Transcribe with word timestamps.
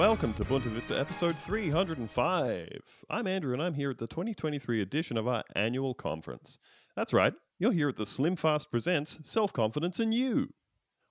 welcome 0.00 0.32
to 0.32 0.46
Boonta 0.46 0.62
Vista 0.62 0.98
episode 0.98 1.36
305. 1.36 2.80
I'm 3.10 3.26
Andrew 3.26 3.52
and 3.52 3.62
I'm 3.62 3.74
here 3.74 3.90
at 3.90 3.98
the 3.98 4.06
2023 4.06 4.80
edition 4.80 5.18
of 5.18 5.28
our 5.28 5.44
annual 5.54 5.92
conference. 5.92 6.58
That's 6.96 7.12
right, 7.12 7.34
you're 7.58 7.72
here 7.72 7.90
at 7.90 7.96
the 7.96 8.06
Slim 8.06 8.34
Fast 8.36 8.70
Presents 8.70 9.18
Self 9.30 9.52
Confidence 9.52 10.00
in 10.00 10.12
You, 10.12 10.48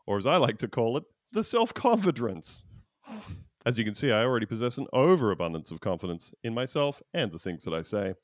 or 0.08 0.18
as 0.18 0.26
I 0.26 0.38
like 0.38 0.58
to 0.58 0.68
call 0.68 0.98
it, 0.98 1.04
the 1.32 1.44
Self 1.44 1.72
Confidence. 1.72 2.64
As 3.64 3.78
you 3.78 3.86
can 3.86 3.94
see, 3.94 4.12
I 4.12 4.24
already 4.24 4.48
possess 4.48 4.80
an 4.80 4.88
overabundance 4.92 5.70
of 5.70 5.82
confidence 5.82 6.34
in 6.44 6.56
myself 6.56 7.00
and 7.14 7.32
the 7.32 7.38
things 7.38 7.66
that 7.66 7.76
I 7.76 7.84
say. 7.84 8.16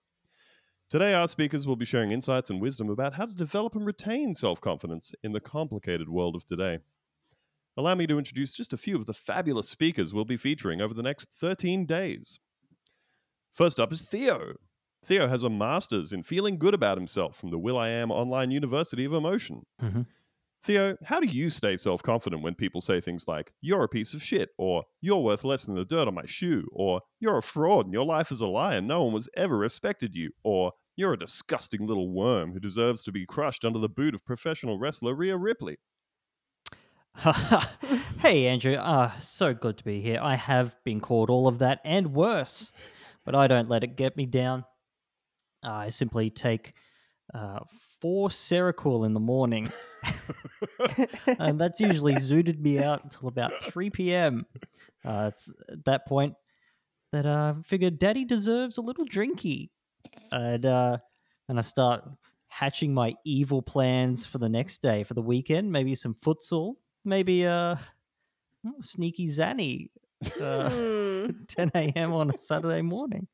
Today, 0.90 1.14
our 1.14 1.28
speakers 1.28 1.68
will 1.68 1.76
be 1.76 1.86
sharing 1.86 2.10
insights 2.10 2.50
and 2.50 2.60
wisdom 2.60 2.90
about 2.90 3.14
how 3.14 3.28
to 3.28 3.36
develop 3.36 3.76
and 3.76 3.86
retain 3.86 4.34
self 4.34 4.62
confidence 4.62 5.14
in 5.24 5.32
the 5.32 5.40
complicated 5.40 6.10
world 6.10 6.36
of 6.36 6.44
today. 6.48 6.80
Allow 7.78 7.96
me 7.96 8.08
to 8.08 8.18
introduce 8.18 8.54
just 8.54 8.74
a 8.74 8.78
few 8.78 8.96
of 8.96 9.06
the 9.06 9.14
fabulous 9.14 9.68
speakers 9.68 10.14
we'll 10.14 10.26
be 10.26 10.38
featuring 10.38 10.82
over 10.82 10.94
the 10.94 11.04
next 11.04 11.34
13 11.34 11.86
days. 11.86 12.40
First 13.54 13.80
up 13.80 13.92
is 13.92 14.08
Theo. 14.08 14.56
Theo 15.04 15.28
has 15.28 15.44
a 15.44 15.50
master's 15.50 16.14
in 16.14 16.24
feeling 16.24 16.58
good 16.58 16.74
about 16.74 16.98
himself 16.98 17.36
from 17.36 17.50
the 17.50 17.60
Will 17.60 17.78
I 17.78 17.90
Am 17.90 18.12
Online 18.12 18.50
University 18.52 19.06
of 19.06 19.14
Emotion. 19.14 19.64
Mhm. 19.82 20.08
Theo, 20.64 20.98
how 21.04 21.20
do 21.20 21.28
you 21.28 21.50
stay 21.52 21.78
self 21.78 22.02
confident 22.02 22.42
when 22.42 22.56
people 22.56 22.82
say 22.82 23.00
things 23.00 23.28
like, 23.28 23.54
you're 23.62 23.84
a 23.84 23.90
piece 23.90 24.14
of 24.16 24.24
shit, 24.24 24.50
or 24.58 24.84
you're 25.00 25.22
worth 25.22 25.44
less 25.44 25.66
than 25.66 25.76
the 25.76 25.86
dirt 25.86 26.08
on 26.08 26.16
my 26.16 26.26
shoe, 26.26 26.68
or 26.72 27.02
you're 27.20 27.38
a 27.38 27.44
fraud 27.44 27.86
and 27.86 27.94
your 27.94 28.06
life 28.06 28.32
is 28.32 28.42
a 28.42 28.48
lie 28.48 28.76
and 28.76 28.88
no 28.88 29.04
one 29.04 29.14
was 29.14 29.30
ever 29.36 29.58
respected 29.58 30.16
you, 30.16 30.32
or 30.44 30.72
you're 30.96 31.14
a 31.14 31.20
disgusting 31.20 31.86
little 31.86 32.10
worm 32.12 32.54
who 32.54 32.60
deserves 32.60 33.04
to 33.04 33.12
be 33.12 33.26
crushed 33.28 33.64
under 33.64 33.78
the 33.80 33.90
boot 33.90 34.16
of 34.16 34.26
professional 34.26 34.80
wrestler 34.80 35.14
Rhea 35.14 35.38
Ripley? 35.38 35.78
hey, 38.20 38.48
Andrew. 38.48 38.76
Ah, 38.78 39.16
so 39.22 39.54
good 39.54 39.78
to 39.78 39.84
be 39.84 40.02
here. 40.02 40.20
I 40.22 40.36
have 40.36 40.76
been 40.84 41.00
called 41.00 41.30
all 41.30 41.48
of 41.48 41.60
that 41.60 41.80
and 41.86 42.14
worse, 42.14 42.72
but 43.24 43.36
I 43.36 43.48
don't 43.48 43.70
let 43.70 43.84
it 43.84 43.96
get 43.96 44.18
me 44.18 44.26
down. 44.26 44.66
I 45.64 45.90
simply 45.90 46.30
take 46.30 46.74
uh, 47.34 47.60
four 48.02 48.30
Seroquel 48.30 49.06
in 49.06 49.14
the 49.14 49.20
morning, 49.20 49.72
and 51.40 51.60
that's 51.60 51.80
usually 51.80 52.16
zooted 52.16 52.60
me 52.60 52.80
out 52.80 53.04
until 53.04 53.30
about 53.30 53.54
3 53.62 53.90
p.m. 53.90 54.46
Uh, 55.04 55.32
it's 55.32 55.54
at 55.70 55.86
that 55.86 56.06
point 56.06 56.36
that 57.12 57.26
uh, 57.26 57.56
I 57.58 57.62
figured 57.64 57.98
Daddy 57.98 58.26
deserves 58.26 58.78
a 58.78 58.82
little 58.82 59.06
drinky, 59.06 59.70
and 60.32 60.66
uh, 60.66 60.98
and 61.48 61.58
I 61.58 61.62
start 61.62 62.04
hatching 62.48 62.94
my 62.94 63.16
evil 63.26 63.62
plans 63.62 64.26
for 64.26 64.38
the 64.38 64.50
next 64.50 64.82
day, 64.82 65.04
for 65.04 65.14
the 65.14 65.22
weekend. 65.22 65.72
Maybe 65.72 65.96
some 65.96 66.14
futsal, 66.14 66.76
maybe 67.06 67.46
uh, 67.46 67.76
oh, 68.68 68.72
sneaky 68.82 69.28
Zanny, 69.28 69.90
uh, 70.42 70.70
Hmm. 70.70 71.32
10 71.48 71.72
a.m. 71.76 72.14
on 72.14 72.32
a 72.32 72.38
Saturday 72.38 72.82
morning. 72.82 73.28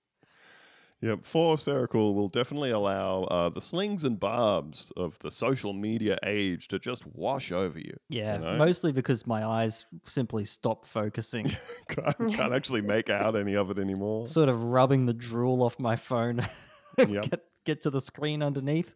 Yep, 1.02 1.26
four 1.26 1.56
Seroquel 1.56 2.14
will 2.14 2.30
definitely 2.30 2.70
allow 2.70 3.24
uh, 3.24 3.50
the 3.50 3.60
slings 3.60 4.04
and 4.04 4.20
barbs 4.20 4.92
of 4.96 5.18
the 5.20 5.32
social 5.32 5.74
media 5.74 6.20
age 6.24 6.68
to 6.68 6.78
just 6.78 7.08
wash 7.08 7.52
over 7.52 7.80
you. 7.80 7.96
Yeah, 8.10 8.38
know? 8.38 8.56
mostly 8.58 8.92
because 8.92 9.26
my 9.26 9.44
eyes 9.44 9.88
simply 10.06 10.46
stop 10.46 10.86
focusing, 10.86 11.48
can't, 11.88 12.32
can't 12.34 12.54
actually 12.54 12.82
make 12.82 13.10
out 13.10 13.36
any 13.36 13.56
of 13.56 13.72
it 13.72 13.80
anymore. 13.80 14.28
sort 14.28 14.48
of 14.48 14.66
rubbing 14.66 15.08
the 15.08 15.14
drool 15.14 15.64
off 15.64 15.80
my 15.80 15.96
phone. 15.96 16.42
Yep. 17.00 17.30
get, 17.32 17.40
get 17.66 17.82
to 17.82 17.90
the 17.90 18.02
screen 18.02 18.44
underneath. 18.44 18.94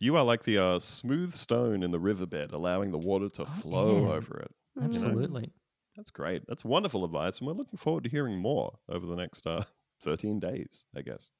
You 0.00 0.16
are 0.16 0.24
like 0.24 0.44
the 0.44 0.58
uh, 0.58 0.78
smooth 0.78 1.32
stone 1.32 1.82
in 1.82 1.90
the 1.90 1.98
riverbed, 1.98 2.52
allowing 2.52 2.92
the 2.92 2.98
water 2.98 3.28
to 3.30 3.46
flow 3.46 4.12
over 4.12 4.38
it. 4.38 4.52
Absolutely. 4.80 5.52
That's 5.96 6.10
great. 6.10 6.42
That's 6.46 6.64
wonderful 6.64 7.04
advice, 7.04 7.38
and 7.38 7.48
we're 7.48 7.54
looking 7.54 7.78
forward 7.78 8.04
to 8.04 8.10
hearing 8.10 8.38
more 8.38 8.78
over 8.88 9.04
the 9.04 9.16
next 9.16 9.46
uh, 9.46 9.64
13 10.02 10.38
days, 10.38 10.84
I 10.96 11.02
guess. 11.02 11.30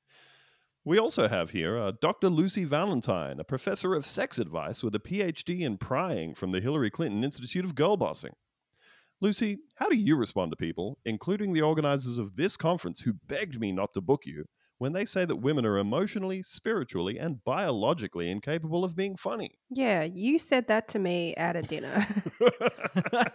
We 0.84 0.98
also 0.98 1.28
have 1.28 1.50
here 1.50 1.76
uh, 1.76 1.92
Dr. 2.00 2.28
Lucy 2.28 2.64
Valentine, 2.64 3.38
a 3.38 3.44
professor 3.44 3.94
of 3.94 4.04
sex 4.04 4.38
advice 4.38 4.82
with 4.82 4.94
a 4.94 5.00
PhD 5.00 5.60
in 5.60 5.76
prying 5.76 6.34
from 6.34 6.50
the 6.50 6.60
Hillary 6.60 6.90
Clinton 6.90 7.22
Institute 7.22 7.64
of 7.64 7.74
Girl 7.74 7.96
Bossing. 7.96 8.32
Lucy, 9.20 9.58
how 9.76 9.88
do 9.88 9.96
you 9.96 10.16
respond 10.16 10.50
to 10.50 10.56
people, 10.56 10.98
including 11.04 11.52
the 11.52 11.62
organizers 11.62 12.18
of 12.18 12.36
this 12.36 12.56
conference 12.56 13.02
who 13.02 13.12
begged 13.12 13.60
me 13.60 13.70
not 13.70 13.92
to 13.94 14.00
book 14.00 14.22
you, 14.24 14.46
when 14.78 14.92
they 14.92 15.04
say 15.04 15.24
that 15.24 15.36
women 15.36 15.66
are 15.66 15.76
emotionally, 15.76 16.42
spiritually, 16.42 17.18
and 17.18 17.44
biologically 17.44 18.30
incapable 18.30 18.84
of 18.84 18.96
being 18.96 19.16
funny? 19.16 19.58
Yeah, 19.70 20.04
you 20.04 20.38
said 20.38 20.68
that 20.68 20.88
to 20.88 20.98
me 20.98 21.34
at 21.36 21.56
a 21.56 21.62
dinner. 21.62 22.06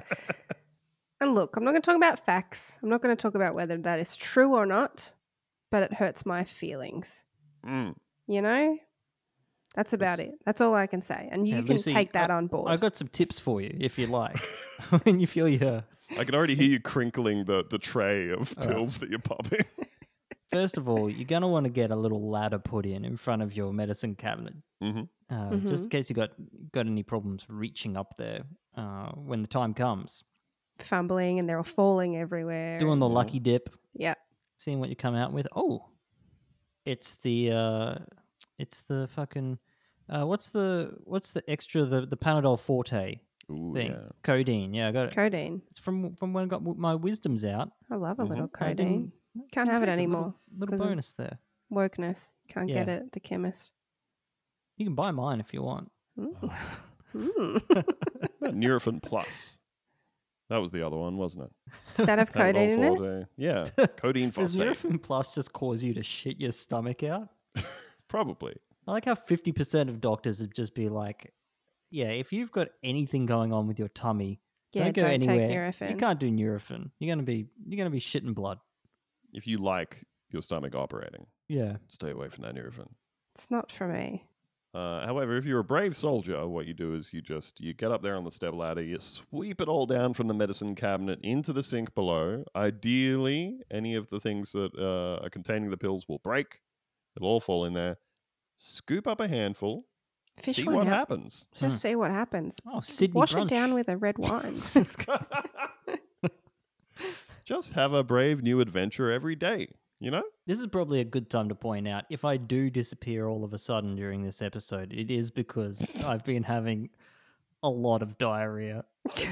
and 1.22 1.36
look, 1.36 1.56
I'm 1.56 1.64
not 1.64 1.72
going 1.72 1.81
to 1.81 1.86
talk 1.86 1.96
about 1.98 2.26
facts. 2.26 2.80
I'm 2.81 2.90
not 2.90 3.02
going 3.02 3.16
to 3.16 3.22
talk 3.22 3.36
about 3.36 3.56
whether 3.56 3.78
that 3.78 4.00
is 4.00 4.16
true 4.16 4.56
or 4.56 4.66
not, 4.66 5.14
but 5.72 5.84
it 5.84 5.94
hurts 5.94 6.26
my 6.26 6.44
feelings. 6.44 7.24
Mm. 7.66 7.96
You 8.28 8.42
know? 8.42 8.78
That's 9.75 9.94
about 9.94 10.20
it. 10.20 10.31
That's 10.46 10.62
all 10.62 10.75
I 10.75 10.86
can 10.86 11.02
say. 11.02 11.28
And 11.31 11.48
you 11.48 11.56
Yeah, 11.56 11.62
can 11.62 11.70
Lucy, 11.72 11.94
take 11.94 12.14
that 12.14 12.30
I- 12.30 12.36
on 12.36 12.48
board. 12.48 12.72
I've 12.72 12.80
got 12.80 12.96
some 12.96 13.08
tips 13.08 13.40
for 13.40 13.60
you 13.62 13.75
if 13.80 13.98
you 13.98 14.08
like. 14.08 14.38
when 15.04 15.20
you 15.20 15.28
feel 15.28 15.48
your 15.50 15.84
I 16.18 16.25
can 16.25 16.36
already 16.36 16.54
hear 16.56 16.70
you 16.70 16.80
crinkling 16.80 17.46
the, 17.46 17.66
the 17.68 17.80
tray 17.80 18.30
of 18.30 18.54
All 18.60 18.68
right. 18.68 18.75
pills 18.75 19.00
that 19.00 19.10
you're 19.10 19.18
popping. 19.20 19.62
First 20.52 20.78
of 20.78 20.88
all, 20.88 21.09
you're 21.09 21.26
gonna 21.26 21.48
want 21.48 21.64
to 21.66 21.70
get 21.72 21.90
a 21.92 21.96
little 21.96 22.30
ladder 22.30 22.59
put 22.59 22.86
in 22.86 23.06
in 23.06 23.18
front 23.18 23.42
of 23.42 23.56
your 23.56 23.74
medicine 23.74 24.16
cabinet, 24.16 24.54
hmm 24.81 25.02
uh, 25.30 25.56
just 25.58 25.86
in 25.86 25.90
case 25.90 26.09
you 26.09 26.16
got 26.16 26.30
got 26.72 26.86
any 26.86 27.02
problems 27.02 27.46
reaching 27.50 27.98
up 27.98 28.16
there 28.18 28.44
uh, 28.76 29.09
when 29.14 29.42
the 29.42 29.48
time 29.48 29.74
comes. 29.74 30.24
Fumbling 30.80 31.40
and 31.40 31.48
they're 31.50 31.58
all 31.58 31.64
falling 31.64 32.18
everywhere. 32.18 32.78
Doing 32.80 33.00
the 33.00 33.08
lucky 33.09 33.40
dip, 33.40 33.70
yeah. 33.94 34.14
seeing 34.58 34.80
what 34.80 34.90
you 34.90 34.96
come 34.96 35.16
out 35.16 35.31
with. 35.34 35.48
Oh, 35.56 35.86
it's 36.86 37.16
the 37.16 37.52
uh, 37.52 37.96
it's 38.60 38.81
the 38.84 39.08
fucking 39.16 39.58
uh, 40.10 40.25
what's 40.25 40.52
the 40.52 40.96
what's 41.06 41.31
the 41.31 41.42
extra 41.50 41.84
the 41.86 42.06
the 42.06 42.18
Panadol 42.18 42.60
Forte 42.60 43.20
Ooh, 43.52 43.74
thing? 43.74 43.92
yeah. 43.94 44.10
Codeine. 44.24 44.74
Yeah, 44.74 44.90
I 44.90 44.92
got 44.92 45.08
it. 45.08 45.16
Codeine. 45.16 45.62
It's 45.72 45.80
from 45.80 46.16
from 46.16 46.34
when 46.34 46.44
I 46.44 46.48
got 46.48 46.64
my 46.64 46.94
wisdoms 46.96 47.46
out. 47.46 47.72
I 47.90 47.96
love 47.96 48.20
a 48.20 48.24
Mhm. 48.25 48.30
little 48.30 48.50
I 48.60 48.74
didn't- 48.74 48.78
codeine. 48.90 49.12
Can't 49.51 49.69
have 49.69 49.81
it 49.83 49.89
anymore. 49.89 50.33
the 50.51 50.59
little- 50.59 50.59
anymore 50.59 50.59
Little, 50.59 50.73
'cause 50.73 50.81
of- 50.81 50.88
bonus 50.88 51.13
there. 51.13 51.39
Wokeness. 51.71 52.27
Can't 52.49 52.67
get 52.67 52.88
it 52.89 53.01
at 53.03 53.11
the 53.13 53.19
chemist. 53.19 53.71
You 54.77 54.85
can 54.85 54.95
buy 54.95 55.11
mine 55.11 55.39
if 55.39 55.53
you 55.53 55.61
want. 55.63 55.91
Ooh. 56.19 56.35
Oh. 56.44 56.77
Mm. 57.16 57.61
Nurofen 58.41 58.99
Plus. 59.01 59.59
That 60.49 60.57
was 60.57 60.71
the 60.71 60.83
other 60.85 60.97
one, 60.97 61.16
wasn't 61.16 61.45
it? 61.45 61.51
Did 61.95 62.07
that 62.07 62.17
have 62.17 62.31
Panadol 62.31 62.53
codeine 62.53 62.71
in 62.71 62.83
it? 62.83 62.97
Forte. 62.97 63.25
Yeah, 63.38 63.66
codeine 63.97 64.29
Does 64.31 64.55
phosphate. 64.55 64.67
Nurofen 64.67 65.01
Plus 65.03 65.35
just 65.35 65.53
cause 65.53 65.83
you 65.83 65.94
to 65.94 66.01
shit 66.01 66.39
your 66.39 66.51
stomach 66.51 67.03
out? 67.03 67.29
Probably. 68.07 68.55
I 68.88 68.91
like 68.94 69.05
how 69.05 69.13
fifty 69.13 69.51
percent 69.51 69.89
of 69.89 70.01
doctors 70.01 70.41
would 70.41 70.55
just 70.55 70.73
be 70.73 70.89
like, 70.89 71.33
"Yeah, 71.91 72.07
if 72.09 72.33
you've 72.33 72.51
got 72.51 72.69
anything 72.83 73.27
going 73.27 73.53
on 73.53 73.67
with 73.67 73.77
your 73.77 73.89
tummy, 73.89 74.39
Yeah, 74.73 74.85
don't 74.85 74.95
go 74.95 75.01
don't 75.03 75.19
take 75.21 75.29
anywhere. 75.29 75.71
Nurofen. 75.71 75.89
You 75.91 75.97
can't 75.97 76.19
do 76.19 76.31
Nurofen. 76.31 76.89
You're 77.00 77.15
gonna 77.15 77.23
be 77.23 77.45
you're 77.67 77.77
gonna 77.77 77.89
be 77.91 78.00
shitting 78.00 78.33
blood." 78.33 78.57
If 79.33 79.47
you 79.47 79.57
like 79.57 80.05
your 80.29 80.41
stomach 80.41 80.75
operating, 80.75 81.27
Yeah, 81.47 81.77
stay 81.88 82.12
away 82.12 82.30
from 82.30 82.44
that 82.44 82.56
Nurofen. 82.56 82.89
It's 83.35 83.50
not 83.51 83.71
for 83.71 83.88
me. 83.88 84.27
Uh, 84.74 85.06
however, 85.06 85.38
if 85.38 85.45
you're 85.45 85.59
a 85.59 85.63
brave 85.63 85.95
soldier, 85.95 86.47
what 86.47 86.65
you 86.65 86.74
do 86.74 86.95
is 86.95 87.13
you 87.13 87.21
just 87.21 87.59
you 87.62 87.74
get 87.75 87.91
up 87.91 88.01
there 88.01 88.15
on 88.15 88.24
the 88.24 88.31
step 88.31 88.53
ladder, 88.56 88.81
you 88.81 89.00
sweep 89.00 89.62
it 89.62 89.68
all 89.68 89.85
down 89.85 90.13
from 90.15 90.27
the 90.27 90.33
medicine 90.33 90.74
cabinet 90.74 91.19
into 91.21 91.53
the 91.53 91.62
sink 91.62 91.94
below. 91.94 92.44
Ideally, 92.56 93.59
any 93.69 93.94
of 93.94 94.09
the 94.09 94.19
things 94.19 94.51
that 94.53 94.71
uh, 94.75 95.24
are 95.24 95.30
containing 95.30 95.69
the 95.69 95.77
pills 95.77 96.07
will 96.07 96.18
break. 96.19 96.62
It'll 97.15 97.27
all 97.29 97.39
fall 97.39 97.65
in 97.65 97.74
there. 97.74 97.97
Scoop 98.57 99.07
up 99.07 99.19
a 99.19 99.27
handful. 99.27 99.86
Fish 100.41 100.56
see 100.56 100.63
one 100.63 100.74
what 100.75 100.88
out. 100.88 100.94
happens. 100.94 101.45
Just 101.53 101.79
see 101.83 101.95
what 101.95 102.09
happens. 102.09 102.57
Oh, 102.68 102.81
Sydney 102.81 103.13
Wash 103.19 103.36
brunch. 103.36 103.44
it 103.44 103.50
down 103.50 103.75
with 103.75 103.88
a 103.89 103.97
red 103.97 104.18
wine. 104.19 104.56
Just 107.44 107.74
have 107.74 107.94
a 107.94 108.04
brave 108.04 108.42
new 108.42 108.60
adventure 108.60 109.12
every 109.12 109.36
day. 109.36 109.68
You 110.00 110.12
know. 110.12 110.24
This 110.45 110.60
is 110.60 110.68
probably 110.68 111.00
a 111.00 111.06
good 111.06 111.30
time 111.30 111.48
to 111.50 111.56
point 111.56 111.88
out 111.88 112.04
if 112.10 112.25
I 112.25 112.36
do 112.38 112.69
disappear 112.69 113.28
all 113.28 113.44
of 113.45 113.54
a 113.54 113.57
sudden 113.57 113.95
during 113.95 114.22
this 114.24 114.42
episode, 114.42 114.92
it 114.92 115.10
is 115.10 115.31
because 115.31 115.95
I've 116.06 116.25
been 116.25 116.44
having 116.44 116.90
a 117.62 117.69
lot 117.69 118.01
of 118.01 118.18
diarrhea. 118.18 118.84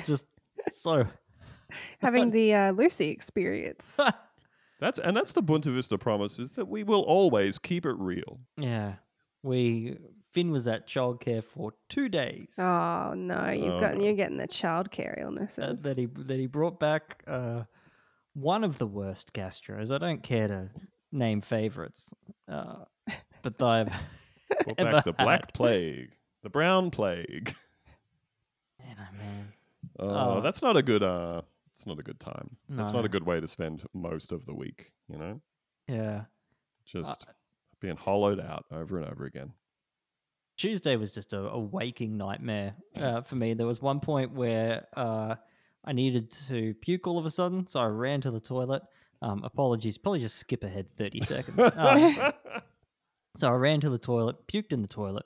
Just 0.06 0.28
so. 0.70 1.06
Having 2.00 2.32
the 2.32 2.54
uh, 2.54 2.72
Lucy 2.72 3.10
experience. 3.10 3.98
That's 4.80 5.00
and 5.00 5.16
that's 5.16 5.34
the 5.34 5.44
Boonta 5.44 5.74
Vista 5.74 5.98
promise 5.98 6.40
is 6.40 6.54
that 6.54 6.68
we 6.68 6.84
will 6.84 7.02
always 7.02 7.60
keep 7.60 7.86
it 7.86 7.96
real. 7.98 8.40
yeah, 8.58 8.94
we 9.44 9.98
Finn 10.32 10.52
was 10.52 10.68
at 10.68 10.88
childcare 10.88 11.44
for 11.44 11.74
two 11.90 12.08
days. 12.10 12.56
Oh 12.58 13.14
no, 13.16 13.50
you've 13.52 13.74
Oh, 13.74 13.80
got 13.82 13.98
no. 13.98 14.04
you're 14.04 14.16
getting 14.16 14.38
the 14.38 14.48
childcare 14.48 15.18
uh, 15.20 15.24
illnesses. 15.26 15.84
that 15.84 15.98
he 15.98 16.06
that 16.08 16.40
he 16.40 16.48
brought 16.48 16.80
back 16.80 17.24
uh, 17.28 17.64
one 18.34 18.64
of 18.64 18.78
the 18.78 18.88
worst 18.88 19.34
gastros. 19.34 19.94
I 19.94 19.98
don't 19.98 20.24
care 20.24 20.48
to 20.48 20.70
name 21.12 21.42
favorites, 21.42 22.14
uh, 22.48 22.86
but 23.42 23.62
I've 23.62 23.92
ever 24.78 24.92
back 24.92 25.04
the 25.06 25.14
black 25.14 25.42
had. 25.46 25.54
plague, 25.54 26.10
the 26.44 26.50
brown 26.50 26.92
plague. 26.92 27.54
Man, 28.80 28.96
oh 29.00 29.18
man. 29.18 29.54
Oh, 30.00 30.38
Oh. 30.38 30.42
that's 30.42 30.62
not 30.62 30.76
a 30.78 30.82
good 30.84 31.04
uh 31.04 31.42
it's 31.72 31.86
not 31.88 32.00
a 32.00 32.04
good 32.04 32.20
time. 32.20 32.58
That's 32.70 32.92
not 32.92 33.06
a 33.06 33.10
good 33.10 33.26
way 33.26 33.40
to 33.40 33.48
spend 33.48 33.84
most 33.94 34.32
of 34.32 34.46
the 34.46 34.54
week, 34.54 34.92
you 35.08 35.18
know? 35.18 35.42
Yeah. 35.88 36.26
Just 36.86 37.26
being 37.80 37.96
hollowed 37.96 38.40
out 38.40 38.66
over 38.72 38.98
and 39.00 39.08
over 39.10 39.24
again. 39.26 39.54
Tuesday 40.58 40.96
was 40.98 41.12
just 41.12 41.34
a, 41.34 41.40
a 41.50 41.58
waking 41.60 42.18
nightmare 42.18 42.76
uh, 43.00 43.22
for 43.22 43.36
me. 43.36 43.54
There 43.54 43.66
was 43.66 43.82
one 43.82 44.00
point 44.00 44.34
where 44.34 44.86
uh, 44.96 45.36
I 45.84 45.94
needed 45.94 46.30
to 46.48 46.74
puke 46.76 47.08
all 47.08 47.18
of 47.18 47.26
a 47.26 47.32
sudden, 47.32 47.66
so 47.68 47.80
I 47.80 47.88
ran 47.88 48.22
to 48.22 48.32
the 48.32 48.40
toilet. 48.40 48.84
Um, 49.22 49.44
apologies, 49.44 49.98
probably 49.98 50.20
just 50.20 50.38
skip 50.38 50.64
ahead 50.64 50.90
30 50.90 51.20
seconds. 51.22 51.58
Um, 51.76 52.34
so 53.38 53.48
I 53.48 53.52
ran 53.54 53.80
to 53.82 53.90
the 53.90 53.98
toilet, 53.98 54.46
puked 54.48 54.74
in 54.74 54.82
the 54.82 54.88
toilet, 54.88 55.26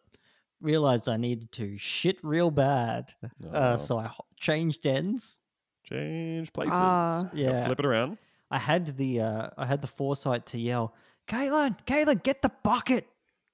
realized 0.62 1.10
I 1.10 1.18
needed 1.18 1.52
to 1.54 1.78
shit 1.78 2.18
real 2.24 2.52
bad. 2.52 3.13
Oh, 3.44 3.50
Uh, 3.50 3.78
so 3.78 3.98
I 3.98 4.07
ho- 4.07 4.25
changed 4.40 4.86
ends. 4.86 5.42
change 5.84 6.54
places. 6.54 6.78
Ah. 6.81 7.24
Gotta 7.24 7.38
Yeah. 7.38 7.66
Flip 7.66 7.80
it 7.80 7.86
around. 7.86 8.18
I 8.52 8.60
had 8.60 8.96
the 8.98 9.22
uh, 9.22 9.50
I 9.57 9.66
had 9.66 9.81
the 9.81 9.88
foresight 9.88 10.46
to 10.48 10.60
yell, 10.60 10.94
Caitlin, 11.28 11.78
Caitlin, 11.88 12.22
get 12.22 12.42
the 12.44 12.52
bucket. 12.63 13.07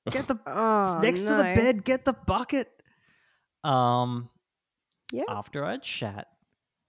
Get 0.09 0.27
the 0.27 0.37
Oh, 0.45 0.81
it's 0.81 0.95
next 1.01 1.23
to 1.23 1.35
the 1.35 1.43
bed. 1.43 1.85
Get 1.85 2.03
the 2.05 2.13
bucket. 2.13 2.69
Um, 3.63 4.29
Yeah. 5.13 5.23
After 5.29 5.63
I'd 5.63 5.85
shat, 5.85 6.27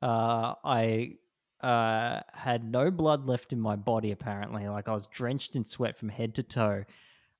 uh, 0.02 0.54
I 0.64 1.19
uh 1.60 2.20
had 2.34 2.64
no 2.64 2.90
blood 2.90 3.26
left 3.26 3.52
in 3.52 3.60
my 3.60 3.76
body. 3.76 4.10
Apparently, 4.10 4.69
like 4.69 4.88
I 4.88 4.93
was 4.93 5.06
drenched 5.06 5.56
in 5.56 5.64
sweat 5.64 5.96
from 5.96 6.08
head 6.08 6.34
to 6.37 6.43
toe. 6.43 6.84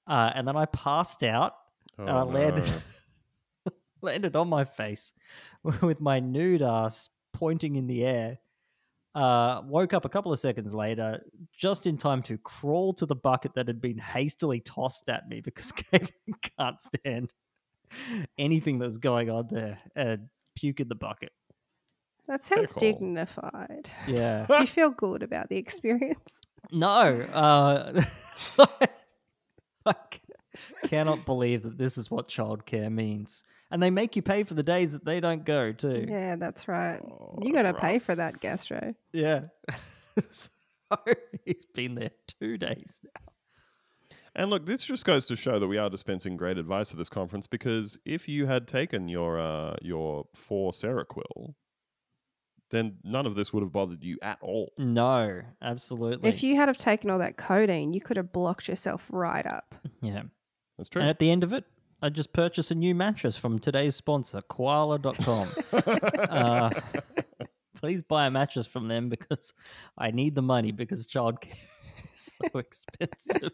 Uh, 0.07 0.33
and 0.35 0.47
then 0.47 0.57
I 0.57 0.67
passed 0.67 1.23
out. 1.23 1.55
Oh, 1.99 2.03
and 2.03 2.11
I 2.11 2.23
landed 2.23 2.67
no. 2.67 3.73
landed 4.03 4.37
on 4.37 4.49
my 4.49 4.65
face 4.65 5.13
with 5.83 6.01
my 6.01 6.21
nude 6.21 6.63
ass 6.63 7.11
pointing 7.33 7.77
in 7.77 7.87
the 7.87 8.05
air. 8.05 8.39
Uh, 9.15 9.61
woke 9.67 9.93
up 9.93 10.07
a 10.07 10.09
couple 10.09 10.33
of 10.33 10.41
seconds 10.41 10.73
later, 10.73 11.23
just 11.55 11.87
in 11.87 11.99
time 11.99 12.23
to 12.23 12.39
crawl 12.39 12.95
to 12.95 13.05
the 13.05 13.15
bucket 13.15 13.53
that 13.55 13.69
had 13.69 13.79
been 13.79 13.99
hastily 13.99 14.59
tossed 14.61 15.11
at 15.11 15.29
me 15.29 15.43
because 15.43 15.71
can't 16.59 16.81
stand 16.81 17.35
anything 18.39 18.79
that 18.79 18.87
was 18.87 18.97
going 18.97 19.29
on 19.29 19.47
there 19.51 19.79
and 19.95 20.29
puke 20.57 20.81
in 20.81 20.89
the 20.89 20.95
bucket. 20.95 21.31
That 22.29 22.43
sounds 22.43 22.73
call. 22.73 22.81
dignified. 22.81 23.91
Yeah. 24.07 24.47
Do 24.49 24.61
you 24.61 24.67
feel 24.67 24.91
good 24.91 25.23
about 25.23 25.49
the 25.49 25.57
experience? 25.57 26.39
no. 26.73 27.21
Uh, 27.33 28.03
I 29.87 29.95
cannot 30.85 31.25
believe 31.25 31.63
that 31.63 31.79
this 31.79 31.99
is 31.99 32.11
what 32.11 32.29
childcare 32.29 32.93
means. 32.93 33.45
And 33.71 33.83
they 33.83 33.91
make 33.91 34.17
you 34.17 34.23
pay 34.23 34.45
for 34.45 34.55
the 34.55 34.63
days 34.63 34.93
that 34.93 35.05
they 35.05 35.19
don't 35.19 35.45
go, 35.45 35.73
too. 35.73 36.07
Yeah, 36.09 36.37
that's 36.37 36.69
right. 36.69 37.01
Oh, 37.03 37.39
you 37.43 37.53
that's 37.53 37.67
got 37.67 37.73
to 37.73 37.81
pay 37.81 37.99
for 37.99 38.15
that 38.15 38.39
gastro. 38.41 38.95
Yeah. 39.13 39.45
so 40.31 40.51
he's 41.45 41.65
been 41.75 41.95
there 41.95 42.11
two 42.41 42.59
days 42.59 43.01
now. 43.03 43.33
And 44.35 44.51
look, 44.51 44.65
this 44.65 44.85
just 44.85 45.05
goes 45.05 45.27
to 45.27 45.37
show 45.37 45.59
that 45.59 45.69
we 45.69 45.77
are 45.79 45.91
dispensing 45.91 46.37
great 46.37 46.57
advice 46.57 46.93
at 46.93 46.99
this 46.99 47.11
conference 47.11 47.47
because 47.47 47.99
if 48.05 48.29
you 48.29 48.47
had 48.47 48.67
taken 48.67 49.09
your 49.09 49.39
uh, 49.39 49.77
your 49.83 50.27
four 50.35 50.73
Seroquel, 50.73 51.55
then 52.73 52.97
none 53.05 53.27
of 53.27 53.37
this 53.37 53.53
would 53.53 53.63
have 53.63 53.71
bothered 53.73 54.03
you 54.03 54.19
at 54.23 54.39
all. 54.41 54.73
No, 54.77 55.43
absolutely. 55.63 56.29
If 56.29 56.43
you 56.43 56.57
had 56.57 56.69
have 56.69 56.79
taken 56.79 57.11
all 57.11 57.21
that 57.21 57.37
codeine, 57.37 57.93
you 57.93 58.01
could 58.01 58.17
have 58.17 58.33
blocked 58.33 58.67
yourself 58.67 59.09
right 59.13 59.47
up. 59.53 59.75
yeah. 60.01 60.23
That's 60.77 60.89
true. 60.89 61.03
And 61.03 61.09
at 61.09 61.21
the 61.21 61.31
end 61.31 61.45
of 61.45 61.53
it, 61.53 61.65
I 62.01 62.09
just 62.09 62.33
purchased 62.33 62.73
a 62.73 62.75
new 62.75 62.95
mattress 62.95 63.39
from 63.39 63.61
today's 63.61 63.95
sponsor, 63.95 64.43
koala.com. 64.43 65.49
uh, 65.73 66.71
please 67.77 68.03
buy 68.03 68.27
a 68.27 68.31
mattress 68.31 68.67
from 68.67 68.89
them 68.89 69.09
because 69.09 69.55
I 69.97 70.11
need 70.11 70.35
the 70.35 70.43
money 70.43 70.73
because 70.73 71.07
childcare 71.07 71.55
is 72.15 72.39
so 72.43 72.59
expensive. 72.59 73.53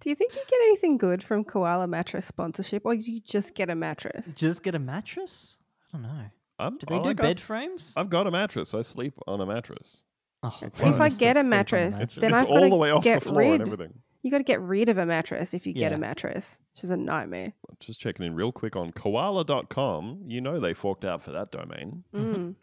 Do 0.00 0.10
you 0.10 0.14
think 0.14 0.34
you 0.34 0.42
get 0.48 0.60
anything 0.66 0.98
good 0.98 1.22
from 1.22 1.44
Koala 1.44 1.86
mattress 1.86 2.26
sponsorship, 2.26 2.82
or 2.84 2.96
do 2.96 3.12
you 3.12 3.20
just 3.20 3.54
get 3.54 3.70
a 3.70 3.76
mattress? 3.76 4.26
just 4.34 4.64
get 4.64 4.74
a 4.74 4.80
mattress? 4.80 5.58
I 5.92 5.96
don't 5.96 6.02
know. 6.02 6.24
I'm, 6.66 6.78
Do 6.78 6.86
they 6.88 6.94
I 6.96 6.98
do 6.98 7.04
like- 7.08 7.16
bed 7.16 7.40
frames? 7.40 7.94
I've, 7.96 8.04
I've 8.04 8.10
got 8.10 8.26
a 8.26 8.30
mattress. 8.30 8.74
I 8.74 8.82
sleep 8.82 9.14
on 9.26 9.40
a 9.40 9.46
mattress. 9.46 10.04
Oh, 10.44 10.58
It's 10.62 10.80
if 10.80 11.00
I 11.00 11.08
get 11.08 11.36
a 11.36 11.40
Sleep 11.40 11.44
on 11.44 11.50
mattress, 11.50 12.00
It's, 12.00 12.16
then 12.16 12.34
it's 12.34 12.42
I've 12.42 12.48
all 12.48 12.58
gotta 12.58 12.70
the 12.70 12.76
way 12.76 12.90
off 12.90 13.04
the 13.04 13.10
get 13.10 13.22
floor 13.22 13.38
rid. 13.42 13.60
and 13.60 13.62
everything. 13.62 13.94
You 14.22 14.30
got 14.30 14.38
to 14.38 14.44
get 14.44 14.60
rid 14.60 14.88
of 14.88 14.98
a 14.98 15.06
mattress 15.06 15.52
if 15.54 15.66
you 15.66 15.72
get 15.72 15.92
a 15.92 15.98
mattress, 15.98 16.58
which 16.74 16.84
is 16.84 16.90
a 16.90 16.96
nightmare. 16.96 17.52
Just 17.80 17.98
checking 18.00 18.24
in 18.24 18.34
real 18.34 18.52
quick 18.52 18.76
on 18.76 18.92
koala.com. 18.92 20.22
You 20.28 20.40
know 20.40 20.60
they 20.60 20.74
forked 20.74 21.04
out 21.04 21.22
for 21.22 21.32
that 21.32 21.50
domain. 21.50 22.04
Mm. 22.14 22.54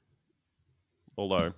Although, 1.18 1.54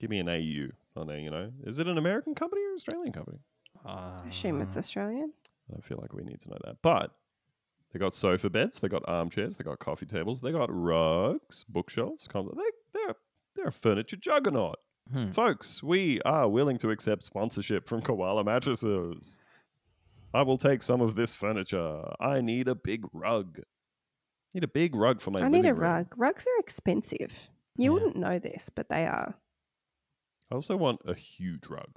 give 0.00 0.10
me 0.10 0.18
an 0.18 0.28
AU 0.28 0.70
on 1.00 1.06
there, 1.06 1.18
you 1.18 1.30
know. 1.30 1.52
Is 1.64 1.78
it 1.78 1.86
an 1.86 1.96
American 1.98 2.34
company 2.34 2.62
or 2.62 2.74
Australian 2.74 3.12
company? 3.12 3.38
I 3.84 4.20
assume 4.28 4.60
it's 4.60 4.76
Uh, 4.76 4.80
Australian. 4.80 5.32
I 5.68 5.72
don't 5.74 5.84
feel 5.84 5.98
like 6.00 6.12
we 6.12 6.24
need 6.24 6.40
to 6.40 6.48
know 6.50 6.58
that. 6.64 6.76
But 6.82 7.12
they 7.92 7.98
got 7.98 8.14
sofa 8.14 8.48
beds, 8.50 8.80
they 8.80 8.88
got 8.88 9.02
armchairs, 9.08 9.58
they 9.58 9.64
got 9.64 9.78
coffee 9.78 10.06
tables, 10.06 10.40
they 10.40 10.52
got 10.52 10.68
rugs, 10.72 11.64
bookshelves. 11.68 12.28
com- 12.28 12.48
They, 12.56 12.62
they're, 13.00 13.14
they're 13.56 13.66
a 13.68 13.72
furniture 13.72 14.16
juggernaut. 14.16 14.76
Hmm. 15.12 15.30
Folks, 15.32 15.82
we 15.82 16.20
are 16.22 16.48
willing 16.48 16.78
to 16.78 16.90
accept 16.90 17.24
sponsorship 17.24 17.88
from 17.88 18.00
Koala 18.00 18.44
Mattresses. 18.44 19.40
I 20.32 20.42
will 20.42 20.58
take 20.58 20.82
some 20.82 21.00
of 21.00 21.16
this 21.16 21.34
furniture. 21.34 22.02
I 22.20 22.40
need 22.40 22.68
a 22.68 22.76
big 22.76 23.04
rug. 23.12 23.58
Need 24.54 24.62
a 24.64 24.68
big 24.68 24.94
rug 24.94 25.20
for 25.20 25.32
my 25.32 25.40
I 25.40 25.48
need 25.48 25.58
a 25.58 25.62
living 25.62 25.72
room. 25.72 25.80
rug. 25.80 26.14
Rugs 26.16 26.46
are 26.46 26.60
expensive. 26.60 27.32
You 27.76 27.86
Yeah. 27.86 27.90
wouldn't 27.90 28.16
know 28.16 28.38
this, 28.38 28.68
but 28.72 28.88
they 28.88 29.06
are. 29.06 29.34
I 30.50 30.54
also 30.54 30.76
want 30.76 31.00
a 31.06 31.14
huge 31.14 31.66
rug. 31.68 31.88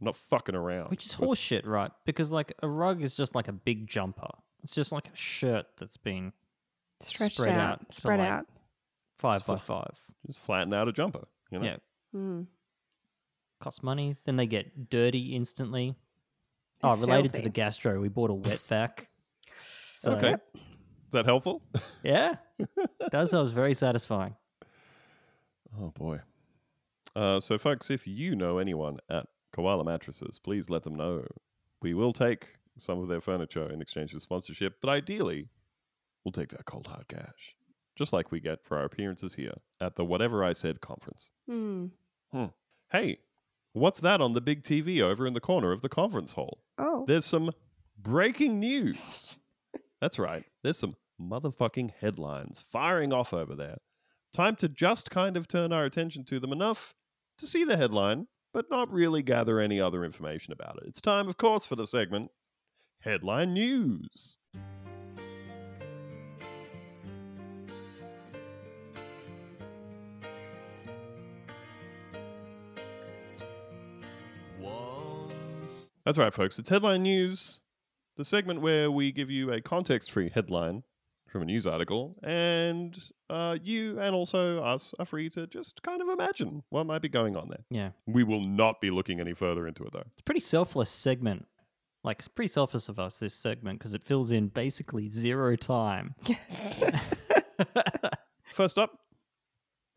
I'm 0.00 0.06
not 0.06 0.16
fucking 0.16 0.54
around. 0.54 0.90
Which 0.90 1.06
is 1.06 1.14
horseshit, 1.16 1.66
right? 1.66 1.90
Because 2.04 2.30
like 2.30 2.52
a 2.62 2.68
rug 2.68 3.02
is 3.02 3.14
just 3.16 3.34
like 3.34 3.48
a 3.48 3.52
big 3.52 3.86
jumper. 3.88 4.30
It's 4.64 4.74
just 4.74 4.92
like 4.92 5.06
a 5.12 5.16
shirt 5.16 5.66
that's 5.78 5.96
been 5.98 6.32
Stretched 7.00 7.36
Spread 7.36 7.50
out. 7.54 7.72
out 7.82 7.94
Spread 7.94 8.18
like, 8.18 8.28
out. 8.28 8.46
five 9.18 9.36
It's 9.40 9.46
by 9.46 9.56
fu- 9.58 9.74
five. 9.74 9.98
Just 10.26 10.40
flatten 10.40 10.72
out 10.72 10.88
a 10.88 10.92
jumper. 10.92 11.24
You 11.50 11.58
know? 11.58 11.64
Yeah. 11.66 11.76
Mm. 12.14 12.46
Costs 13.60 13.82
money. 13.82 14.16
Then 14.24 14.36
they 14.36 14.46
get 14.46 14.88
dirty 14.90 15.34
instantly. 15.36 15.94
Oh, 16.82 16.96
They're 16.96 17.06
related 17.06 17.34
to 17.34 17.42
the 17.42 17.50
gastro, 17.50 18.00
we 18.00 18.08
bought 18.08 18.30
a 18.30 18.34
wet 18.34 18.60
vac. 18.66 19.08
So, 19.96 20.12
Okay. 20.14 20.32
Is 20.32 21.12
that 21.12 21.24
helpful? 21.26 21.62
Yeah. 22.02 22.36
Does 23.10 23.30
sound 23.30 23.48
very 23.50 23.72
satisfying. 23.74 24.36
Oh 25.80 25.90
boy. 25.90 26.20
Uh, 27.16 27.40
so, 27.40 27.56
folks, 27.58 27.90
if 27.90 28.06
you 28.06 28.34
know 28.36 28.58
anyone 28.58 28.98
at 29.08 29.26
Koala 29.52 29.84
Mattresses, 29.84 30.38
please 30.38 30.68
let 30.68 30.82
them 30.82 30.94
know. 30.94 31.26
We 31.80 31.94
will 31.94 32.12
take 32.12 32.56
some 32.78 33.00
of 33.00 33.08
their 33.08 33.20
furniture 33.20 33.70
in 33.70 33.80
exchange 33.80 34.12
for 34.12 34.20
sponsorship, 34.20 34.76
but 34.80 34.90
ideally, 34.90 35.48
we'll 36.24 36.32
take 36.32 36.50
that 36.50 36.64
cold 36.64 36.86
hard 36.86 37.08
cash, 37.08 37.54
just 37.96 38.12
like 38.12 38.32
we 38.32 38.40
get 38.40 38.64
for 38.64 38.78
our 38.78 38.84
appearances 38.84 39.34
here 39.34 39.54
at 39.80 39.96
the 39.96 40.04
Whatever 40.04 40.42
I 40.44 40.52
Said 40.52 40.80
conference. 40.80 41.30
Mm. 41.50 41.90
Hey, 42.90 43.18
what's 43.72 44.00
that 44.00 44.20
on 44.20 44.34
the 44.34 44.40
big 44.40 44.62
TV 44.62 45.00
over 45.00 45.26
in 45.26 45.34
the 45.34 45.40
corner 45.40 45.72
of 45.72 45.80
the 45.80 45.88
conference 45.88 46.32
hall? 46.32 46.62
Oh. 46.78 47.04
There's 47.06 47.24
some 47.24 47.50
breaking 48.00 48.60
news. 48.60 49.36
That's 50.00 50.18
right. 50.18 50.44
There's 50.62 50.78
some 50.78 50.94
motherfucking 51.20 51.92
headlines 52.00 52.60
firing 52.60 53.12
off 53.12 53.32
over 53.34 53.54
there. 53.54 53.78
Time 54.32 54.56
to 54.56 54.68
just 54.68 55.10
kind 55.10 55.36
of 55.36 55.48
turn 55.48 55.72
our 55.72 55.84
attention 55.84 56.24
to 56.26 56.40
them 56.40 56.52
enough 56.52 56.92
to 57.38 57.46
see 57.46 57.64
the 57.64 57.76
headline, 57.76 58.26
but 58.52 58.70
not 58.70 58.92
really 58.92 59.22
gather 59.22 59.58
any 59.60 59.80
other 59.80 60.04
information 60.04 60.52
about 60.52 60.78
it. 60.82 60.88
It's 60.88 61.00
time, 61.00 61.28
of 61.28 61.36
course, 61.36 61.66
for 61.66 61.76
the 61.76 61.86
segment 61.86 62.30
Headline 63.04 63.52
News. 63.52 64.38
That's 76.06 76.18
right, 76.18 76.32
folks. 76.32 76.58
It's 76.58 76.68
Headline 76.68 77.02
News, 77.02 77.60
the 78.16 78.24
segment 78.24 78.60
where 78.62 78.90
we 78.90 79.12
give 79.12 79.30
you 79.30 79.50
a 79.52 79.60
context 79.60 80.10
free 80.10 80.30
headline 80.34 80.82
from 81.28 81.42
a 81.42 81.44
news 81.46 81.66
article, 81.66 82.16
and 82.22 82.98
uh, 83.28 83.56
you 83.62 83.98
and 83.98 84.14
also 84.14 84.62
us 84.62 84.94
are 84.98 85.04
free 85.04 85.28
to 85.30 85.46
just 85.46 85.82
kind 85.82 86.00
of 86.00 86.08
imagine 86.08 86.62
what 86.68 86.86
might 86.86 87.02
be 87.02 87.08
going 87.08 87.36
on 87.36 87.48
there. 87.48 87.64
Yeah. 87.70 87.90
We 88.06 88.22
will 88.22 88.44
not 88.44 88.80
be 88.80 88.90
looking 88.90 89.18
any 89.20 89.34
further 89.34 89.66
into 89.66 89.82
it, 89.84 89.92
though. 89.92 90.04
It's 90.06 90.20
a 90.20 90.24
pretty 90.24 90.40
selfless 90.40 90.90
segment. 90.90 91.46
Like, 92.04 92.18
it's 92.20 92.28
pretty 92.28 92.48
selfless 92.48 92.88
of 92.90 92.98
us, 93.00 93.18
this 93.18 93.32
segment, 93.34 93.78
because 93.78 93.94
it 93.94 94.04
fills 94.04 94.30
in 94.30 94.48
basically 94.48 95.08
zero 95.08 95.56
time. 95.56 96.14
First 98.52 98.78
up, 98.78 98.90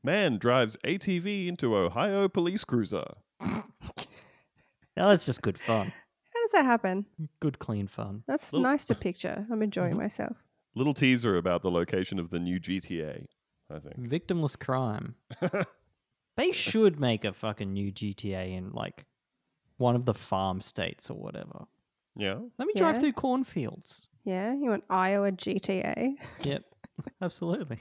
man 0.03 0.37
drives 0.37 0.77
ATV 0.85 1.47
into 1.47 1.75
Ohio 1.75 2.27
police 2.27 2.63
cruiser. 2.63 3.05
Now, 3.41 5.09
that's 5.09 5.25
just 5.27 5.41
good 5.43 5.59
fun. 5.59 5.93
How 6.33 6.41
does 6.41 6.51
that 6.53 6.65
happen? 6.65 7.05
Good, 7.39 7.59
clean 7.59 7.87
fun. 7.87 8.23
That's 8.27 8.51
Little- 8.51 8.63
nice 8.63 8.85
to 8.85 8.95
picture. 8.95 9.45
I'm 9.51 9.61
enjoying 9.61 9.93
Mhm. 9.93 9.97
myself. 9.99 10.37
Little 10.75 10.93
teaser 10.93 11.37
about 11.37 11.61
the 11.61 11.71
location 11.71 12.19
of 12.19 12.29
the 12.29 12.39
new 12.39 12.59
GTA, 12.59 13.25
I 13.69 13.79
think. 13.79 13.97
Victimless 13.99 14.57
crime. 14.57 15.15
They 16.35 16.51
should 16.51 16.99
make 16.99 17.25
a 17.25 17.33
fucking 17.33 17.73
new 17.73 17.91
GTA 17.91 18.55
in 18.55 18.71
like 18.71 19.05
one 19.77 19.95
of 19.95 20.05
the 20.05 20.13
farm 20.13 20.61
states 20.61 21.09
or 21.09 21.17
whatever. 21.17 21.65
Yeah. 22.17 22.39
Let 22.57 22.67
me 22.67 22.73
drive 22.75 22.95
Yeah. 22.95 23.01
through 23.01 23.13
cornfields. 23.13 24.07
Yeah, 24.23 24.53
you 24.53 24.69
want 24.69 24.83
Iowa 24.89 25.31
GTA? 25.31 26.15
Yep, 26.43 26.63
absolutely. 27.21 27.77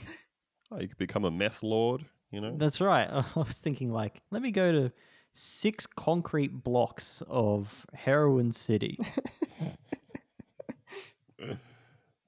Oh, 0.71 0.79
you 0.81 0.89
could 0.89 0.99
become 0.99 1.25
a 1.25 1.31
meth 1.31 1.63
lord, 1.63 2.05
you 2.31 2.41
know? 2.41 2.55
That's 2.57 2.81
right. 2.81 3.09
I 3.11 3.25
was 3.35 3.59
thinking 3.61 3.91
like, 3.93 4.21
let 4.31 4.43
me 4.43 4.51
go 4.51 4.71
to 4.73 4.93
six 5.33 5.87
concrete 5.87 6.63
blocks 6.63 7.23
of 7.29 7.87
heroin 7.95 8.53
city. 8.53 8.99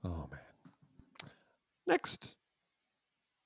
Oh, 0.04 0.28
man. 0.30 1.30
Next. 1.86 2.36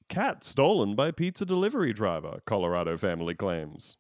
Cat 0.09 0.45
stolen 0.45 0.95
by 0.95 1.11
pizza 1.11 1.47
delivery 1.47 1.93
driver, 1.95 2.41
Colorado 2.45 2.97
family 2.99 3.35
claims. 3.35 3.97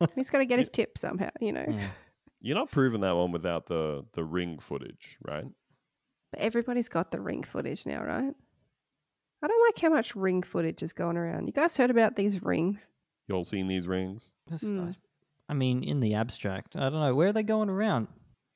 He's 0.14 0.30
got 0.30 0.38
to 0.38 0.46
get 0.46 0.58
his 0.58 0.68
tip 0.68 0.98
somehow, 0.98 1.30
you 1.40 1.52
know. 1.52 1.64
Yeah. 1.68 1.88
You're 2.40 2.56
not 2.56 2.70
proving 2.70 3.00
that 3.00 3.16
one 3.16 3.32
without 3.32 3.66
the, 3.66 4.04
the 4.12 4.24
ring 4.24 4.58
footage, 4.58 5.16
right? 5.24 5.46
But 6.32 6.40
everybody's 6.40 6.88
got 6.88 7.10
the 7.10 7.20
ring 7.20 7.42
footage 7.42 7.86
now, 7.86 8.02
right? 8.04 8.34
I 9.42 9.46
don't 9.46 9.66
like 9.66 9.78
how 9.80 9.90
much 9.90 10.14
ring 10.14 10.42
footage 10.42 10.82
is 10.82 10.92
going 10.92 11.16
around. 11.16 11.46
You 11.46 11.52
guys 11.52 11.76
heard 11.76 11.90
about 11.90 12.16
these 12.16 12.42
rings? 12.42 12.90
You 13.28 13.34
all 13.34 13.44
seen 13.44 13.68
these 13.68 13.88
rings? 13.88 14.34
Mm. 14.50 14.90
I, 14.90 14.94
I 15.48 15.54
mean, 15.54 15.82
in 15.82 16.00
the 16.00 16.14
abstract, 16.14 16.76
I 16.76 16.88
don't 16.90 17.00
know 17.00 17.14
where 17.14 17.28
are 17.28 17.32
they 17.32 17.42
going 17.42 17.68
around. 17.68 18.08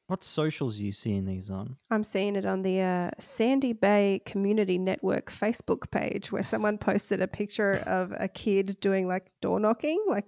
What 0.07 0.25
socials 0.25 0.79
are 0.81 0.83
you 0.83 0.91
seeing 0.91 1.25
these 1.25 1.51
on? 1.51 1.77
I'm 1.89 2.03
seeing 2.03 2.35
it 2.35 2.45
on 2.45 2.63
the 2.63 2.81
uh, 2.81 3.11
Sandy 3.19 3.73
Bay 3.73 4.21
Community 4.27 4.77
Network 4.77 5.31
Facebook 5.31 5.91
page 5.93 6.33
where 6.33 6.43
someone 6.43 6.79
posted 6.79 7.23
a 7.23 7.29
picture 7.29 7.75
of 7.87 8.13
a 8.19 8.27
kid 8.27 8.79
doing 8.81 9.07
like 9.07 9.31
door 9.41 9.61
knocking, 9.61 10.03
like 10.09 10.27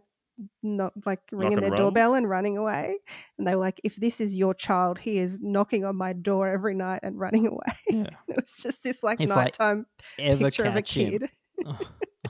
not 0.62 0.92
like 1.04 1.20
ringing 1.30 1.58
and 1.58 1.66
their 1.66 1.76
doorbell 1.76 2.14
and 2.14 2.28
running 2.28 2.56
away. 2.56 2.96
And 3.38 3.46
they 3.46 3.54
were 3.54 3.60
like, 3.60 3.80
if 3.84 3.96
this 3.96 4.20
is 4.20 4.36
your 4.36 4.54
child, 4.54 4.98
he 4.98 5.18
is 5.18 5.38
knocking 5.40 5.84
on 5.84 5.96
my 5.96 6.12
door 6.12 6.48
every 6.48 6.74
night 6.74 7.00
and 7.02 7.18
running 7.18 7.46
away. 7.48 7.76
Yeah. 7.88 8.10
it 8.28 8.36
was 8.36 8.56
just 8.60 8.82
this 8.82 9.02
like 9.02 9.20
If 9.20 9.28
nighttime 9.28 9.86
Ever 10.18 10.44
picture 10.44 10.64
of 10.64 10.76
a 10.76 10.82
catch 10.82 10.96
him, 10.96 11.10
kid. 11.10 11.30
Oh, 11.64 11.78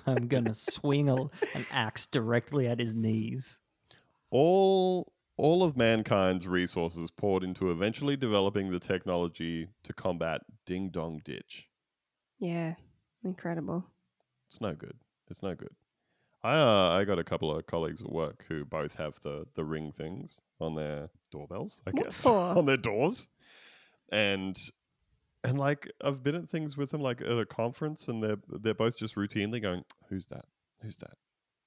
I'm 0.06 0.28
gonna 0.28 0.52
swing 0.52 1.08
a, 1.08 1.14
an 1.14 1.64
axe 1.70 2.04
directly 2.06 2.66
at 2.66 2.78
his 2.78 2.94
knees. 2.94 3.60
All 4.30 5.12
all 5.38 5.62
of 5.62 5.76
mankind's 5.76 6.46
resources 6.46 7.10
poured 7.10 7.42
into 7.42 7.70
eventually 7.70 8.16
developing 8.16 8.70
the 8.70 8.78
technology 8.78 9.68
to 9.84 9.92
combat 9.94 10.42
ding 10.66 10.90
dong 10.90 11.22
ditch. 11.24 11.68
Yeah, 12.38 12.74
incredible. 13.24 13.86
It's 14.48 14.60
no 14.60 14.74
good. 14.74 14.96
It's 15.30 15.42
no 15.42 15.54
good. 15.54 15.74
I 16.44 16.54
uh, 16.58 16.90
I 16.98 17.04
got 17.04 17.18
a 17.18 17.24
couple 17.24 17.54
of 17.56 17.66
colleagues 17.66 18.02
at 18.02 18.10
work 18.10 18.44
who 18.48 18.64
both 18.64 18.96
have 18.96 19.20
the 19.20 19.46
the 19.54 19.64
ring 19.64 19.92
things 19.92 20.40
on 20.60 20.74
their 20.74 21.10
doorbells, 21.30 21.82
I 21.86 21.92
guess, 21.92 22.26
on 22.26 22.66
their 22.66 22.76
doors, 22.76 23.28
and 24.10 24.56
and 25.44 25.58
like 25.58 25.90
I've 26.02 26.22
been 26.22 26.34
at 26.34 26.48
things 26.48 26.76
with 26.76 26.90
them, 26.90 27.00
like 27.00 27.20
at 27.20 27.38
a 27.38 27.46
conference, 27.46 28.08
and 28.08 28.22
they're 28.22 28.38
they're 28.48 28.74
both 28.74 28.98
just 28.98 29.14
routinely 29.16 29.62
going, 29.62 29.84
"Who's 30.08 30.26
that? 30.28 30.46
Who's 30.82 30.96
that? 30.98 31.14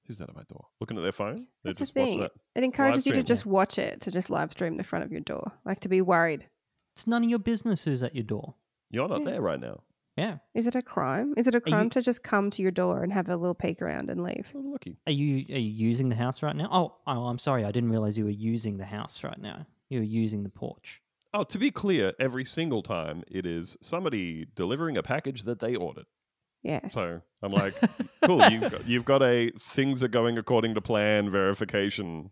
Who's 0.06 0.18
that 0.18 0.28
at 0.28 0.36
my 0.36 0.42
door?" 0.48 0.66
Looking 0.80 0.98
at 0.98 1.02
their 1.02 1.12
phone, 1.12 1.36
they're 1.36 1.72
That's 1.72 1.78
the 1.78 1.82
just 1.86 1.96
watching 1.96 2.18
thing. 2.18 2.22
it. 2.24 2.32
It 2.56 2.64
encourages 2.64 3.06
you 3.06 3.14
to 3.14 3.22
just 3.22 3.46
watch 3.46 3.78
it, 3.78 4.00
to 4.02 4.10
just 4.10 4.28
live 4.30 4.52
stream 4.52 4.76
the 4.76 4.84
front 4.84 5.04
of 5.04 5.10
your 5.12 5.20
door, 5.22 5.52
like 5.64 5.80
to 5.80 5.88
be 5.88 6.02
worried. 6.02 6.46
It's 6.94 7.06
none 7.06 7.24
of 7.24 7.30
your 7.30 7.38
business 7.38 7.84
who's 7.84 8.02
at 8.02 8.14
your 8.14 8.24
door. 8.24 8.54
You're 8.90 9.08
not 9.08 9.20
Yeah. 9.20 9.30
there 9.32 9.40
right 9.42 9.60
now. 9.60 9.82
Yeah. 10.16 10.38
Is 10.54 10.66
it 10.66 10.74
a 10.74 10.82
crime? 10.82 11.34
Is 11.36 11.46
it 11.46 11.54
a 11.54 11.62
you- 11.64 11.72
crime 11.72 11.90
to 11.90 12.02
just 12.02 12.22
come 12.22 12.50
to 12.50 12.62
your 12.62 12.70
door 12.70 13.02
and 13.02 13.12
have 13.12 13.28
a 13.28 13.36
little 13.36 13.54
peek 13.54 13.82
around 13.82 14.10
and 14.10 14.22
leave? 14.22 14.46
Lucky. 14.54 14.98
Are 15.06 15.12
you 15.12 15.44
are 15.54 15.58
you 15.58 15.70
using 15.70 16.08
the 16.08 16.14
house 16.14 16.42
right 16.42 16.56
now? 16.56 16.68
Oh, 16.70 16.96
oh, 17.06 17.26
I'm 17.26 17.38
sorry. 17.38 17.64
I 17.64 17.70
didn't 17.70 17.90
realize 17.90 18.16
you 18.16 18.24
were 18.24 18.30
using 18.30 18.78
the 18.78 18.84
house 18.86 19.22
right 19.22 19.38
now. 19.38 19.66
You 19.90 20.00
were 20.00 20.04
using 20.04 20.42
the 20.42 20.48
porch. 20.48 21.02
Oh, 21.34 21.44
to 21.44 21.58
be 21.58 21.70
clear, 21.70 22.14
every 22.18 22.46
single 22.46 22.82
time 22.82 23.22
it 23.30 23.44
is 23.44 23.76
somebody 23.82 24.46
delivering 24.54 24.96
a 24.96 25.02
package 25.02 25.42
that 25.42 25.60
they 25.60 25.76
ordered. 25.76 26.06
Yeah. 26.62 26.88
So 26.88 27.20
I'm 27.42 27.52
like, 27.52 27.74
cool, 28.24 28.42
you've 28.48 28.70
got, 28.70 28.88
you've 28.88 29.04
got 29.04 29.22
a 29.22 29.50
things 29.58 30.02
are 30.02 30.08
going 30.08 30.38
according 30.38 30.74
to 30.74 30.80
plan 30.80 31.30
verification. 31.30 32.30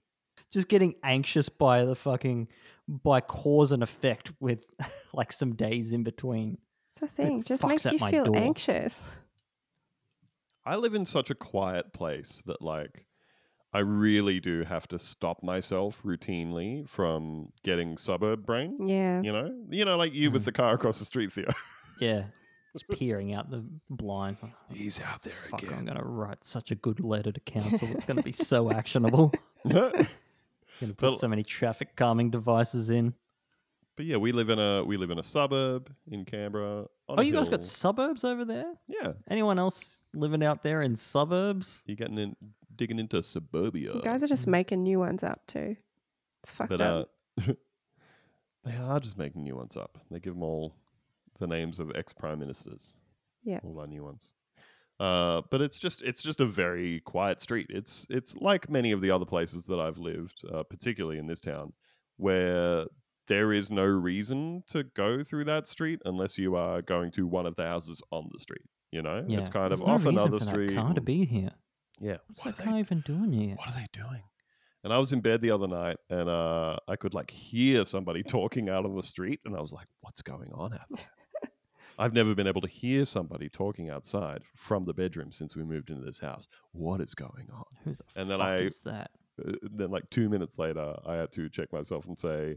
Just 0.50 0.68
getting 0.68 0.94
anxious 1.02 1.48
by 1.48 1.84
the 1.84 1.94
fucking 1.94 2.48
by 2.88 3.20
cause 3.20 3.72
and 3.72 3.82
effect 3.82 4.32
with 4.40 4.64
like 5.12 5.32
some 5.32 5.54
days 5.54 5.92
in 5.92 6.02
between. 6.02 6.58
It's 7.04 7.12
a 7.12 7.16
thing. 7.16 7.42
Just 7.42 7.66
makes 7.66 7.84
you 7.84 7.99
feel 7.99 8.25
door. 8.25 8.37
anxious. 8.37 8.99
I 10.66 10.76
live 10.76 10.94
in 10.94 11.04
such 11.06 11.30
a 11.30 11.34
quiet 11.34 11.92
place 11.92 12.42
that 12.46 12.62
like 12.62 13.06
I 13.73 13.80
really 13.80 14.40
do 14.40 14.62
have 14.64 14.87
to 14.88 14.99
stop 14.99 15.42
myself 15.42 16.02
routinely 16.04 16.88
from 16.88 17.49
getting 17.62 17.99
suburb 17.99 18.46
brain. 18.46 18.87
Yeah. 18.87 19.20
You 19.20 19.32
know, 19.32 19.54
you 19.68 19.84
know, 19.84 19.96
like 19.96 20.14
you 20.14 20.30
with 20.30 20.42
Mm. 20.42 20.46
the 20.46 20.52
car 20.52 20.75
across 20.75 20.99
the 20.99 21.04
street, 21.04 21.32
Theo. 21.32 21.49
Yeah. 22.00 22.25
Just 22.73 22.88
peering 22.88 23.32
out 23.32 23.50
the 23.50 23.64
blinds. 23.88 24.42
like, 24.42 24.52
He's 24.73 25.00
out 25.00 25.23
there 25.23 25.32
Fuck, 25.32 25.62
I'm 25.73 25.84
gonna 25.84 26.02
write 26.04 26.44
such 26.44 26.73
a 26.73 26.75
good 26.75 26.99
letter 26.99 27.30
to 27.30 27.40
council. 27.46 27.88
It's 27.92 28.04
gonna 28.04 28.23
be 28.23 28.32
so 28.32 28.70
actionable. 28.73 29.32
but 29.64 29.92
Gonna 30.80 30.92
put 30.92 30.96
But- 30.99 31.18
so 31.18 31.28
many 31.28 31.44
traffic 31.44 31.94
calming 31.94 32.30
devices 32.30 32.90
in. 32.90 33.14
But 33.96 34.06
yeah, 34.06 34.16
we 34.16 34.32
live 34.32 34.49
in 34.50 34.58
a 34.58 34.82
we 34.84 34.96
live 34.96 35.11
in 35.12 35.20
a 35.20 35.23
suburb 35.23 35.88
in 36.11 36.25
Canberra. 36.25 36.87
On 37.08 37.18
Oh, 37.18 37.23
a 37.23 37.25
you 37.25 37.32
guys 37.32 37.49
hill. 37.49 37.58
got 37.58 37.64
suburbs 37.64 38.25
over 38.25 38.44
there? 38.44 38.73
yeah. 38.88 39.12
Anyone 39.28 39.58
else 39.58 40.00
living 40.14 40.42
out 40.44 40.62
there 40.62 40.82
in 40.82 40.96
suburbs? 40.96 41.82
You're 41.87 41.96
getting 41.96 42.18
in, 42.18 42.37
digging 42.76 42.99
into 42.99 43.23
suburbia. 43.23 43.90
You 43.94 44.00
guys 44.02 44.23
are 44.23 44.26
just 44.28 44.46
making 44.46 44.82
new 44.82 44.99
ones 44.99 45.23
up 45.23 45.46
too. 45.46 45.76
It's 46.42 46.52
fucked 46.52 46.70
but 46.70 46.80
up. 46.80 47.11
uh, 47.46 47.52
they 48.64 48.76
are 48.76 49.00
just 49.00 49.18
making 49.18 49.42
new 49.42 49.56
ones 49.56 49.76
up. 49.76 49.99
They 50.11 50.20
give 50.20 50.34
them 50.34 50.42
all 50.42 50.75
the 51.38 51.46
names 51.46 51.80
of 51.80 51.92
ex 51.94 52.12
prime 52.12 52.38
ministers. 52.38 52.94
Yeah. 53.42 53.61
all 53.62 53.78
our 53.80 53.87
new 53.87 54.02
ones. 54.04 54.32
Uh, 55.00 55.42
but 55.50 55.61
it's 55.61 55.78
just 55.78 56.00
it's 56.02 56.23
just 56.23 56.40
a 56.40 56.46
very 56.46 57.00
quiet 57.00 57.40
street. 57.40 57.66
It's 57.68 58.06
it's 58.08 58.37
like 58.37 58.70
many 58.70 58.92
of 58.92 59.00
the 59.02 59.11
other 59.11 59.26
places 59.26 59.66
that 59.66 59.80
I've 59.80 59.99
lived, 59.99 60.42
uh, 60.50 60.62
particularly 60.62 61.18
in 61.18 61.26
this 61.26 61.40
town, 61.40 61.73
where 62.16 62.84
there 63.26 63.52
is 63.52 63.70
no 63.70 63.84
reason 63.84 64.62
to 64.68 64.84
go 64.84 65.22
through 65.22 65.44
that 65.44 65.66
street 65.66 66.00
unless 66.04 66.38
you 66.38 66.54
are 66.56 66.82
going 66.82 67.10
to 67.12 67.26
one 67.26 67.46
of 67.46 67.56
the 67.56 67.64
houses 67.66 68.02
on 68.10 68.28
the 68.32 68.38
street. 68.38 68.64
You 68.92 69.02
know, 69.02 69.24
Yeah. 69.26 69.40
it's 69.40 69.48
kind 69.48 69.70
There's 69.70 69.80
of 69.80 69.86
no 69.86 69.94
off 69.94 70.06
another 70.06 70.38
for 70.38 70.44
street. 70.44 70.68
That 70.68 70.76
car 70.76 70.94
to 70.94 71.00
be 71.00 71.24
here. 71.24 71.50
yeah, 72.00 72.18
What's 72.26 72.44
what 72.44 72.56
that 72.56 72.66
are, 72.66 72.72
they, 72.74 72.78
even 72.80 73.00
doing 73.00 73.32
here? 73.32 73.56
what 73.56 73.68
are 73.68 73.72
they 73.80 73.86
doing? 73.92 74.22
And 74.84 74.92
I 74.92 74.98
was 74.98 75.12
in 75.14 75.20
bed 75.22 75.40
the 75.40 75.50
other 75.50 75.66
night, 75.66 75.96
and 76.10 76.28
uh, 76.28 76.76
I 76.86 76.96
could 76.96 77.14
like 77.14 77.30
hear 77.30 77.84
somebody 77.86 78.22
talking 78.28 78.68
out 78.68 78.84
on 78.84 78.94
the 78.94 79.02
street, 79.02 79.40
and 79.46 79.56
I 79.56 79.60
was 79.60 79.72
like, 79.72 79.86
"What's 80.02 80.20
going 80.20 80.52
on 80.52 80.74
out 80.74 80.80
there?" 80.90 81.06
I've 81.98 82.12
never 82.12 82.34
been 82.34 82.46
able 82.46 82.60
to 82.60 82.68
hear 82.68 83.06
somebody 83.06 83.48
talking 83.48 83.88
outside 83.88 84.42
from 84.56 84.82
the 84.82 84.92
bedroom 84.92 85.32
since 85.32 85.56
we 85.56 85.62
moved 85.62 85.88
into 85.90 86.04
this 86.04 86.18
house. 86.20 86.46
What 86.72 87.00
is 87.00 87.14
going 87.14 87.48
on? 87.54 87.64
Who 87.84 87.92
the 87.92 88.20
And 88.20 88.28
then 88.28 88.38
fuck 88.38 88.46
I- 88.46 88.56
is 88.56 88.80
that? 88.82 89.10
Uh, 89.42 89.52
then, 89.62 89.90
like 89.90 90.10
two 90.10 90.28
minutes 90.28 90.58
later, 90.58 90.94
I 91.06 91.14
had 91.14 91.32
to 91.32 91.48
check 91.48 91.72
myself 91.72 92.06
and 92.06 92.18
say, 92.18 92.56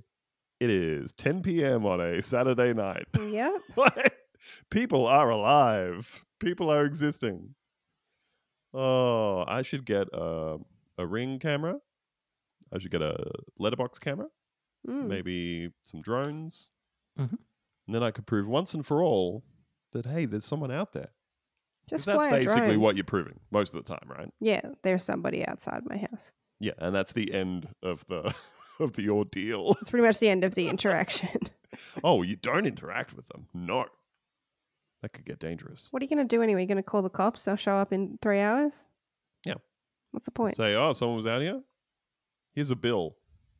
"It 0.60 0.70
is 0.70 1.14
10 1.14 1.42
p.m. 1.44 1.86
on 1.86 2.02
a 2.02 2.22
Saturday 2.22 2.74
night. 2.74 3.06
Yep. 3.20 3.62
People 4.72 5.08
are 5.08 5.30
alive. 5.30 6.26
People 6.40 6.70
are 6.70 6.86
existing." 6.86 7.56
Oh, 8.74 9.44
I 9.48 9.62
should 9.62 9.86
get 9.86 10.08
a, 10.14 10.58
a 10.98 11.06
ring 11.06 11.40
camera. 11.40 11.78
I 12.74 12.80
should 12.80 12.92
get 12.92 13.02
a 13.02 13.32
letterbox 13.58 13.98
camera. 14.00 14.28
Mm. 14.88 15.08
maybe 15.08 15.70
some 15.82 16.02
drones. 16.02 16.70
Mhm. 17.20 17.38
And 17.88 17.96
then 17.96 18.04
I 18.04 18.12
could 18.12 18.26
prove 18.26 18.48
once 18.48 18.74
and 18.74 18.86
for 18.86 19.04
all 19.04 19.44
that, 19.92 20.06
hey, 20.06 20.26
there's 20.26 20.46
someone 20.46 20.72
out 20.72 20.94
there. 20.94 21.10
Just 21.90 22.06
that's 22.06 22.26
fly 22.26 22.38
a 22.38 22.42
basically 22.42 22.68
drone. 22.70 22.80
what 22.82 22.96
you're 22.96 23.04
proving 23.04 23.40
most 23.52 23.74
of 23.74 23.84
the 23.84 23.90
time, 23.94 24.08
right? 24.08 24.30
Yeah, 24.40 24.62
there's 24.84 25.04
somebody 25.04 25.46
outside 25.46 25.82
my 25.86 25.98
house. 25.98 26.32
Yeah, 26.60 26.74
and 26.78 26.94
that's 26.94 27.14
the 27.14 27.34
end 27.34 27.68
of 27.84 28.06
the 28.08 28.34
of 28.80 28.94
the 28.94 29.10
ordeal. 29.10 29.76
It's 29.82 29.90
pretty 29.90 30.06
much 30.06 30.20
the 30.20 30.30
end 30.30 30.44
of 30.44 30.56
the 30.56 30.68
interaction. 30.68 31.40
oh, 32.04 32.22
you 32.22 32.36
don't 32.36 32.66
interact 32.66 33.16
with 33.16 33.28
them. 33.28 33.48
No. 33.54 33.86
That 35.02 35.14
could 35.14 35.26
get 35.26 35.40
dangerous. 35.40 35.90
what 35.92 36.02
are 36.02 36.06
you 36.06 36.10
going 36.10 36.28
to 36.28 36.36
do 36.36 36.42
anyway? 36.42 36.62
You're 36.62 36.68
going 36.68 36.78
to 36.78 36.84
call 36.84 37.04
the 37.04 37.10
cops? 37.10 37.46
They'll 37.46 37.56
show 37.56 37.76
up 37.76 37.94
in 37.94 38.18
three 38.22 38.40
hours? 38.40 38.86
Yeah. 39.46 39.56
What's 40.12 40.26
the 40.26 40.32
point? 40.32 40.56
Say, 40.56 40.74
oh, 40.74 40.94
someone 40.94 41.18
was 41.18 41.28
out 41.28 41.42
here? 41.42 41.62
Here's 42.54 42.72
a 42.72 42.76
bill, 42.76 43.16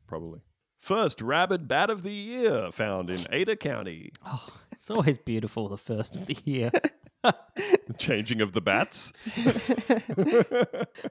probably. 0.08 0.42
First 0.80 1.22
rabid 1.22 1.68
bat 1.68 1.90
of 1.90 2.02
the 2.02 2.12
year 2.12 2.72
found 2.72 3.10
in 3.10 3.28
Ada 3.32 3.56
County. 3.56 4.12
Oh, 4.26 4.48
it's 4.72 4.90
always 4.90 5.18
beautiful 5.18 5.70
the 5.70 5.78
first 5.78 6.16
of 6.16 6.26
the 6.26 6.38
year. 6.44 6.72
The 7.24 7.94
changing 7.98 8.42
of 8.42 8.54
the 8.54 8.62
bats. 8.62 9.12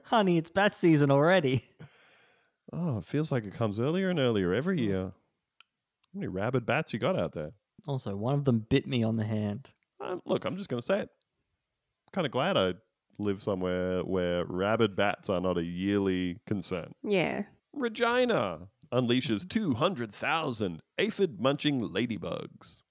Honey, 0.05 0.37
it's 0.37 0.49
bat 0.49 0.75
season 0.75 1.11
already. 1.11 1.63
Oh, 2.73 2.97
it 2.97 3.05
feels 3.05 3.31
like 3.31 3.45
it 3.45 3.53
comes 3.53 3.79
earlier 3.79 4.09
and 4.09 4.19
earlier 4.19 4.53
every 4.53 4.81
year. 4.81 5.11
How 6.13 6.19
many 6.19 6.27
rabid 6.27 6.65
bats 6.65 6.93
you 6.93 6.99
got 6.99 7.17
out 7.17 7.33
there? 7.33 7.51
Also, 7.85 8.15
one 8.15 8.33
of 8.33 8.45
them 8.45 8.65
bit 8.69 8.87
me 8.87 9.03
on 9.03 9.15
the 9.17 9.23
hand. 9.25 9.71
Um, 10.01 10.21
look, 10.25 10.45
I'm 10.45 10.57
just 10.57 10.69
going 10.69 10.81
to 10.81 10.85
say 10.85 10.99
it. 11.01 11.09
kind 12.11 12.25
of 12.25 12.31
glad 12.31 12.57
I 12.57 12.73
live 13.19 13.41
somewhere 13.41 14.01
where 14.01 14.45
rabid 14.45 14.95
bats 14.95 15.29
are 15.29 15.39
not 15.41 15.57
a 15.57 15.63
yearly 15.63 16.37
concern. 16.45 16.91
Yeah. 17.03 17.43
Regina 17.73 18.67
unleashes 18.91 19.47
200,000 19.49 20.81
aphid 20.97 21.39
munching 21.39 21.81
ladybugs. 21.81 22.81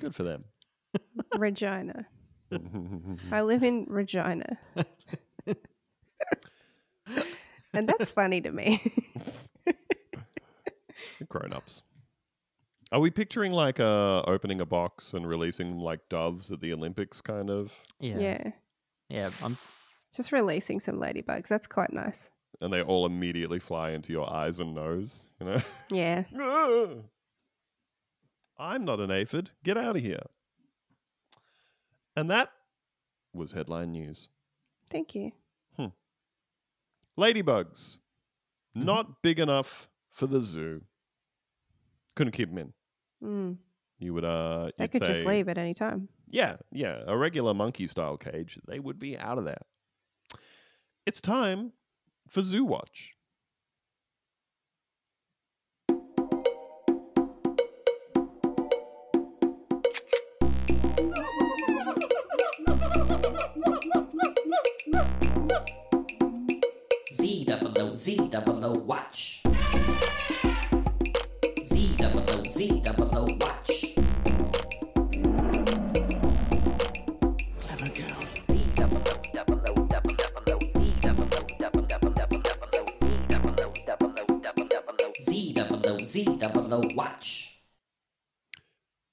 Good 0.00 0.14
for 0.14 0.22
them. 0.22 0.44
Regina. 1.36 2.06
I 3.32 3.42
live 3.42 3.62
in 3.62 3.86
Regina. 3.88 4.58
And 7.74 7.88
that's 7.88 8.10
funny 8.10 8.40
to 8.40 8.50
me. 8.52 8.92
Grown 11.28 11.52
ups. 11.52 11.82
Are 12.90 13.00
we 13.00 13.10
picturing 13.10 13.52
like 13.52 13.80
uh, 13.80 14.22
opening 14.22 14.60
a 14.60 14.66
box 14.66 15.14
and 15.14 15.26
releasing 15.26 15.78
like 15.78 16.00
doves 16.10 16.52
at 16.52 16.60
the 16.60 16.72
Olympics, 16.72 17.20
kind 17.20 17.48
of? 17.48 17.74
Yeah. 18.00 18.18
yeah. 18.18 18.50
Yeah. 19.08 19.30
I'm, 19.42 19.56
Just 20.14 20.32
releasing 20.32 20.80
some 20.80 20.96
ladybugs. 21.00 21.48
That's 21.48 21.66
quite 21.66 21.92
nice. 21.92 22.28
And 22.60 22.72
they 22.72 22.82
all 22.82 23.06
immediately 23.06 23.58
fly 23.58 23.90
into 23.92 24.12
your 24.12 24.30
eyes 24.32 24.60
and 24.60 24.74
nose, 24.74 25.28
you 25.40 25.46
know? 25.46 25.62
Yeah. 25.90 26.24
Ugh. 26.38 27.04
I'm 28.58 28.84
not 28.84 29.00
an 29.00 29.10
aphid. 29.10 29.50
Get 29.64 29.78
out 29.78 29.96
of 29.96 30.02
here. 30.02 30.22
And 32.14 32.30
that 32.30 32.50
was 33.32 33.54
headline 33.54 33.92
news. 33.92 34.28
Thank 34.90 35.14
you. 35.14 35.32
Ladybugs, 37.18 37.98
Mhm. 38.76 38.84
not 38.84 39.22
big 39.22 39.38
enough 39.38 39.88
for 40.10 40.26
the 40.26 40.40
zoo. 40.42 40.82
Couldn't 42.14 42.32
keep 42.32 42.48
them 42.48 42.58
in. 42.58 42.72
Mm. 43.22 43.58
You 43.98 44.14
would, 44.14 44.24
uh, 44.24 44.70
They 44.76 44.84
you'd 44.84 44.92
could 44.92 45.04
just 45.04 45.24
leave 45.26 45.48
at 45.48 45.58
any 45.58 45.74
time. 45.74 46.08
Yeah, 46.26 46.56
yeah, 46.70 47.04
a 47.06 47.16
regular 47.16 47.54
monkey 47.54 47.86
style 47.86 48.16
cage, 48.16 48.58
they 48.66 48.80
would 48.80 48.98
be 48.98 49.16
out 49.18 49.38
of 49.38 49.44
there. 49.44 49.62
It's 51.06 51.20
time 51.20 51.72
for 52.28 52.42
Zoo 52.42 52.64
Watch. 52.64 53.16
Z 67.22 67.44
double 67.44 67.72
O 67.80 67.94
Z 67.94 68.16
double 68.30 68.64
O 68.64 68.72
watch. 68.80 69.42
Z 71.62 71.94
double 71.96 72.24
O 72.30 72.42
Z 72.48 72.80
double 72.82 73.16
O 73.16 73.24
watch. 73.40 73.94
Clever 77.60 77.88
girl. 77.94 78.24
Z 78.50 78.52
double 78.74 78.98
O 78.98 79.14
double 79.32 79.62
O 79.68 79.74
double 79.86 80.16
double 80.16 80.42
O 80.50 80.58
Z 80.80 80.94
double 81.00 81.22
O 81.22 81.24
double 81.60 81.86
double 81.86 82.10
double 82.18 82.42
double 82.42 82.74
O 82.74 82.76
Z 82.98 83.06
double 83.28 83.54
O 83.60 83.72
double 83.86 84.12
O 84.18 84.26
double 84.40 84.66
double 84.66 84.96
O 85.00 85.12
Z 85.20 85.52
double 85.54 85.80
O 85.88 85.90
Z 86.04 86.24
double 86.38 86.74
O 86.74 86.80
watch. 86.96 87.62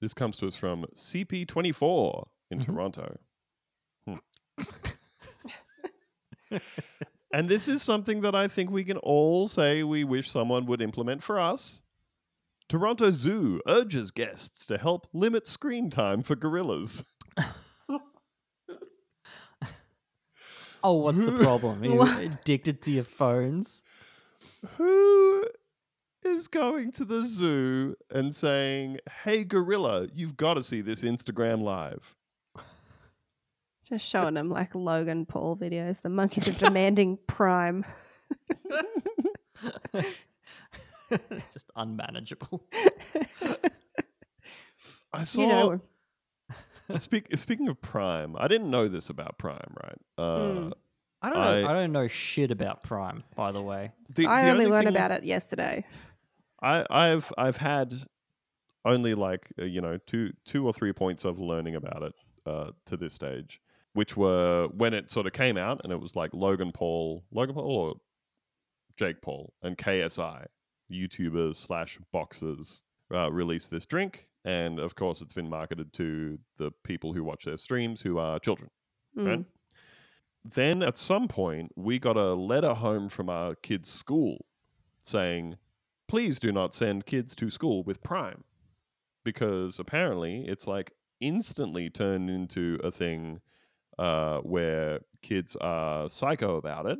This 0.02 0.16
comes 0.16 0.38
to 0.38 0.48
us 0.48 0.56
from 0.56 0.86
CP24 0.96 2.28
in 2.50 2.58
Mhm. 2.60 2.66
Toronto. 2.66 3.20
Hmm. 4.08 4.16
and 7.32 7.50
this 7.50 7.68
is 7.68 7.82
something 7.82 8.22
that 8.22 8.36
I 8.36 8.48
think 8.48 8.72
we 8.72 8.84
can 8.84 8.98
all 8.98 9.48
say 9.48 9.84
we 9.84 10.04
wish 10.04 10.30
someone 10.30 10.66
would 10.66 10.82
implement 10.82 11.24
for 11.24 11.40
us. 11.40 11.82
Toronto 12.68 13.12
Zoo 13.12 13.62
urges 13.68 14.12
guests 14.12 14.66
to 14.68 14.78
help 14.78 15.08
limit 15.14 15.48
screen 15.48 15.90
time 15.90 16.22
for 16.22 16.36
gorillas. 16.36 17.04
oh, 20.84 20.94
what's 20.94 21.24
the 21.24 21.32
problem? 21.32 21.82
Are 21.82 21.86
you 21.86 21.96
What? 21.96 22.24
addicted 22.24 22.82
to 22.84 22.92
your 22.92 23.04
phones? 23.04 23.84
Who 24.78 25.46
is 26.24 26.48
going 26.48 26.92
to 26.94 27.06
the 27.06 27.26
zoo 27.26 27.96
and 28.12 28.36
saying, 28.36 29.00
"Hey 29.24 29.44
gorilla, 29.44 30.08
you've 30.14 30.38
got 30.38 30.56
to 30.56 30.64
see 30.64 30.82
this 30.82 31.04
Instagram 31.04 31.62
live"? 31.62 32.16
Just 33.90 34.06
showing 34.06 34.36
them 34.36 34.50
like 34.50 34.76
Logan 34.76 35.26
Paul 35.26 35.58
videos. 35.58 36.02
The 36.02 36.10
monkeys 36.10 36.48
are 36.48 36.66
demanding 36.66 37.18
prime. 37.28 37.86
Just 41.52 41.72
unmanageable. 41.76 42.64
I 45.12 45.24
saw 45.24 45.42
You 45.42 45.48
know, 45.48 45.82
Speak, 46.96 47.28
speaking 47.36 47.68
of 47.68 47.80
Prime, 47.82 48.36
I 48.40 48.48
didn't 48.48 48.72
know 48.72 48.88
this 48.88 49.10
about 49.12 49.38
Prime, 49.38 49.76
right? 49.84 49.98
Uh, 50.18 50.54
Hmm. 50.54 50.70
I 51.22 51.30
don't 51.30 51.40
know. 51.40 51.68
I- 51.68 51.70
I, 51.70 51.74
don't 51.74 51.92
know 51.92 52.08
shit 52.08 52.50
about 52.50 52.82
Prime, 52.84 53.24
by 53.36 53.52
the 53.52 53.62
way. 53.62 53.92
the, 54.16 54.26
I 54.26 54.46
the 54.46 54.52
only 54.52 54.68
learned 54.68 54.88
about 54.88 55.12
it 55.12 55.24
yesterday. 55.26 55.86
I, 56.64 56.86
I've 56.90 57.32
I've 57.38 57.58
had 57.58 57.94
only 58.86 59.14
like 59.16 59.50
uh, 59.62 59.66
you 59.66 59.82
know 59.82 59.98
two 59.98 60.32
two 60.46 60.66
or 60.66 60.72
three 60.74 60.94
points 60.94 61.26
of 61.26 61.38
learning 61.40 61.76
about 61.76 62.04
it 62.04 62.14
uh, 62.46 62.72
to 62.86 62.96
this 62.98 63.14
stage, 63.14 63.60
which 63.94 64.16
were 64.16 64.68
when 64.76 64.94
it 64.94 65.10
sort 65.10 65.28
of 65.28 65.34
came 65.34 65.58
out, 65.58 65.82
and 65.84 65.92
it 65.92 66.00
was 66.00 66.16
like 66.16 66.34
Logan 66.34 66.72
Paul, 66.72 67.24
Logan 67.32 67.56
Paul 67.56 67.72
or 67.72 67.96
Jake 68.98 69.22
Paul 69.22 69.54
and 69.62 69.78
KSI, 69.78 70.46
YouTubers 70.92 71.56
slash 71.56 71.98
boxers, 72.12 72.84
uh, 73.14 73.32
released 73.32 73.72
this 73.72 73.86
drink, 73.86 74.28
and 74.46 74.80
of 74.80 74.96
course 74.96 75.22
it's 75.22 75.34
been 75.34 75.50
marketed 75.50 75.94
to 75.94 76.38
the 76.58 76.72
people 76.84 77.14
who 77.14 77.24
watch 77.24 77.46
their 77.46 77.58
streams 77.58 78.02
who 78.02 78.18
are 78.18 78.40
children. 78.40 78.70
Right? 79.16 79.40
Mm. 79.40 79.46
Then 80.46 80.84
at 80.84 80.96
some 80.96 81.28
point, 81.28 81.72
we 81.76 82.00
got 82.00 82.18
a 82.18 82.34
letter 82.34 82.74
home 82.74 83.10
from 83.10 83.30
our 83.30 83.56
kids' 83.56 83.90
school 83.90 84.46
saying, 85.04 85.58
please 86.08 86.40
do 86.40 86.52
not 86.52 86.74
send 86.74 87.06
kids 87.06 87.36
to 87.36 87.50
school 87.50 87.84
with 87.84 88.04
Prime. 88.04 88.44
Because 89.24 89.80
apparently 89.80 90.46
it's 90.48 90.66
like 90.66 90.94
instantly 91.20 91.90
turned 91.90 92.30
into 92.30 92.80
a 92.84 92.92
thing 92.92 93.42
uh, 94.00 94.40
where 94.40 95.00
kids 95.22 95.56
are 95.60 96.10
psycho 96.10 96.56
about 96.56 96.86
it 96.88 96.98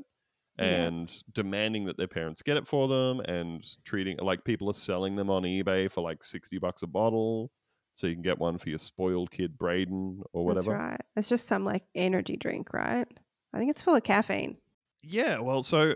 Yeah. 0.60 0.66
and 0.88 1.24
demanding 1.34 1.86
that 1.86 1.98
their 1.98 2.08
parents 2.10 2.42
get 2.44 2.58
it 2.58 2.68
for 2.68 2.88
them 2.90 3.22
and 3.22 3.64
treating 3.86 4.18
like 4.18 4.44
people 4.44 4.70
are 4.70 4.74
selling 4.74 5.16
them 5.16 5.30
on 5.30 5.44
eBay 5.44 5.90
for 5.90 6.02
like 6.02 6.24
60 6.24 6.60
bucks 6.60 6.82
a 6.84 6.88
bottle. 6.88 7.52
So 7.96 8.08
you 8.08 8.14
can 8.14 8.22
get 8.24 8.38
one 8.40 8.58
for 8.58 8.70
your 8.70 8.78
spoiled 8.78 9.32
kid 9.32 9.58
Braden 9.58 10.24
or 10.34 10.46
whatever. 10.46 10.72
That's 10.72 10.82
right. 10.92 11.02
It's 11.16 11.30
just 11.30 11.48
some 11.48 11.66
like 11.66 11.84
energy 11.96 12.38
drink, 12.38 12.74
right? 12.74 13.08
I 13.54 13.58
think 13.58 13.72
it's 13.72 13.82
full 13.82 13.96
of 13.96 14.04
caffeine. 14.04 14.58
Yeah, 15.02 15.40
well, 15.40 15.64
so 15.64 15.96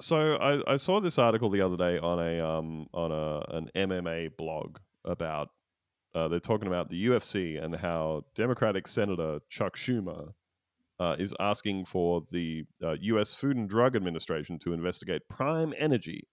so 0.00 0.36
I, 0.36 0.74
I 0.74 0.76
saw 0.76 1.00
this 1.00 1.18
article 1.18 1.50
the 1.50 1.60
other 1.60 1.76
day 1.76 1.98
on 1.98 2.18
a 2.18 2.40
um 2.40 2.86
on 2.94 3.10
a 3.12 3.56
an 3.56 3.70
MMA 3.76 4.36
blog 4.36 4.78
about 5.04 5.48
uh, 6.18 6.28
they're 6.28 6.40
talking 6.40 6.66
about 6.66 6.90
the 6.90 7.06
UFC 7.06 7.62
and 7.62 7.76
how 7.76 8.24
Democratic 8.34 8.88
Senator 8.88 9.38
Chuck 9.48 9.76
Schumer 9.76 10.32
uh, 10.98 11.14
is 11.18 11.32
asking 11.38 11.84
for 11.84 12.22
the 12.32 12.64
uh, 12.82 12.96
U.S. 13.00 13.32
Food 13.32 13.56
and 13.56 13.68
Drug 13.68 13.94
Administration 13.94 14.58
to 14.60 14.72
investigate 14.72 15.28
Prime 15.28 15.72
Energy, 15.78 16.26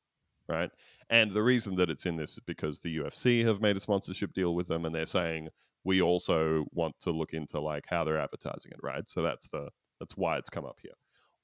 right? 0.49 0.71
And 1.09 1.31
the 1.31 1.43
reason 1.43 1.75
that 1.75 1.91
it's 1.91 2.07
in 2.07 2.17
this 2.17 2.31
is 2.31 2.39
because 2.47 2.81
the 2.81 2.97
UFC 2.97 3.45
have 3.45 3.61
made 3.61 3.77
a 3.77 3.79
sponsorship 3.79 4.33
deal 4.33 4.55
with 4.55 4.67
them, 4.67 4.85
and 4.85 4.95
they're 4.95 5.05
saying 5.05 5.49
we 5.83 6.01
also 6.01 6.65
want 6.71 6.99
to 7.01 7.11
look 7.11 7.33
into 7.33 7.59
like 7.59 7.85
how 7.87 8.03
they're 8.03 8.19
advertising 8.19 8.71
it, 8.71 8.79
right? 8.81 9.07
So 9.07 9.21
that's 9.21 9.49
the 9.49 9.69
that's 9.99 10.17
why 10.17 10.37
it's 10.37 10.49
come 10.49 10.65
up 10.65 10.79
here. 10.81 10.93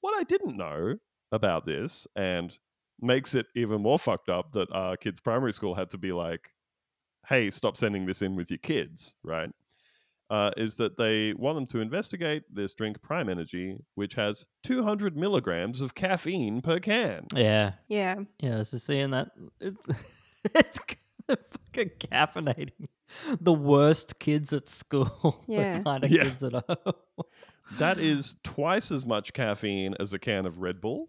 What 0.00 0.18
I 0.18 0.24
didn't 0.24 0.56
know 0.56 0.96
about 1.30 1.64
this 1.64 2.08
and 2.16 2.58
makes 3.00 3.34
it 3.36 3.46
even 3.54 3.80
more 3.80 4.00
fucked 4.00 4.28
up 4.28 4.50
that 4.52 4.70
our 4.72 4.96
kids' 4.96 5.20
primary 5.20 5.52
school 5.52 5.76
had 5.76 5.90
to 5.90 5.98
be 5.98 6.12
like, 6.12 6.50
hey, 7.28 7.50
stop 7.50 7.76
sending 7.76 8.06
this 8.06 8.22
in 8.22 8.36
with 8.36 8.50
your 8.50 8.58
kids, 8.58 9.14
right? 9.22 9.50
Uh, 10.30 10.50
is 10.56 10.76
that 10.76 10.96
they 10.96 11.34
want 11.34 11.56
them 11.56 11.66
to 11.66 11.80
investigate 11.80 12.42
this 12.50 12.74
drink 12.74 13.02
Prime 13.02 13.28
Energy, 13.28 13.76
which 13.96 14.14
has 14.14 14.46
200 14.62 15.14
milligrams 15.14 15.82
of 15.82 15.94
caffeine 15.94 16.62
per 16.62 16.78
can. 16.78 17.26
Yeah. 17.34 17.72
Yeah. 17.88 18.16
Yeah, 18.40 18.54
I 18.54 18.58
was 18.58 18.70
just 18.70 18.86
seeing 18.86 19.10
that. 19.10 19.28
It's, 19.60 19.86
it's 20.54 20.78
kind 20.78 20.98
of 21.28 21.38
fucking 21.46 21.90
caffeinating. 21.98 22.88
The 23.40 23.52
worst 23.52 24.18
kids 24.20 24.54
at 24.54 24.68
school. 24.70 25.44
Yeah. 25.48 25.78
The 25.78 25.84
kind 25.84 26.04
of 26.04 26.10
Yeah. 26.10 26.22
kids 26.22 26.42
at 26.42 26.52
home. 26.54 26.94
That 27.78 27.98
is 27.98 28.36
twice 28.42 28.90
as 28.90 29.06
much 29.06 29.32
caffeine 29.32 29.94
as 29.98 30.12
a 30.12 30.18
can 30.18 30.44
of 30.44 30.58
Red 30.58 30.80
Bull, 30.80 31.08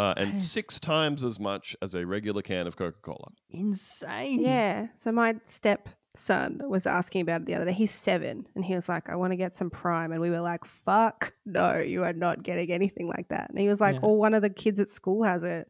uh, 0.00 0.14
and 0.16 0.30
That 0.30 0.34
is- 0.36 0.50
six 0.50 0.80
times 0.80 1.22
as 1.24 1.38
much 1.38 1.76
as 1.82 1.94
a 1.94 2.06
regular 2.06 2.42
can 2.42 2.66
of 2.66 2.76
Coca 2.76 2.98
Cola. 3.02 3.28
Insane. 3.50 4.40
Yeah. 4.40 4.88
So 4.98 5.12
my 5.12 5.36
stepson 5.46 6.60
was 6.68 6.86
asking 6.86 7.22
about 7.22 7.42
it 7.42 7.46
the 7.46 7.54
other 7.54 7.64
day. 7.66 7.72
He's 7.72 7.90
seven 7.90 8.46
and 8.54 8.64
he 8.64 8.74
was 8.74 8.88
like, 8.88 9.08
I 9.10 9.16
want 9.16 9.32
to 9.32 9.36
get 9.36 9.54
some 9.54 9.70
prime. 9.70 10.12
And 10.12 10.20
we 10.20 10.30
were 10.30 10.40
like, 10.40 10.64
fuck, 10.64 11.32
no, 11.44 11.78
you 11.78 12.02
are 12.04 12.12
not 12.12 12.42
getting 12.42 12.70
anything 12.72 13.08
like 13.08 13.28
that. 13.28 13.50
And 13.50 13.58
he 13.58 13.68
was 13.68 13.80
like, 13.80 13.94
Yeah. 13.96 14.00
oh, 14.04 14.14
one 14.14 14.34
of 14.34 14.42
the 14.42 14.50
kids 14.50 14.80
at 14.80 14.90
school 14.90 15.22
has 15.24 15.42
it. 15.44 15.68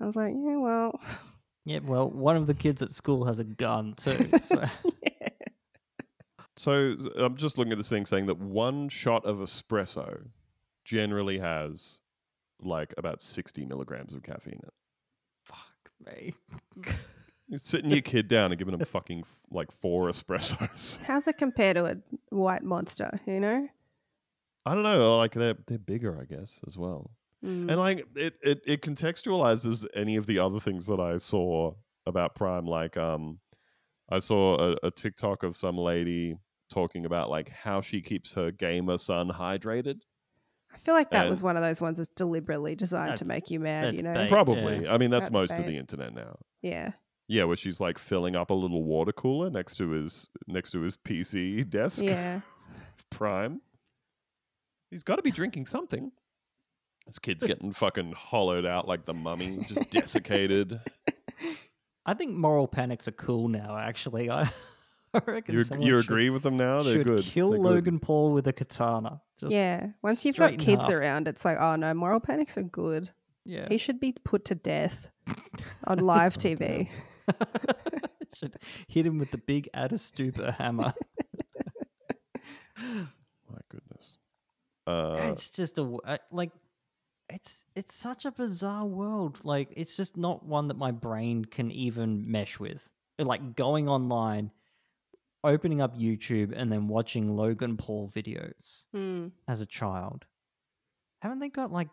I 0.00 0.06
was 0.06 0.16
like, 0.16 0.32
yeah, 0.36 0.56
well, 0.58 1.00
Yeah, 1.64 1.78
well, 1.84 2.10
one 2.10 2.36
of 2.36 2.46
the 2.48 2.54
kids 2.54 2.82
at 2.82 2.90
school 2.90 3.24
has 3.26 3.38
a 3.38 3.44
gun 3.44 3.94
too. 3.96 4.28
So 4.40 4.62
yeah. 5.02 5.28
So 6.56 6.92
s- 6.98 7.06
I'm 7.16 7.36
just 7.36 7.56
looking 7.58 7.72
at 7.72 7.78
this 7.78 7.88
thing 7.88 8.06
saying 8.06 8.26
that 8.26 8.38
one 8.38 8.88
shot 8.88 9.24
of 9.24 9.38
espresso 9.38 10.28
generally 10.84 11.38
has 11.38 12.00
like 12.64 12.94
about 12.96 13.20
60 13.20 13.64
milligrams 13.66 14.14
of 14.14 14.22
caffeine 14.22 14.54
in 14.54 14.60
it. 14.60 14.74
Fuck 15.44 15.90
me. 16.04 16.34
You're 17.48 17.58
sitting 17.58 17.90
your 17.90 18.00
kid 18.00 18.28
down 18.28 18.50
and 18.50 18.58
giving 18.58 18.74
him 18.74 18.80
fucking 18.80 19.24
f- 19.26 19.42
like 19.50 19.70
four 19.70 20.08
espressos. 20.08 21.02
How's 21.04 21.28
it 21.28 21.36
compare 21.36 21.74
to 21.74 21.84
a 21.84 21.96
white 22.30 22.62
monster? 22.62 23.20
You 23.26 23.40
know. 23.40 23.68
I 24.64 24.74
don't 24.74 24.84
know. 24.84 25.18
Like 25.18 25.32
they're 25.32 25.58
they're 25.66 25.78
bigger, 25.78 26.18
I 26.20 26.24
guess, 26.24 26.60
as 26.66 26.78
well. 26.78 27.10
Mm. 27.44 27.68
And 27.68 27.76
like 27.76 28.06
it, 28.14 28.34
it 28.42 28.62
it 28.66 28.82
contextualizes 28.82 29.84
any 29.94 30.16
of 30.16 30.26
the 30.26 30.38
other 30.38 30.60
things 30.60 30.86
that 30.86 31.00
I 31.00 31.16
saw 31.16 31.74
about 32.06 32.34
Prime. 32.34 32.66
Like 32.66 32.96
um, 32.96 33.40
I 34.08 34.20
saw 34.20 34.72
a, 34.72 34.86
a 34.86 34.90
TikTok 34.90 35.42
of 35.42 35.56
some 35.56 35.76
lady 35.76 36.36
talking 36.70 37.04
about 37.04 37.28
like 37.28 37.50
how 37.50 37.80
she 37.80 38.00
keeps 38.00 38.32
her 38.34 38.50
gamer 38.50 38.98
son 38.98 39.28
hydrated. 39.28 40.00
I 40.74 40.78
feel 40.78 40.94
like 40.94 41.10
that 41.10 41.22
and- 41.22 41.30
was 41.30 41.42
one 41.42 41.56
of 41.56 41.62
those 41.62 41.80
ones 41.80 41.98
that's 41.98 42.08
deliberately 42.16 42.74
designed 42.74 43.16
to 43.18 43.24
That's- 43.24 43.28
make 43.28 43.50
you 43.50 43.60
mad. 43.60 43.86
that's 43.88 43.96
You 43.98 44.02
know. 44.02 44.14
bait. 44.14 44.28
Probably. 44.30 44.88
I 44.88 44.98
mean, 44.98 45.10
that's, 45.10 45.28
That's 45.28 45.30
most 45.32 45.50
of 45.52 45.58
bait. 45.58 45.66
the 45.68 45.76
internet 45.78 46.14
now. 46.14 46.38
Yeah. 46.62 46.92
Yeah, 47.28 47.44
where 47.44 47.56
she's 47.56 47.80
like 47.80 47.98
filling 47.98 48.36
up 48.36 48.50
a 48.50 48.54
little 48.54 48.82
water 48.82 49.12
cooler 49.12 49.48
next 49.48 49.76
to 49.76 49.90
his 49.90 50.26
next 50.46 50.72
to 50.72 50.80
his 50.80 50.96
PC 50.96 51.68
desk. 51.68 52.02
Yeah. 52.04 52.40
Prime. 53.10 53.60
He's 54.90 55.02
got 55.02 55.16
to 55.16 55.22
be 55.22 55.30
drinking 55.30 55.66
something. 55.66 56.12
This 57.06 57.18
kid's 57.18 57.44
getting 57.44 57.72
fucking 57.72 58.12
hollowed 58.12 58.66
out 58.66 58.86
like 58.86 59.04
the 59.06 59.14
mummy, 59.14 59.64
just 59.66 59.88
desiccated. 59.90 60.80
I 62.06 62.14
think 62.14 62.32
moral 62.34 62.66
panics 62.66 63.06
are 63.08 63.12
cool 63.12 63.48
now. 63.48 63.76
Actually, 63.78 64.28
I, 64.28 64.50
I 65.26 65.30
reckon 65.30 65.54
You, 65.54 65.62
someone 65.62 65.86
you 65.86 66.00
should- 66.00 66.06
agree 66.10 66.30
with 66.30 66.42
them 66.42 66.56
now? 66.56 66.82
They're 66.82 66.94
should 66.94 67.04
good. 67.06 67.22
kill 67.24 67.50
They're 67.50 67.58
good. 67.60 67.64
Logan 67.64 67.98
Paul 68.00 68.32
with 68.32 68.46
a 68.46 68.52
katana. 68.52 69.20
Just, 69.38 69.52
yeah. 69.54 69.88
Once 70.02 70.24
you've 70.24 70.36
got 70.36 70.58
kids 70.58 70.82
half. 70.82 70.90
around, 70.90 71.28
it's 71.28 71.44
like, 71.44 71.58
oh 71.60 71.76
no, 71.76 71.92
moral 71.94 72.20
panics 72.20 72.56
are 72.56 72.62
good. 72.62 73.10
yeah. 73.44 73.66
He 73.68 73.78
should 73.78 74.00
be 74.00 74.12
put 74.24 74.44
to 74.46 74.54
death 74.54 75.10
on 75.84 75.98
live 75.98 76.36
TV. 76.36 76.88
should 78.34 78.56
hit 78.88 79.04
him 79.06 79.18
with 79.18 79.30
the 79.30 79.38
big 79.38 79.68
Adistuba 79.74 80.54
hammer. 80.54 80.92
My 82.78 83.58
goodness. 83.68 84.18
Uh, 84.86 85.18
it's 85.30 85.50
just 85.50 85.78
a 85.78 85.82
w- 85.82 86.00
uh, 86.04 86.18
like 86.30 86.50
it's 87.28 87.64
it's 87.76 87.94
such 87.94 88.24
a 88.24 88.32
bizarre 88.32 88.84
world 88.84 89.38
like 89.44 89.68
it's 89.76 89.96
just 89.96 90.16
not 90.16 90.44
one 90.44 90.68
that 90.68 90.76
my 90.76 90.90
brain 90.90 91.44
can 91.44 91.70
even 91.70 92.30
mesh 92.30 92.58
with 92.58 92.90
like 93.18 93.54
going 93.54 93.88
online 93.88 94.50
opening 95.44 95.80
up 95.80 95.96
youtube 95.96 96.52
and 96.54 96.70
then 96.70 96.88
watching 96.88 97.36
logan 97.36 97.76
paul 97.76 98.10
videos 98.14 98.84
Hmm. 98.92 99.28
as 99.48 99.60
a 99.60 99.66
child 99.66 100.24
haven't 101.20 101.38
they 101.40 101.48
got 101.48 101.72
like 101.72 101.88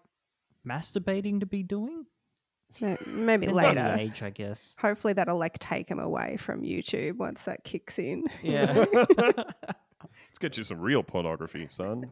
masturbating 0.68 1.40
to 1.40 1.46
be 1.46 1.64
doing 1.64 2.06
Maybe 2.80 3.48
Depends 3.48 3.48
on 3.48 3.56
later. 3.56 3.96
age 3.98 4.22
i 4.22 4.30
guess 4.30 4.76
Hopefully 4.80 5.14
that'll 5.14 5.40
like 5.40 5.58
take 5.58 5.90
him 5.90 5.98
away 6.00 6.38
from 6.38 6.62
YouTube 6.62 7.18
once 7.18 7.44
that 7.46 7.64
kicks 7.64 7.98
in. 7.98 8.26
yeah 8.44 8.86
Let's 9.18 10.38
get 10.40 10.56
you 10.56 10.64
some 10.64 10.80
real 10.80 11.02
pornography, 11.02 11.66
son. 11.72 12.12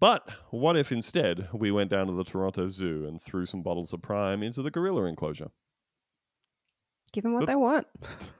But 0.00 0.28
what 0.50 0.76
if 0.76 0.90
instead 0.92 1.48
we 1.52 1.70
went 1.70 1.90
down 1.90 2.06
to 2.06 2.14
the 2.14 2.24
Toronto 2.24 2.68
Zoo 2.68 3.04
and 3.06 3.20
threw 3.20 3.44
some 3.46 3.62
bottles 3.62 3.92
of 3.92 4.00
Prime 4.02 4.42
into 4.42 4.62
the 4.62 4.70
gorilla 4.70 5.04
enclosure? 5.04 5.50
Give 7.12 7.22
them 7.24 7.34
what 7.34 7.40
But- 7.40 7.46
they 7.46 7.56
want. 7.56 7.86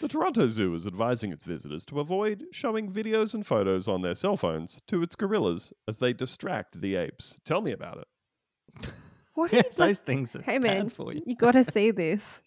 The 0.00 0.08
Toronto 0.08 0.46
Zoo 0.48 0.74
is 0.74 0.86
advising 0.86 1.32
its 1.32 1.44
visitors 1.44 1.84
to 1.86 2.00
avoid 2.00 2.46
showing 2.52 2.92
videos 2.92 3.34
and 3.34 3.46
photos 3.46 3.88
on 3.88 4.02
their 4.02 4.14
cell 4.14 4.36
phones 4.36 4.80
to 4.86 5.02
its 5.02 5.14
gorillas 5.16 5.72
as 5.88 5.98
they 5.98 6.12
distract 6.12 6.80
the 6.80 6.94
apes. 6.94 7.40
Tell 7.44 7.60
me 7.60 7.72
about 7.72 7.98
it. 7.98 8.92
What 9.34 9.52
are 9.52 9.56
you, 9.56 9.62
like, 9.62 9.76
those 9.76 10.00
things 10.00 10.34
are 10.36 10.42
hey 10.42 10.58
bad 10.58 10.76
man, 10.76 10.88
for 10.90 11.14
you 11.14 11.22
you 11.24 11.36
got 11.36 11.52
to 11.52 11.64
see 11.64 11.92
this. 11.92 12.42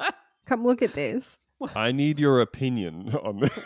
Come 0.46 0.64
look 0.64 0.82
at 0.82 0.92
this. 0.92 1.36
I 1.74 1.90
need 1.92 2.20
your 2.20 2.40
opinion 2.40 3.12
on 3.22 3.40
this. 3.40 3.58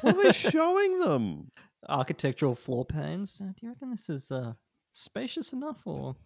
what 0.00 0.16
are 0.16 0.22
they 0.22 0.32
showing 0.32 1.00
them? 1.00 1.50
architectural 1.88 2.54
floor 2.54 2.84
plans 2.84 3.34
do 3.36 3.52
you 3.60 3.68
reckon 3.68 3.90
this 3.90 4.08
is 4.08 4.32
uh 4.32 4.54
spacious 4.92 5.52
enough 5.52 5.82
or 5.84 6.16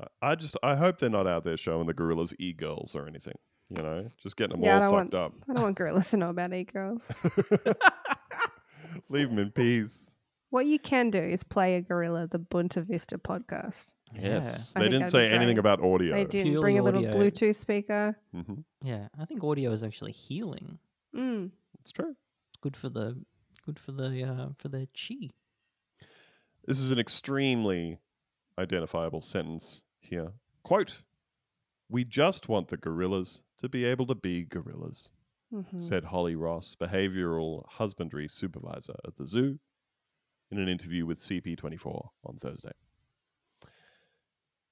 I- 0.00 0.30
I 0.30 0.34
just 0.34 0.56
I 0.62 0.74
hope 0.74 0.98
they're 0.98 1.08
not 1.10 1.26
out 1.26 1.44
there 1.44 1.56
showing 1.56 1.86
the 1.86 1.94
gorillas 1.94 2.34
e 2.38 2.52
girls 2.52 2.94
or 2.94 3.06
anything. 3.06 3.34
You 3.70 3.82
know, 3.82 4.08
just 4.22 4.36
getting 4.36 4.56
them 4.56 4.64
Yeah, 4.64 4.78
I 4.78 4.84
all 4.84 4.92
don't 4.92 5.00
fucked 5.10 5.14
up. 5.14 5.32
I 5.48 5.54
don't 5.54 5.62
want 5.62 5.76
gorillas 5.76 6.10
to 6.10 6.16
know 6.18 6.28
about 6.30 6.52
e-girls. 6.52 7.08
Leave 9.08 9.30
them 9.30 9.38
in 9.38 9.50
peace. 9.50 10.14
What 10.50 10.66
you 10.66 10.78
can 10.78 11.10
do 11.10 11.18
is 11.18 11.42
play 11.42 11.76
a 11.76 11.80
gorilla 11.80 12.28
the 12.28 12.38
Boonta 12.38 12.84
Vista 12.86 13.18
podcast. 13.18 13.92
Yes, 14.14 14.72
I 14.76 14.80
they 14.82 14.88
didn't 14.90 15.08
say 15.08 15.28
anything 15.30 15.58
about 15.58 15.82
audio. 15.82 16.14
They 16.14 16.24
didn't 16.24 16.52
Purely 16.52 16.60
bring 16.62 16.78
a 16.78 16.82
little 16.82 17.04
audio. 17.04 17.14
Bluetooth 17.30 17.56
speaker. 17.56 18.16
hmm 18.32 18.54
yeah 18.82 19.08
i 19.18 19.24
think 19.24 19.42
audio 19.42 19.72
is 19.72 19.82
actually 19.82 20.12
healing 20.12 20.78
Mm. 21.16 21.50
It's 21.80 21.90
true. 21.92 22.14
It's 22.50 22.58
good 22.60 22.76
for 22.76 22.88
the 22.88 23.16
good 23.64 23.78
for 23.78 23.92
the 23.92 24.24
uh 24.24 24.48
for 24.58 24.68
the 24.68 24.86
chi 24.94 25.30
This 26.66 26.80
is 26.80 26.90
an 26.90 26.98
extremely 26.98 27.98
identifiable 28.58 29.20
sentence 29.20 29.84
here. 30.00 30.32
Quote: 30.62 31.02
"We 31.88 32.04
just 32.04 32.48
want 32.48 32.68
the 32.68 32.76
gorillas 32.76 33.44
to 33.58 33.68
be 33.68 33.84
able 33.84 34.06
to 34.06 34.14
be 34.14 34.44
gorillas," 34.44 35.10
Mhm. 35.52 35.80
said 35.82 36.04
Holly 36.06 36.34
Ross, 36.36 36.74
behavioral 36.74 37.66
husbandry 37.68 38.28
supervisor 38.28 38.94
at 39.06 39.16
the 39.16 39.26
zoo, 39.26 39.58
in 40.50 40.58
an 40.58 40.68
interview 40.68 41.04
with 41.06 41.18
CP24 41.20 42.10
on 42.24 42.38
Thursday. 42.38 42.72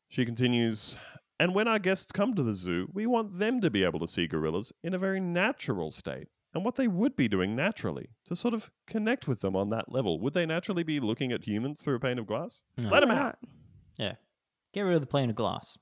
She 0.08 0.24
continues, 0.24 0.96
and 1.40 1.54
when 1.54 1.66
our 1.68 1.78
guests 1.78 2.12
come 2.12 2.34
to 2.34 2.42
the 2.42 2.54
zoo, 2.54 2.88
we 2.92 3.06
want 3.06 3.32
them 3.38 3.60
to 3.62 3.70
be 3.70 3.82
able 3.82 3.98
to 4.00 4.08
see 4.08 4.26
gorillas 4.26 4.72
in 4.82 4.92
a 4.94 4.98
very 4.98 5.20
natural 5.20 5.90
state 5.90 6.28
and 6.54 6.64
what 6.64 6.76
they 6.76 6.86
would 6.86 7.16
be 7.16 7.28
doing 7.28 7.56
naturally 7.56 8.10
to 8.26 8.36
sort 8.36 8.52
of 8.52 8.70
connect 8.86 9.26
with 9.26 9.40
them 9.40 9.56
on 9.56 9.70
that 9.70 9.90
level. 9.90 10.20
Would 10.20 10.34
they 10.34 10.44
naturally 10.44 10.82
be 10.82 11.00
looking 11.00 11.32
at 11.32 11.46
humans 11.46 11.82
through 11.82 11.94
a 11.96 12.00
pane 12.00 12.18
of 12.18 12.26
glass? 12.26 12.62
No. 12.76 12.90
Let 12.90 13.00
them 13.00 13.08
Why 13.08 13.16
out. 13.18 13.38
Yeah 13.98 14.14
get 14.72 14.82
rid 14.82 14.94
of 14.94 15.00
the 15.00 15.06
plane 15.06 15.30
of 15.30 15.36
glass 15.36 15.78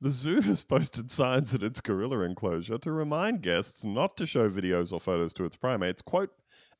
The 0.00 0.10
zoo 0.10 0.40
has 0.42 0.62
posted 0.62 1.10
signs 1.10 1.54
at 1.54 1.62
its 1.62 1.80
gorilla 1.80 2.20
enclosure 2.20 2.78
to 2.78 2.92
remind 2.92 3.42
guests 3.42 3.84
not 3.84 4.16
to 4.16 4.26
show 4.26 4.48
videos 4.48 4.92
or 4.92 5.00
photos 5.00 5.34
to 5.34 5.44
its 5.44 5.56
primates, 5.56 6.02
quote, 6.02 6.30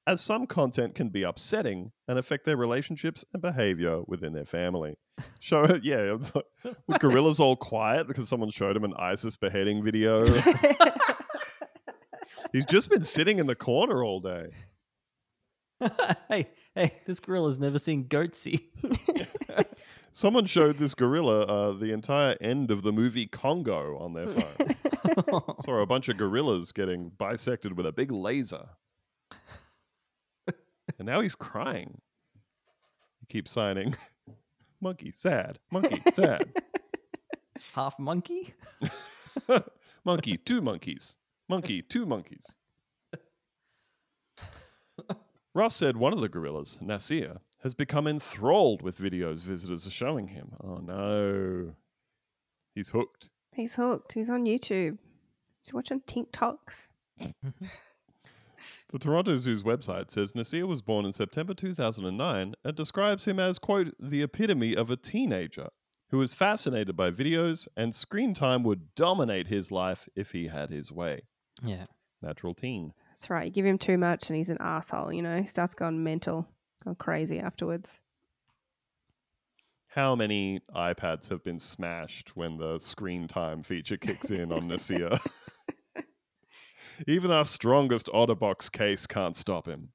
as 0.08 0.20
some 0.22 0.46
content 0.46 0.94
can 0.94 1.10
be 1.10 1.22
upsetting 1.22 1.92
and 2.08 2.18
affect 2.18 2.46
their 2.46 2.56
relationships 2.56 3.26
and 3.34 3.42
behavior 3.42 4.00
within 4.06 4.32
their 4.32 4.46
family. 4.46 4.96
Show 5.38 5.64
uh, 5.64 5.74
it, 5.74 5.84
yeah. 5.84 6.14
It's 6.14 6.34
like, 6.34 6.46
were 6.86 6.96
gorillas 6.98 7.40
all 7.40 7.56
quiet 7.56 8.08
because 8.08 8.26
someone 8.26 8.50
showed 8.50 8.74
him 8.74 8.84
an 8.84 8.94
ISIS 8.96 9.36
beheading 9.36 9.84
video? 9.84 10.24
He's 12.52 12.64
just 12.64 12.88
been 12.88 13.02
sitting 13.02 13.38
in 13.38 13.46
the 13.46 13.54
corner 13.54 14.02
all 14.02 14.20
day. 14.20 14.46
hey 16.28 16.46
hey 16.74 17.00
this 17.06 17.20
gorilla's 17.20 17.58
never 17.58 17.78
seen 17.78 18.04
goatse 18.04 18.60
Someone 20.10 20.46
showed 20.46 20.78
this 20.78 20.94
gorilla 20.94 21.42
uh, 21.42 21.72
the 21.72 21.92
entire 21.92 22.36
end 22.40 22.70
of 22.70 22.82
the 22.82 22.92
movie 22.92 23.26
Congo 23.26 23.96
on 23.98 24.14
their 24.14 24.28
phone. 24.28 25.42
Saw 25.64 25.80
a 25.80 25.86
bunch 25.86 26.08
of 26.08 26.16
gorillas 26.16 26.72
getting 26.72 27.10
bisected 27.10 27.76
with 27.76 27.86
a 27.86 27.92
big 27.92 28.10
laser. 28.10 28.70
and 30.98 31.06
now 31.06 31.20
he's 31.20 31.36
crying. 31.36 32.00
He 33.20 33.26
keeps 33.26 33.52
signing 33.52 33.94
monkey, 34.80 35.12
sad, 35.12 35.60
monkey, 35.70 36.02
sad, 36.10 36.52
half 37.74 37.98
monkey 37.98 38.54
monkey, 40.04 40.36
two 40.38 40.60
monkeys, 40.60 41.16
monkey, 41.48 41.82
two 41.82 42.06
monkeys. 42.06 42.56
Ross 45.58 45.74
said 45.74 45.96
one 45.96 46.12
of 46.12 46.20
the 46.20 46.28
gorillas, 46.28 46.78
Nasir, 46.80 47.38
has 47.64 47.74
become 47.74 48.06
enthralled 48.06 48.80
with 48.80 48.96
videos 48.96 49.42
visitors 49.42 49.88
are 49.88 49.90
showing 49.90 50.28
him. 50.28 50.52
Oh 50.62 50.76
no. 50.76 51.74
He's 52.76 52.90
hooked. 52.90 53.28
He's 53.50 53.74
hooked. 53.74 54.12
He's 54.12 54.30
on 54.30 54.44
YouTube. 54.44 54.98
He's 55.62 55.74
watching 55.74 56.00
TikToks. 56.02 56.86
The 58.92 58.98
Toronto 59.00 59.36
Zoo's 59.36 59.64
website 59.64 60.12
says 60.12 60.36
Nasir 60.36 60.64
was 60.64 60.80
born 60.80 61.04
in 61.04 61.12
September 61.12 61.54
2009 61.54 62.54
and 62.64 62.76
describes 62.76 63.24
him 63.24 63.40
as, 63.40 63.58
quote, 63.58 63.94
the 63.98 64.22
epitome 64.22 64.76
of 64.76 64.92
a 64.92 64.96
teenager 64.96 65.70
who 66.10 66.22
is 66.22 66.36
fascinated 66.36 66.96
by 66.96 67.10
videos 67.10 67.66
and 67.76 67.96
screen 67.96 68.32
time 68.32 68.62
would 68.62 68.94
dominate 68.94 69.48
his 69.48 69.72
life 69.72 70.08
if 70.14 70.30
he 70.30 70.46
had 70.46 70.70
his 70.70 70.92
way. 70.92 71.22
yeah 71.64 71.82
Natural 72.22 72.54
teen. 72.54 72.92
That's 73.18 73.30
right. 73.30 73.46
You 73.46 73.50
give 73.50 73.66
him 73.66 73.78
too 73.78 73.98
much 73.98 74.28
and 74.30 74.36
he's 74.36 74.48
an 74.48 74.58
asshole, 74.60 75.12
you 75.12 75.22
know? 75.22 75.40
He 75.40 75.46
starts 75.46 75.74
going 75.74 76.04
mental, 76.04 76.46
going 76.84 76.96
crazy 76.96 77.40
afterwards. 77.40 78.00
how 79.88 80.14
many 80.14 80.60
iPads 80.74 81.28
have 81.30 81.42
been 81.42 81.58
smashed 81.58 82.36
when 82.36 82.58
the 82.58 82.78
screen 82.78 83.26
time 83.26 83.62
feature 83.62 83.96
kicks 83.96 84.30
in 84.30 84.52
on 84.52 84.68
Nasir. 84.68 85.18
Even 87.08 87.30
our 87.32 87.44
strongest 87.44 88.06
Otterbox 88.08 88.70
case 88.70 89.06
can't 89.06 89.34
stop 89.34 89.66
him. 89.66 89.88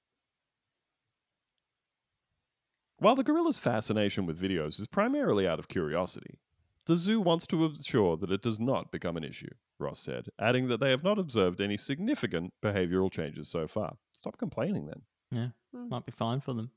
While 2.97 3.15
the 3.15 3.23
gorilla's 3.23 3.59
fascination 3.59 4.25
with 4.25 4.41
videos 4.41 4.79
is 4.79 4.87
primarily 4.87 5.47
out 5.47 5.59
of 5.59 5.67
curiosity, 5.67 6.39
the 6.83 6.97
zoo 6.97 7.19
wants 7.21 7.47
to 7.47 7.65
ensure 7.65 8.17
that 8.17 8.31
it 8.31 8.41
does 8.41 8.59
not 8.59 8.91
become 8.91 9.17
an 9.17 9.23
issue, 9.23 9.49
Ross 9.79 9.99
said, 9.99 10.27
adding 10.39 10.67
that 10.67 10.79
they 10.79 10.89
have 10.91 11.03
not 11.03 11.17
observed 11.19 11.61
any 11.61 11.77
significant 11.77 12.53
behavioral 12.63 13.11
changes 13.11 13.47
so 13.49 13.67
far. 13.67 13.97
Stop 14.11 14.37
complaining 14.37 14.85
then. 14.87 15.01
Yeah, 15.31 15.47
Mm. 15.75 15.89
might 15.89 16.05
be 16.05 16.11
fine 16.11 16.39
for 16.41 16.53
them. 16.53 16.71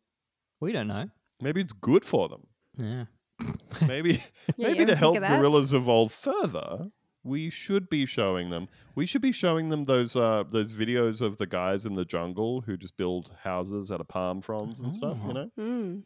We 0.61 0.73
don't 0.73 0.88
know. 0.88 1.11
Maybe 1.40 1.61
it's 1.61 1.73
good 1.75 2.05
for 2.05 2.29
them. 2.29 2.47
Yeah. 2.79 3.05
Maybe 3.87 4.23
Yeah, 4.57 4.69
maybe 4.69 4.79
ever 4.81 4.87
to 4.92 4.97
help 4.97 5.19
gorillas 5.19 5.75
evolve 5.75 6.11
further, 6.12 6.90
we 7.23 7.51
should 7.51 7.90
be 7.90 8.07
showing 8.07 8.49
them. 8.51 8.69
We 8.95 9.05
should 9.05 9.21
be 9.21 9.33
showing 9.33 9.69
them 9.69 9.85
those 9.85 10.16
uh, 10.16 10.45
those 10.49 10.73
videos 10.73 11.21
of 11.21 11.37
the 11.37 11.47
guys 11.47 11.85
in 11.85 11.95
the 11.95 12.05
jungle 12.07 12.62
who 12.62 12.77
just 12.79 12.97
build 12.97 13.33
houses 13.42 13.92
out 13.92 14.01
of 14.01 14.09
palm 14.09 14.40
fronds 14.40 14.81
and 14.81 14.95
stuff. 14.95 15.19
Oh. 15.25 15.29
You 15.29 15.35
know, 15.35 15.51
Mm. 15.59 16.03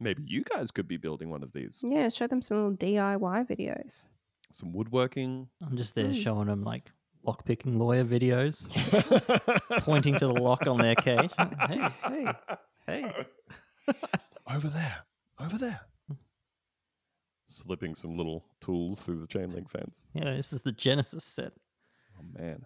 Maybe 0.00 0.22
you 0.26 0.44
guys 0.44 0.70
could 0.70 0.88
be 0.88 0.96
building 0.96 1.30
one 1.30 1.42
of 1.42 1.52
these. 1.52 1.82
Yeah, 1.84 2.08
show 2.08 2.26
them 2.26 2.42
some 2.42 2.56
little 2.56 2.76
DIY 2.76 3.46
videos. 3.48 4.04
Some 4.52 4.72
woodworking. 4.72 5.48
I'm 5.64 5.76
just 5.76 5.94
there 5.94 6.06
Mm. 6.06 6.22
showing 6.22 6.46
them 6.48 6.64
like 6.64 6.90
lockpicking 7.26 7.76
lawyer 7.78 8.04
videos, 8.04 8.68
pointing 9.82 10.14
to 10.18 10.26
the 10.28 10.32
lock 10.32 10.66
on 10.66 10.78
their 10.78 10.94
cage. 10.94 11.30
Hey, 11.36 11.88
hey, 12.04 12.32
hey. 12.86 13.26
over 14.50 14.68
there, 14.68 14.96
over 15.38 15.58
there. 15.58 15.80
Slipping 17.44 17.94
some 17.94 18.16
little 18.16 18.44
tools 18.60 19.02
through 19.02 19.20
the 19.20 19.26
chain 19.26 19.50
link 19.52 19.70
fence. 19.70 20.08
Yeah, 20.14 20.24
this 20.34 20.52
is 20.52 20.62
the 20.62 20.72
Genesis 20.72 21.24
set. 21.24 21.52
Oh 22.18 22.24
man. 22.38 22.64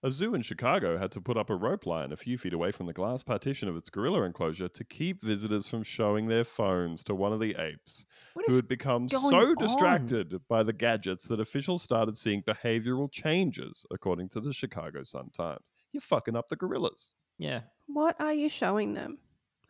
A 0.00 0.12
zoo 0.12 0.32
in 0.32 0.42
Chicago 0.42 0.96
had 0.96 1.10
to 1.12 1.20
put 1.20 1.36
up 1.36 1.50
a 1.50 1.56
rope 1.56 1.84
line 1.84 2.12
a 2.12 2.16
few 2.16 2.38
feet 2.38 2.52
away 2.52 2.70
from 2.70 2.86
the 2.86 2.92
glass 2.92 3.24
partition 3.24 3.68
of 3.68 3.76
its 3.76 3.90
gorilla 3.90 4.22
enclosure 4.22 4.68
to 4.68 4.84
keep 4.84 5.20
visitors 5.20 5.66
from 5.66 5.82
showing 5.82 6.28
their 6.28 6.44
phones 6.44 7.02
to 7.04 7.16
one 7.16 7.32
of 7.32 7.40
the 7.40 7.56
apes, 7.58 8.06
who 8.46 8.54
had 8.54 8.68
become 8.68 9.08
going 9.08 9.30
so 9.30 9.48
on? 9.50 9.54
distracted 9.56 10.40
by 10.48 10.62
the 10.62 10.72
gadgets 10.72 11.26
that 11.26 11.40
officials 11.40 11.82
started 11.82 12.16
seeing 12.16 12.44
behavioral 12.44 13.10
changes, 13.10 13.84
according 13.90 14.28
to 14.28 14.40
the 14.40 14.52
Chicago 14.52 15.02
Sun 15.02 15.30
Times. 15.36 15.68
You're 15.90 16.00
fucking 16.00 16.36
up 16.36 16.48
the 16.48 16.56
gorillas. 16.56 17.16
yeah? 17.36 17.62
What 17.88 18.20
are 18.20 18.34
you 18.34 18.48
showing 18.48 18.94
them? 18.94 19.18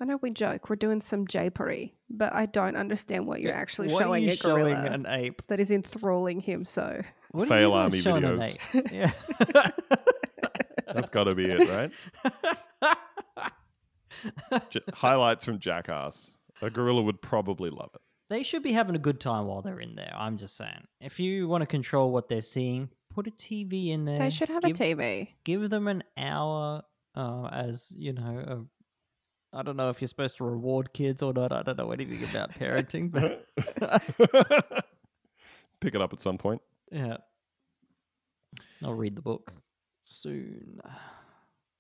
I 0.01 0.05
know 0.05 0.19
we 0.21 0.31
joke, 0.31 0.69
we're 0.69 0.77
doing 0.77 1.01
some 1.01 1.27
japery, 1.27 1.93
but 2.11 2.35
I 2.35 2.47
don't 2.47 2.77
understand 2.77 3.27
what 3.27 3.41
you're 3.41 3.55
actually 3.55 3.88
what 3.88 4.03
showing 4.03 4.25
are 4.25 4.27
you 4.27 4.33
a 4.33 4.37
gorilla 4.37 4.71
showing 4.75 4.93
an 4.93 5.07
ape? 5.09 5.43
that 5.49 5.59
is 5.59 5.71
enthralling 5.71 6.41
him 6.41 6.67
so. 6.67 7.03
What 7.31 7.49
Fail 7.49 7.73
are 7.73 7.88
you 7.88 8.03
army 8.03 8.03
guys 8.03 8.07
an 8.07 8.23
videos. 8.23 8.57
ape? 8.75 8.93
Yeah. 8.93 9.71
That's 11.09 11.14
got 11.14 11.25
to 11.25 11.35
be 11.35 11.47
it, 11.47 11.68
right? 11.71 12.97
J- 14.71 14.81
highlights 14.92 15.44
from 15.44 15.59
Jackass. 15.59 16.37
A 16.61 16.68
gorilla 16.71 17.03
would 17.03 17.23
probably 17.23 17.71
love 17.71 17.90
it. 17.94 18.01
they 18.29 18.42
should 18.42 18.62
be 18.62 18.73
having 18.73 18.94
a 18.94 18.99
good 18.99 19.21
time 19.21 19.47
while 19.47 19.62
they're 19.62 19.81
in 19.81 19.94
there. 19.94 20.12
I'm 20.14 20.37
just 20.37 20.57
saying. 20.57 20.87
If 21.01 21.18
you 21.21 21.49
want 21.49 21.62
to 21.62 21.66
control 21.66 22.11
what 22.11 22.29
they're 22.29 22.42
seeing, 22.42 22.90
put 23.14 23.27
a 23.27 23.31
TV 23.31 23.88
in 23.88 24.05
there. 24.05 24.18
They 24.18 24.31
should 24.31 24.49
have 24.51 24.62
give, 24.62 24.79
a 24.79 24.94
TV. 24.94 25.29
Give 25.44 25.71
them 25.71 25.88
an 25.88 26.03
hour 26.18 26.83
uh, 27.14 27.47
as, 27.47 27.90
you 27.97 28.12
know, 28.12 28.66
a, 29.53 29.57
I 29.59 29.62
don't 29.62 29.77
know 29.77 29.88
if 29.88 30.01
you're 30.03 30.09
supposed 30.09 30.37
to 30.38 30.44
reward 30.44 30.92
kids 30.92 31.23
or 31.23 31.33
not. 31.33 31.53
I 31.53 31.62
don't 31.62 31.79
know 31.79 31.90
anything 31.92 32.23
about 32.29 32.53
parenting, 32.55 33.11
but 33.11 33.47
Pick 35.81 35.94
it 35.94 36.01
up 36.03 36.12
at 36.12 36.21
some 36.21 36.37
point. 36.38 36.61
yeah. 36.92 37.16
I'll 38.83 38.94
read 38.94 39.14
the 39.16 39.23
book 39.23 39.53
soon. 40.09 40.81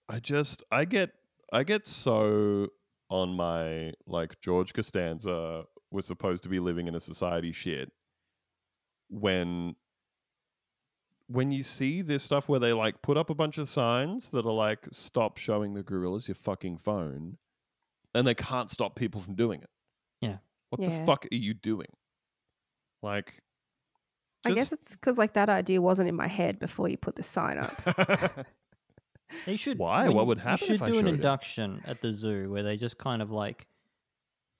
I 0.08 0.20
just 0.20 0.62
I 0.70 0.84
get 0.84 1.10
I 1.52 1.64
get 1.64 1.86
so 1.86 2.68
on 3.10 3.30
my 3.30 3.92
like 4.06 4.40
George 4.40 4.72
Costanza 4.74 5.64
was 5.90 6.06
supposed 6.06 6.42
to 6.42 6.48
be 6.48 6.58
living 6.60 6.86
in 6.88 6.94
a 6.94 7.00
society 7.00 7.52
shit 7.52 7.90
when 9.08 9.74
when 11.26 11.50
you 11.50 11.62
see 11.62 12.00
this 12.02 12.22
stuff 12.22 12.48
where 12.48 12.60
they 12.60 12.72
like 12.72 13.02
put 13.02 13.16
up 13.16 13.28
a 13.30 13.34
bunch 13.34 13.58
of 13.58 13.68
signs 13.68 14.30
that 14.30 14.46
are 14.46 14.52
like 14.52 14.86
stop 14.92 15.36
showing 15.36 15.74
the 15.74 15.82
gorillas 15.82 16.28
your 16.28 16.34
fucking 16.34 16.78
phone 16.78 17.36
and 18.14 18.26
they 18.26 18.34
can't 18.34 18.70
stop 18.70 18.96
people 18.96 19.20
from 19.20 19.34
doing 19.34 19.60
it. 19.60 19.70
Yeah. 20.20 20.38
What 20.70 20.80
Yeah. 20.82 20.88
the 20.88 21.04
fuck 21.06 21.26
are 21.30 21.34
you 21.36 21.52
doing? 21.54 21.92
Like 23.02 23.42
I 24.52 24.54
guess 24.54 24.72
it's 24.72 24.90
because 24.92 25.18
like 25.18 25.34
that 25.34 25.48
idea 25.48 25.80
wasn't 25.82 26.08
in 26.08 26.14
my 26.16 26.28
head 26.28 26.58
before 26.58 26.88
you 26.88 26.96
put 26.96 27.16
the 27.16 27.22
sign 27.22 27.58
up. 27.58 27.72
They 29.44 29.56
should. 29.56 29.78
Why? 29.78 30.06
when 30.06 30.16
What 30.16 30.26
would 30.28 30.38
happen 30.38 30.68
You 30.68 30.74
if 30.74 30.78
should 30.80 30.84
I 30.86 30.90
do 30.90 30.98
an 31.00 31.04
showed 31.04 31.08
it? 31.08 31.14
induction 31.16 31.82
at 31.84 32.00
the 32.00 32.12
zoo 32.14 32.50
where 32.50 32.62
they 32.62 32.78
just 32.78 32.96
kind 32.96 33.20
of 33.20 33.30
like 33.30 33.68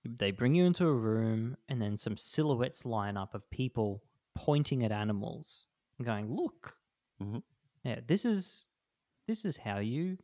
they 0.05 0.31
bring 0.31 0.55
you 0.55 0.67
into 0.67 0.87
a 0.87 0.93
room 0.93 1.57
and 1.71 1.81
then 1.81 1.97
some 1.97 2.19
silhouettes 2.19 2.85
line 2.85 3.17
up 3.17 3.35
of 3.35 3.49
people 3.51 4.03
pointing 4.35 4.85
at 4.85 4.93
animals 4.93 5.69
and 5.97 6.07
going, 6.07 6.31
"Look, 6.35 6.77
Mhm. 7.21 7.43
yeah, 7.83 8.01
this 8.07 8.27
is 8.27 8.67
this 9.27 9.47
is 9.47 9.57
how 9.57 9.79
you 9.79 10.19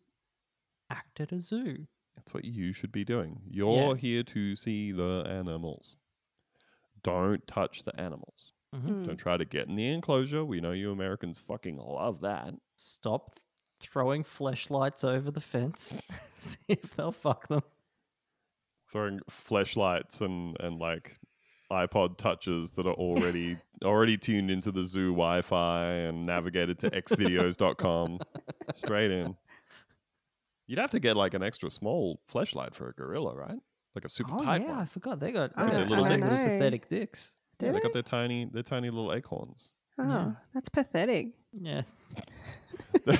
act 0.91 1.21
at 1.21 1.33
a 1.33 1.41
zoo." 1.41 1.87
That's 2.15 2.35
what 2.35 2.45
you 2.45 2.73
should 2.75 2.93
be 2.93 3.05
doing. 3.05 3.41
You're 3.49 3.93
Yeah. 3.93 3.95
here 3.95 4.23
to 4.25 4.55
see 4.57 4.93
the 4.93 5.25
animals. 5.27 5.97
Don't 7.03 7.47
touch 7.47 7.83
the 7.85 7.99
animals. 7.99 8.53
Mhm. 8.75 8.89
Mm. 8.89 9.07
Don't 9.07 9.17
try 9.17 9.37
to 9.37 9.45
get 9.45 9.69
in 9.69 9.77
the 9.77 9.87
enclosure. 9.89 10.45
We 10.45 10.61
know 10.61 10.73
you 10.73 10.91
Americans 10.91 11.41
fucking 11.41 11.77
love 11.79 12.21
that. 12.23 12.55
Stop 12.77 13.31
throwing 13.81 14.25
flashlights 14.25 15.05
over 15.05 15.31
the 15.31 15.41
fence. 15.41 16.03
See 16.37 16.57
if 16.69 16.95
they'll 16.97 17.13
fuck 17.13 17.49
them. 17.49 17.63
Throwing 18.91 19.21
flashlights 19.29 20.21
and, 20.21 20.57
and 20.61 20.79
like 20.79 21.17
iPod 21.73 22.17
touches 22.19 22.73
that 22.73 22.87
are 22.87 22.95
already 22.95 23.59
already 23.85 24.17
tuned 24.17 24.51
into 24.51 24.71
the 24.71 24.85
zoo 24.85 25.11
Wi-Fi 25.13 25.85
and 25.87 26.27
navigated 26.27 26.79
to 26.81 26.91
xvideos.com 26.91 28.21
straight 28.73 29.11
in. 29.11 29.37
You'd 30.67 30.79
have 30.79 30.93
to 30.93 31.01
get 31.01 31.17
like 31.17 31.35
an 31.35 31.43
extra 31.43 31.71
small 31.71 32.21
flashlight 32.25 32.75
for 32.75 32.89
a 32.89 32.93
gorilla, 32.95 33.35
right? 33.35 33.59
Like 33.95 34.05
a 34.05 34.09
super 34.09 34.33
Oh 34.35 34.43
tight 34.45 34.63
yeah, 34.63 34.79
I 34.81 34.87
forgot 34.87 35.21
they 35.21 35.33
got 35.33 35.53
I 35.57 35.67
they 35.67 35.71
don't- 35.73 35.89
got 35.89 35.99
I 35.99 36.03
tiny 36.09 36.21
don't 36.21 36.29
little 36.31 36.39
know. 36.39 36.45
pathetic 36.53 36.89
dicks. 36.89 37.37
Yeah, 37.61 37.69
Do 37.69 37.73
they 37.75 37.81
got 37.81 37.93
their 37.93 38.03
tiny 38.03 38.45
their 38.47 38.63
tiny 38.63 38.91
little 38.91 39.13
acorns. 39.13 39.73
Oh, 39.99 40.09
Yeah. 40.09 40.33
that's 40.53 40.69
pathetic. 40.69 41.29
Yes. 41.53 41.95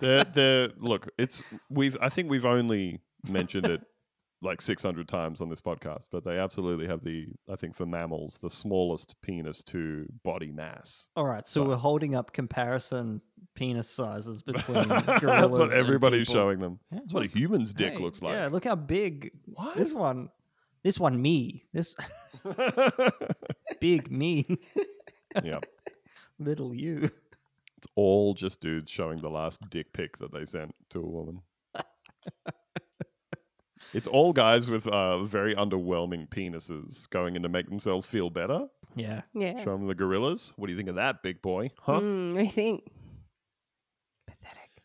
they're, 0.00 0.24
they're 0.24 0.68
look 0.78 1.08
it's 1.18 1.42
we've 1.70 1.96
i 2.00 2.08
think 2.08 2.30
we've 2.30 2.44
only 2.44 3.00
mentioned 3.28 3.66
it 3.66 3.80
like 4.42 4.60
600 4.60 5.08
times 5.08 5.40
on 5.40 5.48
this 5.48 5.60
podcast 5.60 6.06
but 6.12 6.24
they 6.24 6.38
absolutely 6.38 6.86
have 6.86 7.02
the 7.02 7.26
i 7.50 7.56
think 7.56 7.74
for 7.74 7.84
mammals 7.86 8.38
the 8.40 8.48
smallest 8.50 9.20
penis 9.22 9.64
to 9.64 10.06
body 10.22 10.52
mass 10.52 11.08
All 11.16 11.24
right, 11.26 11.44
so 11.46 11.64
we're 11.64 11.74
holding 11.76 12.14
up 12.14 12.32
comparison 12.32 13.20
penis 13.56 13.88
sizes 13.88 14.42
between 14.46 14.84
gorillas. 14.86 15.22
that's 15.22 15.58
what 15.58 15.72
everybody's 15.72 16.28
people. 16.28 16.40
showing 16.42 16.60
them 16.60 16.78
Yeah, 16.92 16.98
that's 17.00 17.12
what 17.12 17.24
a 17.24 17.28
human's 17.28 17.74
dick 17.74 17.94
hey, 17.94 17.98
looks 17.98 18.22
like 18.22 18.34
Yeah, 18.34 18.48
look 18.52 18.64
how 18.64 18.76
big 18.76 19.32
what 19.46 19.76
this 19.76 19.92
one. 19.92 20.28
This 20.82 20.98
one, 21.00 21.20
me. 21.20 21.64
This 21.72 21.94
big 23.80 24.10
me, 24.10 24.46
yeah 25.42 25.58
little 26.38 26.74
you. 26.74 27.10
it's 27.76 27.86
all 27.94 28.32
just 28.34 28.60
dudes 28.60 28.90
showing 28.90 29.20
the 29.20 29.28
last 29.30 29.60
dick 29.70 29.92
pic 29.92 30.16
that 30.18 30.32
they 30.32 30.44
sent 30.44 30.74
to 30.90 31.00
a 31.00 31.06
woman 31.06 31.42
it's 33.94 34.06
all 34.06 34.32
guys 34.32 34.70
with 34.70 34.86
uh, 34.86 35.22
very 35.24 35.54
underwhelming 35.54 36.28
penises 36.28 37.08
going 37.10 37.34
in 37.36 37.42
to 37.42 37.48
make 37.48 37.68
themselves 37.68 38.06
feel 38.06 38.30
better 38.30 38.66
Yeah, 38.94 39.22
Yeah. 39.34 39.56
Show 39.58 39.72
them 39.76 39.86
the 39.86 39.94
gorillas. 39.94 40.52
What 40.56 40.66
do 40.66 40.72
you 40.72 40.76
think 40.78 40.88
of 40.88 40.94
that, 40.96 41.22
big 41.22 41.42
boy? 41.42 41.70
Huh? 41.80 42.00
Mm, 42.00 42.32
what 42.32 42.38
do 42.38 42.44
you 42.44 42.50
think? 42.52 42.84
Pathetic. 44.26 44.82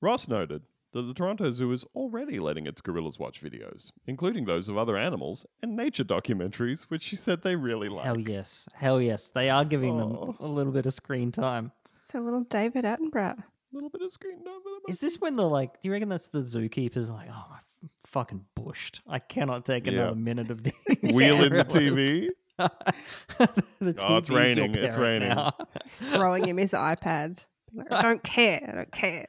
Ross 0.00 0.28
noted 0.28 0.62
that 0.94 1.02
the 1.02 1.12
Toronto 1.14 1.50
Zoo 1.50 1.70
is 1.72 1.84
already 1.94 2.38
letting 2.40 2.66
its 2.66 2.80
gorillas 2.80 3.18
watch 3.18 3.42
videos, 3.42 3.92
including 4.06 4.46
those 4.46 4.68
of 4.68 4.78
other 4.78 4.96
animals 4.96 5.44
and 5.62 5.76
nature 5.76 6.04
documentaries, 6.04 6.84
which 6.84 7.02
she 7.02 7.16
said 7.16 7.42
they 7.42 7.54
really 7.56 7.88
like. 7.90 8.04
hell 8.06 8.18
yes, 8.18 8.66
hell 8.74 9.00
yes. 9.02 9.30
They 9.30 9.50
are 9.50 9.64
giving 9.64 10.00
Oh. 10.00 10.08
them 10.26 10.36
a 10.40 10.46
little 10.46 10.72
bit 10.72 10.86
of 10.86 10.94
screen 10.94 11.30
time. 11.30 11.70
So 12.06 12.20
little 12.20 12.42
David 12.44 12.84
Attenborough. 12.84 13.38
A 13.38 13.44
little 13.72 13.90
bit 13.90 14.02
of 14.02 14.10
screen 14.12 14.36
time 14.44 14.62
for 14.62 14.70
them. 14.70 14.82
Is 14.88 15.00
this 15.00 15.20
when 15.20 15.36
the 15.36 15.48
like? 15.48 15.80
Do 15.80 15.88
you 15.88 15.92
reckon 15.92 16.08
that's 16.08 16.28
the 16.28 16.38
zookeepers 16.40 17.10
like? 17.10 17.28
Oh, 17.30 17.44
I'm 17.82 17.90
fucking 18.04 18.44
bushed. 18.54 19.02
I 19.08 19.18
cannot 19.18 19.64
take 19.66 19.86
Yeah. 19.86 19.92
another 19.94 20.14
minute 20.16 20.50
of 20.50 20.62
these. 20.64 20.74
Wheeling 21.14 21.52
the 21.52 21.64
gorillas." 21.64 21.74
TV? 21.74 22.28
the 22.58 23.94
Oh, 24.06 24.16
it's 24.18 24.28
your 24.28 24.38
raining, 24.38 24.74
it's 24.76 24.96
parent 24.96 25.22
raining. 25.22 25.28
now. 25.36 25.52
Throwing 25.88 26.46
him 26.46 26.56
his 26.56 26.72
iPad. 26.72 27.44
Like, 27.72 27.90
I 27.90 28.02
don't 28.02 28.22
care. 28.22 28.64
I 28.72 28.76
don't 28.76 28.92
care. 28.92 29.26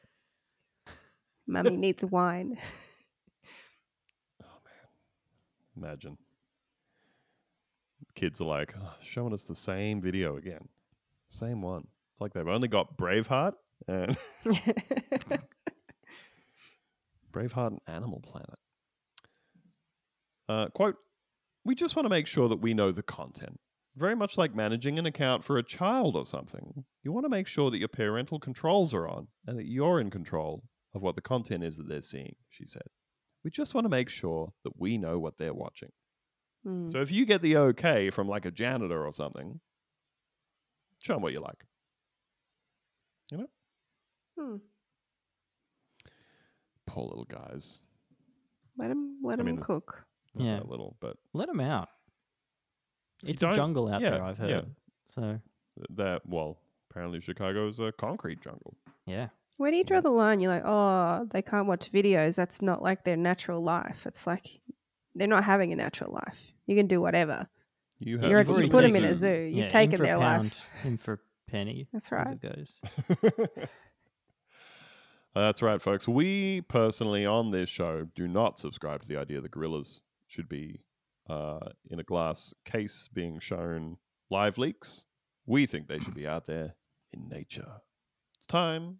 Mummy 1.47 1.77
needs 1.77 2.03
wine. 2.03 2.57
Oh 4.41 4.57
man, 4.65 5.83
imagine. 5.83 6.17
Kids 8.15 8.41
are 8.41 8.45
like, 8.45 8.73
"Oh, 8.79 8.93
showing 9.03 9.33
us 9.33 9.43
the 9.43 9.55
same 9.55 10.01
video 10.01 10.37
again. 10.37 10.69
Same 11.29 11.61
one. 11.61 11.87
It's 12.11 12.21
like 12.21 12.33
they've 12.33 12.47
only 12.47 12.67
got 12.67 12.97
Braveheart 12.97 13.53
and 13.87 14.17
Braveheart 17.31 17.67
and 17.67 17.81
Animal 17.87 18.21
Planet. 18.21 18.57
Uh, 20.47 20.67
quote, 20.69 20.95
we 21.65 21.75
just 21.75 21.95
want 21.95 22.05
to 22.05 22.09
make 22.09 22.27
sure 22.27 22.47
that 22.47 22.61
we 22.61 22.73
know 22.73 22.91
the 22.91 23.03
content. 23.03 23.59
Very 23.97 24.15
much 24.15 24.37
like 24.37 24.53
managing 24.53 24.99
an 24.99 25.05
account 25.05 25.43
for 25.43 25.57
a 25.57 25.63
child 25.63 26.15
or 26.15 26.25
something. 26.25 26.85
You 27.03 27.11
want 27.11 27.25
to 27.25 27.29
make 27.29 27.47
sure 27.47 27.71
that 27.71 27.79
your 27.79 27.87
parental 27.87 28.39
controls 28.39 28.93
are 28.93 29.07
on 29.07 29.27
and 29.47 29.57
that 29.57 29.65
you're 29.65 29.99
in 29.99 30.09
control 30.09 30.63
of 30.95 31.01
what 31.01 31.15
the 31.15 31.21
content 31.21 31.63
is 31.63 31.77
that 31.77 31.87
they're 31.87 32.01
seeing, 32.01 32.35
she 32.49 32.65
said. 32.65 32.83
We 33.43 33.51
just 33.51 33.75
want 33.75 33.85
to 33.85 33.89
make 33.89 34.09
sure 34.09 34.53
that 34.63 34.79
we 34.79 34.97
know 34.97 35.19
what 35.19 35.37
they're 35.37 35.53
watching. 35.53 35.91
Mm. 36.65 36.91
So 36.91 37.01
if 37.01 37.11
you 37.11 37.25
get 37.27 37.41
the 37.43 37.57
okay 37.57 38.09
from 38.09 38.27
like 38.27 38.45
a 38.45 38.51
janitor 38.51 39.05
or 39.05 39.11
something, 39.11 39.59
show 41.03 41.13
them 41.13 41.21
what 41.21 41.33
you 41.33 41.41
like. 41.41 41.65
You 43.31 43.37
know? 43.39 43.47
Hmm. 44.39 44.55
Poor 46.87 47.05
little 47.07 47.25
guys. 47.25 47.85
Let 48.77 48.91
him 48.91 49.17
let 49.23 49.39
I 49.39 49.41
him 49.41 49.45
mean, 49.47 49.57
cook. 49.57 50.05
Not 50.35 50.45
Yeah. 50.45 50.55
that 50.57 50.69
little, 50.69 50.97
but 50.99 51.17
Let 51.33 51.47
them 51.47 51.59
out. 51.59 51.89
It's 53.23 53.41
a 53.41 53.53
jungle 53.55 53.87
out 53.87 54.01
yeah, 54.01 54.09
there, 54.11 54.23
I've 54.23 54.37
heard. 54.37 54.49
yeah. 54.49 54.61
So, 55.09 55.39
that 55.91 56.25
well, 56.27 56.57
apparently 56.89 57.19
Chicago's 57.21 57.79
a 57.79 57.91
concrete 57.91 58.41
jungle. 58.41 58.75
yeah. 59.05 59.29
Where 59.57 59.71
do 59.71 59.77
you 59.77 59.83
draw 59.83 60.01
the 60.01 60.09
line? 60.09 60.39
You're 60.39 60.51
like, 60.51 60.65
oh, 60.65 61.27
they 61.31 61.41
can't 61.41 61.67
watch 61.67 61.91
videos. 61.91 62.35
That's 62.35 62.61
not 62.61 62.81
like 62.81 63.03
their 63.05 63.15
natural 63.15 63.61
life. 63.61 64.05
It's 64.05 64.27
like 64.27 64.59
they're 65.13 65.27
not 65.27 65.45
having 65.45 65.71
a 65.71 65.75
natural 65.75 66.13
life. 66.13 66.51
You 66.65 66.75
can 66.75 66.87
do 66.87 66.99
whatever. 67.01 67.47
You 67.99 68.19
You're 68.19 68.41
You've 68.41 68.63
you 68.63 68.69
put 68.69 68.83
them 68.83 68.95
in 68.95 69.05
a 69.05 69.15
zoo. 69.15 69.29
You've 69.29 69.55
yeah, 69.55 69.69
taken 69.69 69.97
for 69.97 70.03
a 70.03 70.07
their 70.07 70.19
pound, 70.19 70.43
life. 70.43 70.65
In 70.83 70.97
for 70.97 71.13
a 71.13 71.19
penny. 71.49 71.87
That's 71.93 72.07
As 72.07 72.11
right. 72.11 72.37
it 72.41 72.55
goes. 72.55 72.81
That's 75.35 75.61
right, 75.61 75.81
folks. 75.81 76.07
We 76.07 76.61
personally 76.61 77.25
on 77.25 77.51
this 77.51 77.69
show 77.69 78.07
do 78.15 78.27
not 78.27 78.59
subscribe 78.59 79.01
to 79.03 79.07
the 79.07 79.17
idea 79.17 79.41
that 79.41 79.51
gorillas 79.51 80.01
should 80.27 80.49
be 80.49 80.81
uh, 81.29 81.59
in 81.89 81.99
a 81.99 82.03
glass 82.03 82.53
case 82.65 83.09
being 83.13 83.39
shown 83.39 83.97
live 84.29 84.57
leaks. 84.57 85.05
We 85.45 85.65
think 85.65 85.87
they 85.87 85.99
should 85.99 86.13
be 86.15 86.27
out 86.27 86.45
there 86.45 86.75
in 87.13 87.29
nature. 87.29 87.81
It's 88.37 88.45
time 88.47 88.99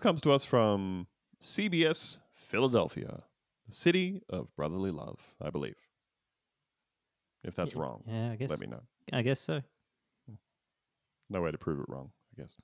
This 0.00 0.04
comes 0.04 0.22
to 0.22 0.32
us 0.32 0.46
from 0.46 1.08
CBS 1.42 2.20
Philadelphia, 2.32 3.24
the 3.68 3.74
city 3.74 4.22
of 4.30 4.48
brotherly 4.56 4.90
love, 4.90 5.34
I 5.42 5.50
believe. 5.50 5.76
If 7.44 7.54
that's 7.54 7.74
Yeah, 7.74 7.80
wrong, 7.82 8.04
Yeah, 8.06 8.30
I 8.30 8.36
guess. 8.36 8.48
let 8.48 8.60
me 8.60 8.66
know. 8.66 8.80
I 9.12 9.20
guess 9.20 9.40
so. 9.40 9.62
No 11.28 11.42
way 11.42 11.50
to 11.50 11.58
prove 11.58 11.80
it 11.80 11.86
wrong, 11.90 12.12
I 12.32 12.40
guess. 12.40 12.56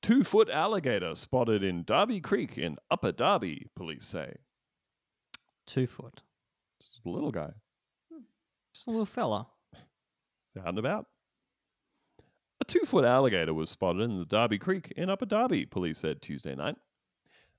Two 0.00 0.24
foot 0.24 0.48
alligator 0.48 1.14
spotted 1.14 1.62
in 1.62 1.82
Darby 1.84 2.22
Creek 2.22 2.56
in 2.56 2.78
Upper 2.90 3.12
Darby, 3.12 3.66
police 3.76 4.06
say. 4.06 4.36
Two 5.66 5.86
foot. 5.86 6.22
Just 6.80 7.00
a 7.04 7.10
little 7.10 7.32
guy. 7.32 7.50
Hmm. 8.10 8.22
Just 8.72 8.86
a 8.86 8.90
little 8.92 9.04
fella. 9.04 9.48
out 10.58 10.68
and 10.68 10.78
about. 10.78 11.04
A 12.64 12.66
two 12.66 12.86
foot 12.86 13.04
alligator 13.04 13.52
was 13.52 13.68
spotted 13.68 14.00
in 14.00 14.18
the 14.18 14.24
Darby 14.24 14.56
Creek 14.56 14.90
in 14.96 15.10
Upper 15.10 15.26
Darby, 15.26 15.66
police 15.66 15.98
said 15.98 16.22
Tuesday 16.22 16.54
night. 16.54 16.76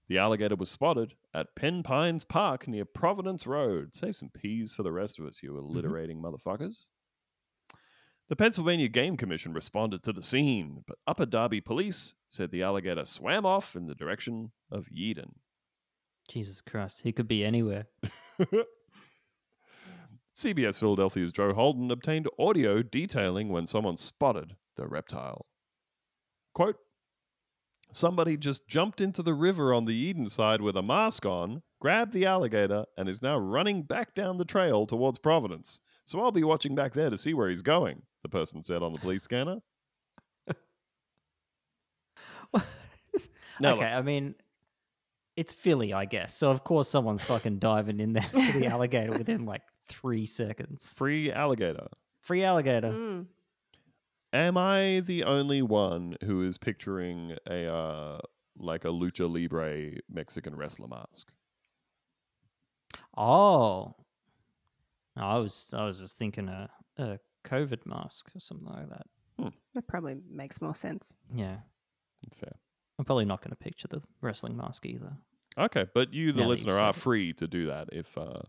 The 0.07 0.17
alligator 0.17 0.55
was 0.55 0.71
spotted 0.71 1.13
at 1.31 1.55
Penn 1.55 1.83
Pines 1.83 2.23
Park 2.23 2.67
near 2.67 2.85
Providence 2.85 3.45
Road. 3.45 3.93
Save 3.93 4.15
some 4.15 4.29
peas 4.29 4.73
for 4.73 4.81
the 4.81 4.91
rest 4.91 5.19
of 5.19 5.27
us, 5.27 5.43
you 5.43 5.51
mm-hmm. 5.51 5.59
alliterating 5.59 6.23
motherfuckers. 6.23 6.87
The 8.29 8.35
Pennsylvania 8.35 8.87
Game 8.87 9.15
Commission 9.15 9.53
responded 9.53 10.01
to 10.01 10.11
the 10.11 10.23
scene, 10.23 10.83
but 10.87 10.97
Upper 11.05 11.27
Darby 11.27 11.61
police 11.61 12.15
said 12.27 12.49
the 12.49 12.63
alligator 12.63 13.05
swam 13.05 13.45
off 13.45 13.75
in 13.75 13.85
the 13.85 13.93
direction 13.93 14.53
of 14.71 14.87
Yeadon. 14.87 15.33
Jesus 16.27 16.61
Christ. 16.61 17.01
He 17.03 17.11
could 17.11 17.27
be 17.27 17.45
anywhere. 17.45 17.85
CBS 20.35 20.79
Philadelphia's 20.79 21.31
Joe 21.31 21.53
Holden 21.53 21.91
obtained 21.91 22.27
audio 22.39 22.81
detailing 22.81 23.49
when 23.49 23.67
someone 23.67 23.97
spotted 23.97 24.55
the 24.75 24.87
reptile. 24.87 25.45
Quote 26.53 26.77
Somebody 27.91 28.35
just 28.35 28.67
jumped 28.67 28.99
into 28.99 29.23
the 29.23 29.33
river 29.33 29.73
on 29.73 29.85
the 29.85 30.13
Yeadon 30.13 30.29
side 30.29 30.61
with 30.61 30.75
a 30.75 30.81
mask 30.81 31.25
on, 31.25 31.61
grabbed 31.79 32.11
the 32.11 32.25
alligator, 32.25 32.85
and 32.97 33.07
is 33.07 33.21
now 33.21 33.37
running 33.37 33.83
back 33.83 34.13
down 34.13 34.37
the 34.37 34.45
trail 34.45 34.85
towards 34.85 35.19
Providence. 35.19 35.79
So 36.03 36.19
I'll 36.19 36.31
be 36.31 36.43
watching 36.43 36.75
back 36.75 36.93
there 36.93 37.09
to 37.09 37.17
see 37.17 37.33
where 37.33 37.49
he's 37.49 37.61
going, 37.61 38.01
the 38.21 38.29
person 38.29 38.63
said 38.63 38.83
on 38.83 38.91
the 38.91 38.99
police 38.99 39.23
scanner. 39.23 39.59
Now, 43.59 43.75
okay, 43.75 43.85
I 43.85 44.01
mean, 44.01 44.35
it's 45.35 45.53
Philly, 45.53 45.93
I 45.93 46.05
guess. 46.05 46.35
So 46.35 46.51
of 46.51 46.63
course 46.63 46.89
someone's 46.89 47.23
fucking 47.23 47.59
diving 47.59 47.99
in 47.99 48.13
there 48.13 48.23
for 48.23 48.59
the 48.59 48.67
alligator 48.71 49.17
within 49.17 49.45
like 49.45 49.61
three 49.87 50.25
seconds. 50.25 50.91
free 50.93 51.31
alligator. 51.31 51.87
Free 52.21 52.43
alligator. 52.43 52.91
Mm. 52.91 53.25
Am 54.35 54.57
I 54.57 54.99
the 54.99 55.23
only 55.23 55.61
one 55.61 56.17
who 56.25 56.43
is 56.43 56.57
picturing 56.57 57.37
a 57.47 57.73
uh, 57.73 58.19
like 58.57 58.83
a 58.83 58.89
lucha 58.89 59.31
libre 59.33 60.01
Mexican 60.09 60.55
wrestler 60.57 60.89
mask? 60.89 61.31
Oh, 63.15 63.95
I 65.15 65.37
was 65.37 65.73
I 65.73 65.85
was 65.85 65.99
just 65.99 66.17
thinking 66.17 66.49
a 66.49 66.69
a 66.97 67.19
COVID 67.45 67.85
mask 67.85 68.29
or 68.35 68.41
something 68.41 68.67
like 68.67 68.89
that. 68.89 69.07
That 69.73 69.87
probably 69.87 70.17
makes 70.29 70.61
more 70.61 70.75
sense. 70.75 71.13
Yeah, 71.33 71.59
That's 72.23 72.35
fair. 72.37 72.57
I'm 72.99 73.05
probably 73.05 73.25
not 73.25 73.41
going 73.41 73.51
to 73.51 73.55
picture 73.55 73.87
the 73.87 74.01
wrestling 74.19 74.57
mask 74.57 74.85
either. 74.85 75.13
Okay, 75.57 75.85
but 75.93 76.13
you, 76.13 76.33
the 76.33 76.41
Now 76.41 76.43
that 76.47 76.49
listener, 76.49 76.73
you've 76.73 76.81
are 76.81 76.93
said 76.93 76.99
it. 76.99 77.03
free 77.03 77.33
to 77.33 77.47
do 77.47 77.67
that 77.67 77.87
if 77.93 78.17
uh, 78.17 78.41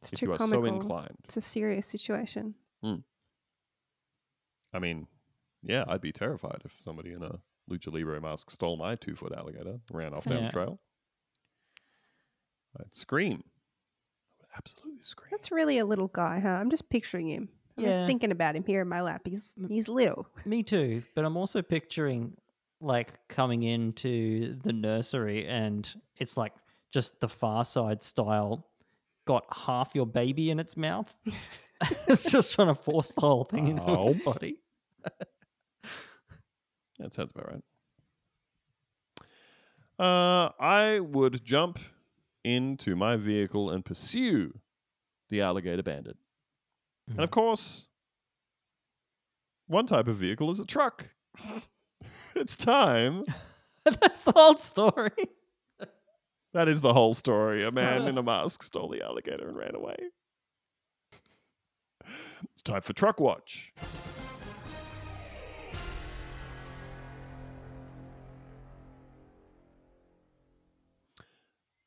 It's 0.00 0.12
if 0.14 0.20
too 0.20 0.26
you 0.26 0.32
are 0.32 0.38
comical. 0.38 0.62
so 0.62 0.74
inclined. 0.74 1.16
It's 1.24 1.36
a 1.36 1.42
serious 1.42 1.86
situation. 1.86 2.54
I 4.72 4.78
mean, 4.80 5.06
yeah, 5.64 5.84
I'd 5.88 6.00
be 6.00 6.12
terrified 6.12 6.62
if 6.64 6.78
somebody 6.78 7.12
in 7.12 7.22
a 7.22 7.40
lucha 7.70 7.92
libre 7.92 8.20
mask 8.20 8.50
stole 8.50 8.76
my 8.76 8.94
two 8.94 9.14
foot 9.14 9.32
alligator, 9.36 9.78
ran 9.92 10.12
off 10.14 10.24
down 10.24 10.38
Yeah. 10.42 10.46
the 10.46 10.52
trail. 10.52 10.80
I'd 12.78 12.92
scream. 12.92 13.42
I 14.40 14.42
would 14.42 14.50
absolutely 14.56 15.02
scream. 15.02 15.28
That's 15.30 15.52
really 15.52 15.78
a 15.78 15.84
little 15.86 16.08
guy, 16.08 16.40
huh? 16.40 16.48
I'm 16.48 16.70
just 16.70 16.88
picturing 16.90 17.28
him. 17.28 17.48
I'm 17.78 17.84
Yeah. 17.84 17.90
just 17.90 18.06
thinking 18.06 18.30
about 18.32 18.56
him 18.56 18.64
here 18.64 18.80
in 18.82 18.88
my 18.88 19.00
lap. 19.00 19.22
He's 19.24 19.52
he's 19.68 19.88
little. 19.88 20.26
Me 20.44 20.62
too, 20.62 21.02
but 21.14 21.24
I'm 21.24 21.36
also 21.36 21.62
picturing 21.62 22.36
like 22.80 23.12
coming 23.28 23.62
into 23.62 24.56
the 24.62 24.72
nursery 24.72 25.46
and 25.46 25.92
it's 26.16 26.36
like 26.36 26.52
just 26.90 27.18
the 27.20 27.28
Far 27.28 27.64
Side 27.64 28.02
style. 28.02 28.66
Got 29.26 29.44
half 29.50 29.94
your 29.94 30.06
baby 30.06 30.50
in 30.50 30.60
its 30.60 30.76
mouth. 30.76 31.16
it's 32.08 32.30
just 32.30 32.54
trying 32.54 32.68
to 32.68 32.74
force 32.74 33.12
the 33.12 33.20
whole 33.22 33.44
thing 33.44 33.68
into 33.68 33.84
oh. 33.86 34.06
its 34.08 34.16
Oh. 34.26 34.32
body. 34.32 34.58
That 37.04 37.12
sounds 37.12 37.32
about 37.32 37.52
right. 37.52 37.62
Uh, 39.98 40.50
I 40.58 41.00
would 41.00 41.44
jump 41.44 41.78
into 42.42 42.96
my 42.96 43.16
vehicle 43.16 43.68
and 43.68 43.84
pursue 43.84 44.58
the 45.28 45.42
alligator 45.42 45.82
bandit. 45.82 46.16
And 47.10 47.20
of 47.20 47.30
course, 47.30 47.88
one 49.66 49.84
type 49.84 50.08
of 50.08 50.16
vehicle 50.16 50.50
is 50.50 50.60
a 50.60 50.64
truck. 50.64 51.10
it's 52.34 52.56
time. 52.56 53.24
That's 53.84 54.22
the 54.22 54.32
whole 54.32 54.56
story. 54.56 55.10
That 56.54 56.68
is 56.68 56.80
the 56.80 56.94
whole 56.94 57.12
story. 57.12 57.64
A 57.64 57.70
man 57.70 58.02
in 58.08 58.16
a 58.16 58.22
mask 58.22 58.62
stole 58.62 58.88
the 58.88 59.02
alligator 59.02 59.46
and 59.46 59.58
ran 59.58 59.74
away. 59.74 59.96
It's 62.00 62.62
time 62.64 62.80
for 62.80 62.94
Truck 62.94 63.20
Watch. 63.20 63.74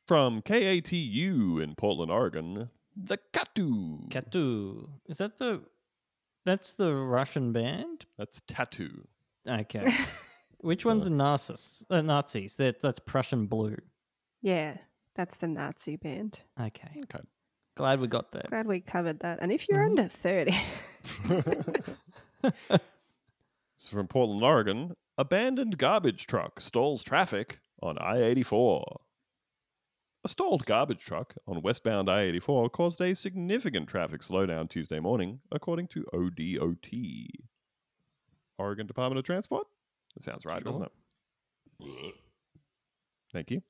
From 0.07 0.41
KATU 0.41 1.61
in 1.61 1.75
Portland, 1.75 2.09
Oregon, 2.11 2.69
The 2.95 3.17
Katu. 3.33 4.09
Katu. 4.09 4.87
Is 5.07 5.17
that 5.17 5.37
the? 5.37 5.63
That's 6.45 6.71
the 6.73 6.95
Russian 6.95 7.51
band. 7.51 8.05
That's 8.17 8.41
tattoo. 8.47 9.05
Okay. 9.45 9.93
Which 10.61 10.85
one's 10.85 11.07
a 11.07 11.09
Narcissus? 11.09 11.85
Uh, 11.89 12.01
Nazis. 12.01 12.55
That 12.55 12.81
that's 12.81 12.99
Prussian 12.99 13.47
blue. 13.47 13.75
Yeah, 14.41 14.77
that's 15.13 15.35
the 15.37 15.47
Nazi 15.49 15.97
band. 15.97 16.41
Okay. 16.59 17.01
Okay. 17.03 17.23
Glad 17.75 17.99
we 17.99 18.07
got 18.07 18.31
that. 18.31 18.49
Glad 18.49 18.65
we 18.65 18.79
covered 18.79 19.19
that. 19.19 19.39
And 19.41 19.51
if 19.51 19.67
you're 19.69 19.83
Mhm. 19.83 19.89
under 19.89 20.07
30, 20.07 20.55
So 23.79 23.95
from 23.95 24.07
Portland, 24.07 24.43
Oregon, 24.43 24.95
abandoned 25.17 25.77
garbage 25.77 26.25
truck 26.27 26.59
stalls 26.61 27.03
traffic 27.03 27.59
on 27.83 27.97
I 27.99 28.23
84. 28.23 29.01
A 30.27 30.29
stalled 30.29 30.65
garbage 30.65 31.05
truck 31.05 31.35
on 31.47 31.61
westbound 31.61 32.09
I 32.09 32.23
84 32.23 32.69
caused 32.71 32.99
a 32.99 33.15
significant 33.15 33.87
traffic 33.87 34.19
slowdown 34.19 34.69
Tuesday 34.69 34.99
morning, 34.99 35.39
according 35.53 35.87
to 35.87 36.05
ODOT. 36.13 37.29
Oregon 38.57 38.87
Department 38.87 39.19
of 39.19 39.23
Transport? 39.23 39.67
That 40.13 40.23
sounds 40.23 40.45
right, 40.45 40.61
doesn't 40.61 40.83
it? 40.83 42.13
Thank 43.31 43.51
you. 43.51 43.61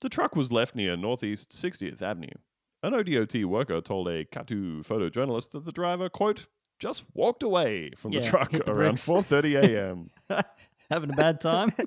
The 0.00 0.08
truck 0.08 0.34
was 0.34 0.50
left 0.50 0.74
near 0.74 0.96
Northeast 0.96 1.50
60th 1.50 2.02
Avenue. 2.02 2.34
An 2.82 2.92
ODOT 2.92 3.44
worker 3.44 3.80
told 3.80 4.08
a 4.08 4.24
Katu 4.24 4.84
photojournalist 4.84 5.52
that 5.52 5.64
the 5.64 5.70
driver, 5.70 6.08
quote, 6.08 6.48
just 6.80 7.04
walked 7.14 7.44
away 7.44 7.92
from 7.96 8.10
the 8.10 8.20
truck 8.20 8.50
the 8.50 8.68
around 8.68 8.96
4:30 8.96 9.62
a.m. 9.62 10.10
Having 10.90 11.10
a 11.12 11.14
bad 11.14 11.40
time? 11.40 11.72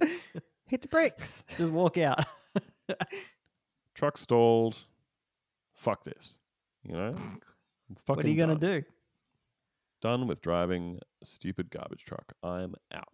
hit 0.72 0.80
the 0.80 0.88
bricks. 0.88 1.44
Just 1.56 1.70
walk 1.70 1.98
out. 1.98 2.24
truck 3.94 4.16
stalled. 4.16 4.86
Fuck 5.74 6.02
this. 6.02 6.40
You 6.82 6.94
know? 6.94 7.12
I'm 7.14 7.40
what 8.06 8.24
are 8.24 8.28
you 8.28 8.36
gonna 8.36 8.56
do? 8.56 8.82
Done 10.00 10.26
with 10.26 10.40
driving 10.40 10.98
a 11.22 11.26
stupid 11.26 11.70
garbage 11.70 12.04
truck. 12.04 12.32
I'm 12.42 12.74
out. 12.92 13.12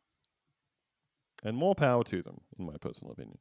And 1.44 1.56
more 1.56 1.74
power 1.74 2.04
to 2.04 2.22
them, 2.22 2.40
in 2.58 2.64
my 2.64 2.76
personal 2.80 3.12
opinion. 3.12 3.38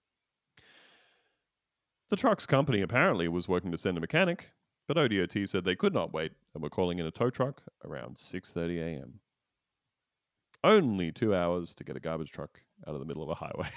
The 2.09 2.15
truck's 2.15 2.45
company 2.45 2.81
apparently 2.81 3.27
was 3.27 3.47
working 3.47 3.71
to 3.71 3.77
send 3.77 3.97
a 3.97 4.01
mechanic, 4.01 4.51
but 4.87 4.97
ODOT 4.97 5.47
said 5.47 5.63
they 5.63 5.75
could 5.75 5.93
not 5.93 6.13
wait 6.13 6.31
and 6.53 6.63
were 6.63 6.69
calling 6.69 6.97
in 6.99 7.05
a 7.05 7.11
tow 7.11 7.29
truck 7.29 7.61
around 7.85 8.15
6:30 8.15 8.79
a.m. 8.79 9.19
Only 10.63 11.11
2 11.11 11.35
hours 11.35 11.75
to 11.75 11.83
get 11.83 11.95
a 11.95 11.99
garbage 11.99 12.31
truck 12.31 12.61
out 12.87 12.95
of 12.95 12.99
the 12.99 13.05
middle 13.05 13.21
of 13.21 13.29
a 13.29 13.35
highway. 13.35 13.69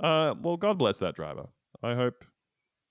Uh, 0.00 0.34
well, 0.40 0.56
God 0.56 0.78
bless 0.78 0.98
that 0.98 1.14
driver. 1.14 1.48
I 1.82 1.94
hope 1.94 2.24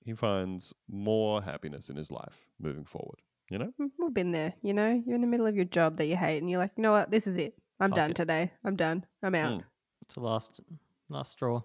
he 0.03 0.13
finds 0.13 0.73
more 0.89 1.41
happiness 1.41 1.89
in 1.89 1.95
his 1.97 2.11
life 2.11 2.45
moving 2.59 2.85
forward. 2.85 3.19
You 3.49 3.57
know? 3.59 3.71
Mm, 3.79 3.89
We've 3.99 4.13
been 4.13 4.31
there, 4.31 4.53
you 4.61 4.73
know? 4.73 5.01
You're 5.05 5.15
in 5.15 5.21
the 5.21 5.27
middle 5.27 5.45
of 5.47 5.55
your 5.55 5.65
job 5.65 5.97
that 5.97 6.05
you 6.05 6.15
hate, 6.17 6.39
and 6.39 6.49
you're 6.49 6.59
like, 6.59 6.71
you 6.77 6.83
know 6.83 6.91
what? 6.91 7.11
This 7.11 7.27
is 7.27 7.37
it. 7.37 7.55
I'm 7.79 7.89
Fuck 7.91 7.95
done 7.97 8.11
it. 8.11 8.15
today. 8.15 8.51
I'm 8.65 8.75
done. 8.75 9.05
I'm 9.23 9.35
out. 9.35 9.59
Mm. 9.59 9.63
It's 10.01 10.15
the 10.15 10.21
last 10.21 10.59
last 11.09 11.31
straw. 11.31 11.61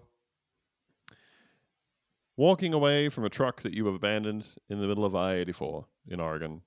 Walking 2.35 2.73
away 2.73 3.09
from 3.09 3.25
a 3.25 3.29
truck 3.29 3.61
that 3.61 3.73
you 3.73 3.85
have 3.85 3.95
abandoned 3.95 4.55
in 4.69 4.79
the 4.79 4.87
middle 4.87 5.05
of 5.05 5.15
I 5.15 5.35
84 5.35 5.85
in 6.07 6.19
Oregon. 6.19 6.61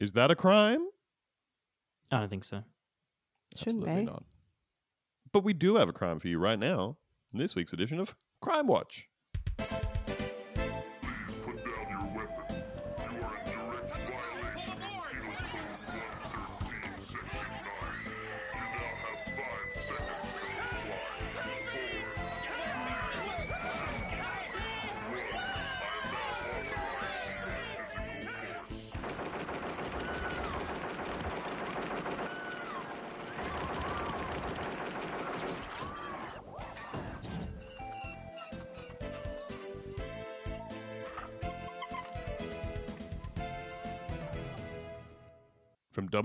Is 0.00 0.14
that 0.14 0.30
a 0.30 0.36
crime? 0.36 0.80
I 2.10 2.20
don't 2.20 2.28
think 2.30 2.44
so. 2.44 2.62
Shouldn't 3.56 3.78
Absolutely 3.84 4.04
be. 4.04 4.10
not. 4.10 4.24
But 5.32 5.44
we 5.44 5.52
do 5.52 5.76
have 5.76 5.88
a 5.88 5.92
crime 5.92 6.18
for 6.18 6.28
you 6.28 6.38
right 6.38 6.58
now 6.58 6.96
in 7.34 7.40
this 7.40 7.56
week's 7.56 7.72
edition 7.72 7.98
of 7.98 8.14
Crime 8.40 8.68
Watch. 8.68 9.08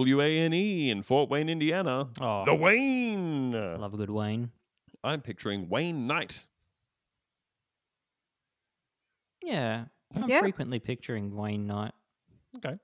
From 0.08 0.18
WANE 0.18 0.54
in 0.54 1.04
Fort 1.04 1.30
Wayne, 1.30 1.50
Indiana. 1.50 2.10
Oh, 2.22 2.46
The 2.46 2.56
Wayne. 2.56 3.52
love 3.52 3.94
a 3.94 3.98
good 3.98 4.10
Wayne. 4.10 4.52
I'm 5.04 5.22
picturing 5.22 5.70
Wayne 5.70 6.08
Knight. 6.08 6.48
Yeah, 9.44 9.86
I'm 10.16 10.30
Yeah. 10.30 10.40
frequently 10.40 10.80
picturing 10.80 11.36
Wayne 11.36 11.66
Knight. 11.68 11.94
Okay. 12.58 12.78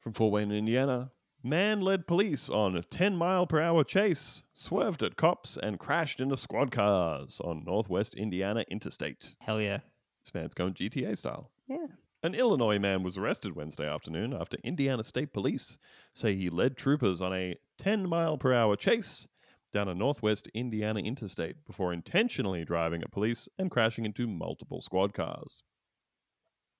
From 0.00 0.12
Fort 0.12 0.32
Wayne, 0.32 0.52
Indiana. 0.52 1.12
Man 1.42 1.80
led 1.80 2.06
police 2.06 2.50
on 2.50 2.76
a 2.76 2.82
10 2.82 3.16
mile 3.16 3.46
per 3.46 3.60
hour 3.60 3.84
chase, 3.84 4.44
swerved 4.52 5.02
at 5.02 5.16
cops, 5.16 5.56
and 5.56 5.78
crashed 5.78 6.18
into 6.20 6.36
squad 6.36 6.70
cars 6.72 7.40
on 7.40 7.64
Northwest 7.64 8.14
Indiana 8.14 8.64
Interstate. 8.68 9.36
Hell 9.40 9.60
yeah. 9.60 9.80
This 10.24 10.34
man's 10.34 10.54
going 10.54 10.74
GTA 10.74 11.16
style. 11.16 11.52
Yeah. 11.68 11.86
An 12.20 12.34
Illinois 12.34 12.80
man 12.80 13.04
was 13.04 13.16
arrested 13.16 13.54
Wednesday 13.54 13.88
afternoon 13.88 14.34
after 14.34 14.56
Indiana 14.64 15.04
State 15.04 15.32
Police 15.32 15.78
say 16.12 16.34
he 16.34 16.50
led 16.50 16.76
troopers 16.76 17.22
on 17.22 17.32
a 17.32 17.54
10 17.78 18.08
mile 18.08 18.36
per 18.36 18.52
hour 18.52 18.74
chase 18.74 19.28
down 19.72 19.88
a 19.88 19.94
Northwest 19.94 20.48
Indiana 20.52 20.98
interstate 21.00 21.64
before 21.64 21.92
intentionally 21.92 22.64
driving 22.64 23.02
at 23.02 23.12
police 23.12 23.48
and 23.56 23.70
crashing 23.70 24.04
into 24.04 24.26
multiple 24.26 24.80
squad 24.80 25.14
cars. 25.14 25.62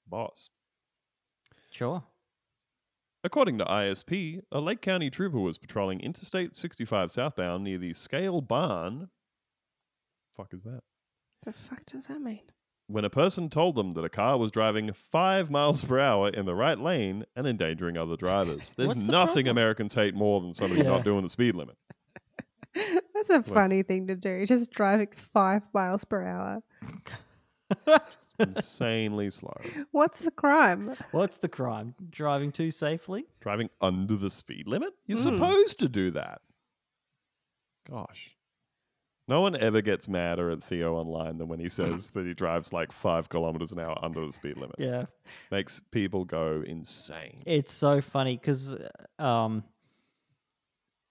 Boss. 0.09 0.51
Sure. 1.71 2.03
According 3.23 3.59
to 3.59 3.65
ISP, 3.65 4.41
a 4.51 4.61
Lake 4.61 4.81
County 4.81 5.11
trooper 5.11 5.39
was 5.39 5.59
patrolling 5.59 6.01
Interstate 6.01 6.57
65 6.57 7.13
southbound 7.13 7.63
near 7.63 7.79
the 7.79 7.93
Scale 7.93 8.41
Barn. 8.41 9.11
Fuck 10.37 10.55
is 10.55 10.65
that? 10.65 10.81
The 11.45 11.53
fuck 11.53 11.85
does 11.87 12.07
that 12.07 12.21
mean? 12.21 12.43
When 12.91 13.05
a 13.05 13.11
person 13.11 13.51
told 13.51 13.75
them 13.77 13.93
that 13.93 14.05
a 14.05 14.09
car 14.09 14.39
was 14.39 14.51
driving 14.51 14.93
five 14.95 15.51
miles 15.51 15.85
per 15.85 15.99
hour 15.99 16.31
in 16.31 16.47
the 16.47 16.55
right 16.55 16.79
lane 16.79 17.27
and 17.37 17.47
endangering 17.47 17.97
other 17.99 18.17
drivers. 18.17 18.75
There's 18.79 18.89
What's 18.89 19.05
the 19.05 19.13
nothing 19.13 19.45
problem? 19.45 19.59
Americans 19.59 19.95
hate 19.95 20.15
more 20.15 20.41
than 20.41 20.55
somebody 20.55 20.81
Yeah. 20.83 20.89
not 20.89 21.05
doing 21.05 21.23
the 21.23 21.29
speed 21.29 21.55
limit. 21.55 21.77
That's 23.15 23.29
a 23.31 23.43
funny 23.43 23.83
thing 23.83 24.07
to 24.07 24.15
do. 24.17 24.47
Just 24.47 24.71
driving 24.71 25.09
five 25.15 25.63
miles 25.75 26.05
per 26.05 26.23
hour. 26.27 26.63
Insanely 28.39 29.29
slow. 29.31 29.57
What's 29.91 30.21
the 30.21 30.31
crime? 30.31 30.95
What's 31.11 31.39
the 31.39 31.49
crime? 31.49 31.95
Driving 32.09 32.53
too 32.53 32.71
safely? 32.71 33.27
Driving 33.41 33.69
under 33.83 34.17
the 34.17 34.31
speed 34.31 34.67
limit? 34.67 34.95
You're 35.07 35.19
Mm. 35.19 35.23
supposed 35.23 35.79
to 35.81 35.89
do 35.89 36.11
that. 36.13 36.41
Gosh. 37.89 38.35
No 39.29 39.43
one 39.43 39.55
ever 39.57 39.83
gets 39.83 40.09
madder 40.09 40.51
at 40.51 40.65
Theo 40.65 40.95
online 40.95 41.37
than 41.37 41.49
when 41.49 41.61
he 41.61 41.69
says 41.69 42.11
that 42.13 42.25
he 42.27 42.33
drives 42.33 42.73
like 42.73 42.91
five 42.93 43.29
kilometers 43.29 43.73
an 43.73 43.79
hour 43.79 43.99
under 44.03 44.25
the 44.27 44.33
speed 44.33 44.57
limit. 44.57 44.77
Yeah. 44.79 45.05
Makes 45.51 45.81
people 45.91 46.25
go 46.25 46.63
insane. 46.67 47.35
It's 47.45 47.73
so 47.73 48.01
funny 48.01 48.39
because, 48.39 48.75
um, 49.19 49.65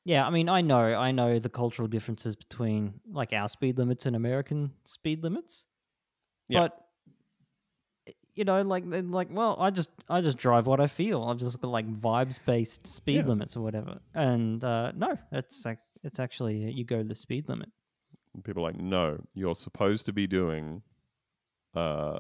yeah, 0.04 0.26
I 0.26 0.32
mean, 0.32 0.50
I 0.50 0.62
know, 0.62 0.82
I 0.96 1.12
know 1.12 1.38
the 1.38 1.50
cultural 1.50 1.88
differences 1.88 2.36
between 2.36 3.00
like 3.12 3.34
our 3.34 3.48
speed 3.48 3.78
limits 3.78 4.06
and 4.08 4.16
American 4.16 4.72
speed 4.84 5.22
limits, 5.24 5.68
Yeah. 6.50 6.62
but 6.62 6.84
you 8.34 8.46
know, 8.46 8.62
like, 8.62 8.84
like, 8.88 9.28
well, 9.32 9.58
I 9.60 9.70
just, 9.72 9.90
I 10.10 10.22
just 10.22 10.38
drive 10.38 10.66
what 10.68 10.80
I 10.80 10.88
feel. 10.88 11.24
I've 11.24 11.38
just 11.40 11.60
got 11.60 11.72
like 11.72 11.88
vibes 11.92 12.40
based 12.44 12.86
speed 12.88 13.16
Yeah. 13.18 13.26
limits 13.26 13.56
or 13.58 13.62
whatever. 13.62 14.00
And 14.16 14.64
uh, 14.64 14.92
no, 14.96 15.18
it's 15.32 15.66
like, 15.66 15.80
it's 16.04 16.20
actually 16.20 16.72
you 16.72 16.84
go 16.86 17.04
the 17.04 17.16
speed 17.16 17.50
limit. 17.50 17.70
And 18.34 18.44
people 18.44 18.64
are 18.64 18.72
like, 18.72 18.80
no, 18.80 19.20
you're 19.34 19.56
supposed 19.56 20.06
to 20.08 20.14
be 20.14 20.28
doing 20.28 20.82
uh 21.76 22.20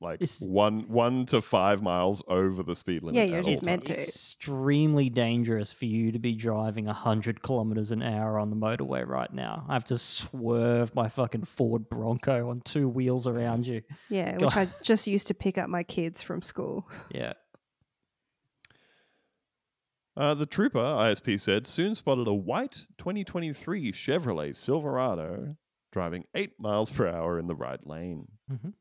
like 0.00 0.16
It's- 0.20 0.40
one 0.42 0.86
one 0.88 1.24
to 1.26 1.40
five 1.40 1.80
miles 1.82 2.22
over 2.28 2.62
the 2.62 2.76
speed 2.76 3.02
limit. 3.02 3.16
Yeah, 3.16 3.24
you're 3.24 3.42
just 3.42 3.62
meant 3.64 3.86
to. 3.86 3.94
extremely 3.96 5.08
dangerous 5.08 5.72
for 5.72 5.86
you 5.86 6.12
to 6.12 6.18
be 6.18 6.34
driving 6.34 6.84
100 6.84 7.42
kilometers 7.42 7.90
an 7.90 8.02
hour 8.02 8.38
on 8.38 8.50
the 8.50 8.56
motorway 8.56 9.06
right 9.06 9.32
now. 9.32 9.64
I 9.68 9.72
have 9.72 9.84
to 9.86 9.96
swerve 9.98 10.94
my 10.94 11.08
fucking 11.08 11.44
Ford 11.44 11.88
Bronco 11.88 12.50
on 12.50 12.60
two 12.60 12.86
wheels 12.88 13.26
around 13.26 13.66
you. 13.66 13.80
Yeah, 14.10 14.36
Go- 14.38 14.46
which 14.46 14.56
I 14.56 14.68
just 14.82 15.06
used 15.06 15.26
to 15.28 15.34
pick 15.34 15.56
up 15.56 15.70
my 15.70 15.82
kids 15.82 16.20
from 16.22 16.42
school. 16.42 16.88
Yeah. 17.10 17.32
Uh, 20.18 20.34
the 20.34 20.46
trooper, 20.46 20.80
ISP 20.80 21.40
said, 21.40 21.64
soon 21.66 21.94
spotted 21.94 22.26
a 22.26 22.34
white 22.34 22.86
2023 22.98 23.92
Chevrolet 23.92 24.52
Silverado 24.54 25.56
driving 25.92 26.24
eight 26.34 26.58
miles 26.58 26.90
per 26.90 27.06
hour 27.06 27.38
in 27.38 27.46
the 27.46 27.54
right 27.54 27.86
lane. 27.86 28.26
Mhm. 28.50 28.74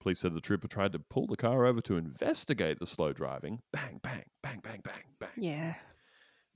Police 0.00 0.20
said 0.20 0.34
the 0.34 0.40
trooper 0.42 0.68
tried 0.68 0.92
to 0.92 0.98
pull 0.98 1.26
the 1.26 1.36
car 1.36 1.64
over 1.64 1.80
to 1.80 1.96
investigate 1.96 2.78
the 2.78 2.84
slow 2.86 3.12
driving. 3.14 3.62
Bang, 3.72 4.00
bang, 4.02 4.24
bang, 4.42 4.60
bang, 4.62 4.80
bang, 4.84 5.02
bang. 5.18 5.30
Yeah. 5.38 5.74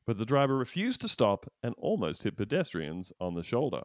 But 0.05 0.18
the 0.18 0.26
driver 0.26 0.57
refused 0.59 1.01
to 1.01 1.09
stop 1.09 1.51
and 1.62 1.74
almost 1.78 2.22
hit 2.24 2.37
pedestrians 2.37 3.12
on 3.18 3.34
the 3.34 3.43
shoulder. 3.43 3.84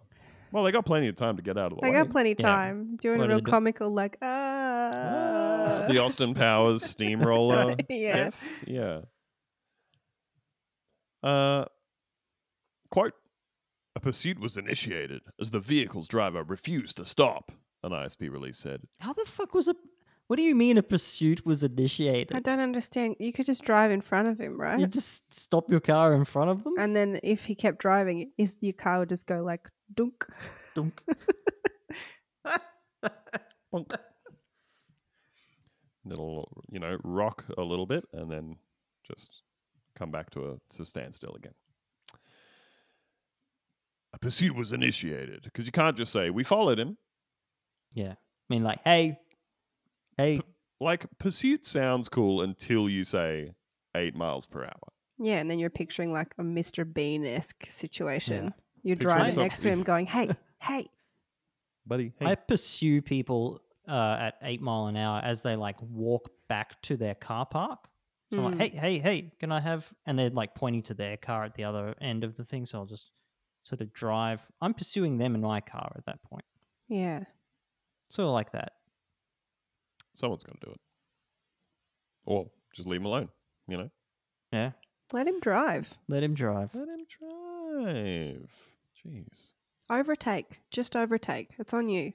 Well, 0.52 0.66
they 0.66 0.72
got 0.74 0.86
plenty 0.86 1.08
of 1.08 1.16
time 1.16 1.38
to 1.38 1.42
get 1.42 1.58
out 1.58 1.72
of 1.72 1.80
the 1.80 1.86
I 1.86 1.90
way. 1.92 1.96
got 1.96 2.10
plenty 2.10 2.34
of 2.34 2.40
Yeah. 2.42 2.46
time. 2.46 2.98
Doing 2.98 3.20
What 3.20 3.26
a 3.26 3.28
did 3.28 3.34
real 3.36 3.40
it 3.40 3.46
do? 3.46 3.52
comical, 3.52 3.90
like, 3.90 4.18
ah. 4.22 5.86
The 5.88 5.98
Austin 6.00 6.34
Powers 6.34 6.84
steamroller. 6.90 7.76
yeah. 7.90 8.16
death. 8.16 8.44
Yeah. 8.68 9.02
Uh, 11.24 11.66
quote, 12.90 13.14
a 13.96 14.00
pursuit 14.00 14.40
was 14.40 14.58
initiated 14.58 15.22
as 15.40 15.52
the 15.52 15.60
vehicle's 15.60 16.08
driver 16.08 16.44
refused 16.44 16.98
to 16.98 17.06
stop, 17.06 17.52
an 17.84 17.92
ISP 17.92 18.32
release 18.32 18.58
said. 18.58 18.82
How 19.00 19.14
the 19.14 19.26
fuck 19.26 19.54
was 19.54 19.68
a? 19.68 19.76
What 20.28 20.38
do 20.38 20.44
you 20.44 20.56
mean 20.56 20.78
a 20.78 20.84
pursuit 20.84 21.46
was 21.46 21.62
initiated? 21.64 22.38
I 22.38 22.40
don't 22.40 22.62
understand. 22.62 23.18
You 23.20 23.34
could 23.34 23.46
just 23.46 23.66
drive 23.66 23.92
in 23.92 24.00
front 24.00 24.30
of 24.30 24.40
him, 24.40 24.60
right? 24.60 24.80
You 24.80 24.88
just 24.88 25.34
stop 25.34 25.70
your 25.70 25.82
car 25.82 26.14
in 26.14 26.24
front 26.24 26.50
of 26.50 26.64
them. 26.64 26.76
and 26.80 26.96
then 26.96 27.20
if 27.22 27.44
he 27.44 27.54
kept 27.54 27.80
driving, 27.80 28.32
is 28.38 28.56
your 28.62 28.74
car 28.74 29.00
would 29.00 29.10
just 29.10 29.28
go 29.28 29.44
like 29.44 29.68
dunk. 29.94 30.26
Dunk. 30.74 31.04
Bonk. 33.74 33.94
It'll, 36.10 36.64
you 36.72 36.80
know, 36.80 36.98
rock 37.04 37.46
a 37.58 37.62
little 37.62 37.86
bit 37.86 38.06
and 38.14 38.32
then 38.32 38.56
just 39.06 39.44
come 40.02 40.12
back 40.12 40.32
to 40.32 40.42
a 40.50 40.76
to 40.76 40.84
standstill 40.84 41.36
again. 41.36 41.54
A 44.14 44.20
pursuit 44.20 44.56
was 44.56 44.74
initiated 44.74 45.44
because 45.44 45.66
you 45.66 45.72
can't 45.72 45.96
just 45.96 46.12
say 46.12 46.32
we 46.32 46.44
followed 46.44 46.80
him. 46.80 46.98
Yeah. 47.94 48.14
I 48.14 48.48
mean, 48.50 48.64
like, 48.64 48.80
hey, 48.84 49.20
hey, 50.18 50.42
Like 50.80 51.06
pursuit 51.20 51.66
sounds 51.66 52.10
cool 52.10 52.42
until 52.42 52.90
you 52.90 53.04
say 53.04 53.54
eight 53.96 54.16
miles 54.16 54.48
per 54.48 54.64
hour. 54.64 54.88
Yeah, 55.20 55.38
and 55.38 55.50
then 55.50 55.60
you're 55.60 55.70
picturing 55.70 56.12
like 56.12 56.34
a 56.40 56.42
Mr. 56.42 56.92
Bean 56.92 57.24
esque 57.24 57.68
situation. 57.70 58.54
You're 58.82 58.96
Picturing 58.96 59.18
driving 59.18 59.40
next 59.40 59.60
to 59.60 59.70
him, 59.70 59.84
going, 59.84 60.08
"Hey, 60.08 60.32
hey!" 60.60 60.90
buddy. 61.86 62.12
Hey, 62.20 62.26
I 62.26 62.36
pursue 62.36 63.04
people 63.04 63.62
uh, 63.88 64.18
at 64.20 64.38
eight 64.42 64.62
mile 64.62 64.88
an 64.88 64.98
hour 64.98 65.22
as 65.24 65.44
they 65.44 65.56
like 65.56 65.80
walk 65.80 66.32
back 66.50 66.82
to 66.84 66.98
their 66.98 67.14
car 67.14 67.46
park. 67.46 67.88
So 68.32 68.46
I'm 68.46 68.54
Mm. 68.56 68.60
like, 68.60 68.72
hey, 68.74 68.78
hey, 68.80 69.00
hey, 69.00 69.32
can 69.40 69.52
I 69.52 69.60
have? 69.60 69.94
And 70.06 70.18
they're 70.18 70.30
like 70.30 70.56
pointing 70.56 70.84
to 70.84 70.94
their 70.94 71.18
car 71.18 71.44
at 71.44 71.54
the 71.56 71.66
other 71.66 71.96
end 72.00 72.24
of 72.24 72.36
the 72.36 72.46
thing. 72.46 72.66
So 72.66 72.80
I'll 72.80 72.86
just 72.86 73.12
sort 73.64 73.82
of 73.82 73.92
drive. 73.94 74.50
I'm 74.62 74.74
pursuing 74.74 75.18
them 75.18 75.36
in 75.36 75.42
my 75.42 75.60
car 75.62 75.92
at 75.98 76.06
that 76.06 76.22
point. 76.24 76.46
Yeah, 76.88 77.26
Sort 78.10 78.28
of 78.28 78.34
like 78.34 78.52
that. 78.52 78.74
Someone's 80.14 80.44
going 80.44 80.58
to 80.60 80.66
do 80.66 80.72
it, 80.74 80.80
or 82.26 82.52
just 82.74 82.88
leave 82.88 83.00
him 83.02 83.06
alone. 83.06 83.30
You 83.68 83.78
know, 83.78 83.92
Yeah. 84.52 84.72
let 85.14 85.28
him 85.28 85.40
drive. 85.40 85.98
Let 86.10 86.22
him 86.24 86.34
drive. 86.34 86.74
let 86.76 86.90
him 86.90 87.06
drive. 87.08 88.72
Jeez. 89.06 89.52
Overtake, 89.90 90.60
just 90.72 90.96
overtake. 90.96 91.52
It's 91.58 91.74
on 91.74 91.88
you. 91.90 92.14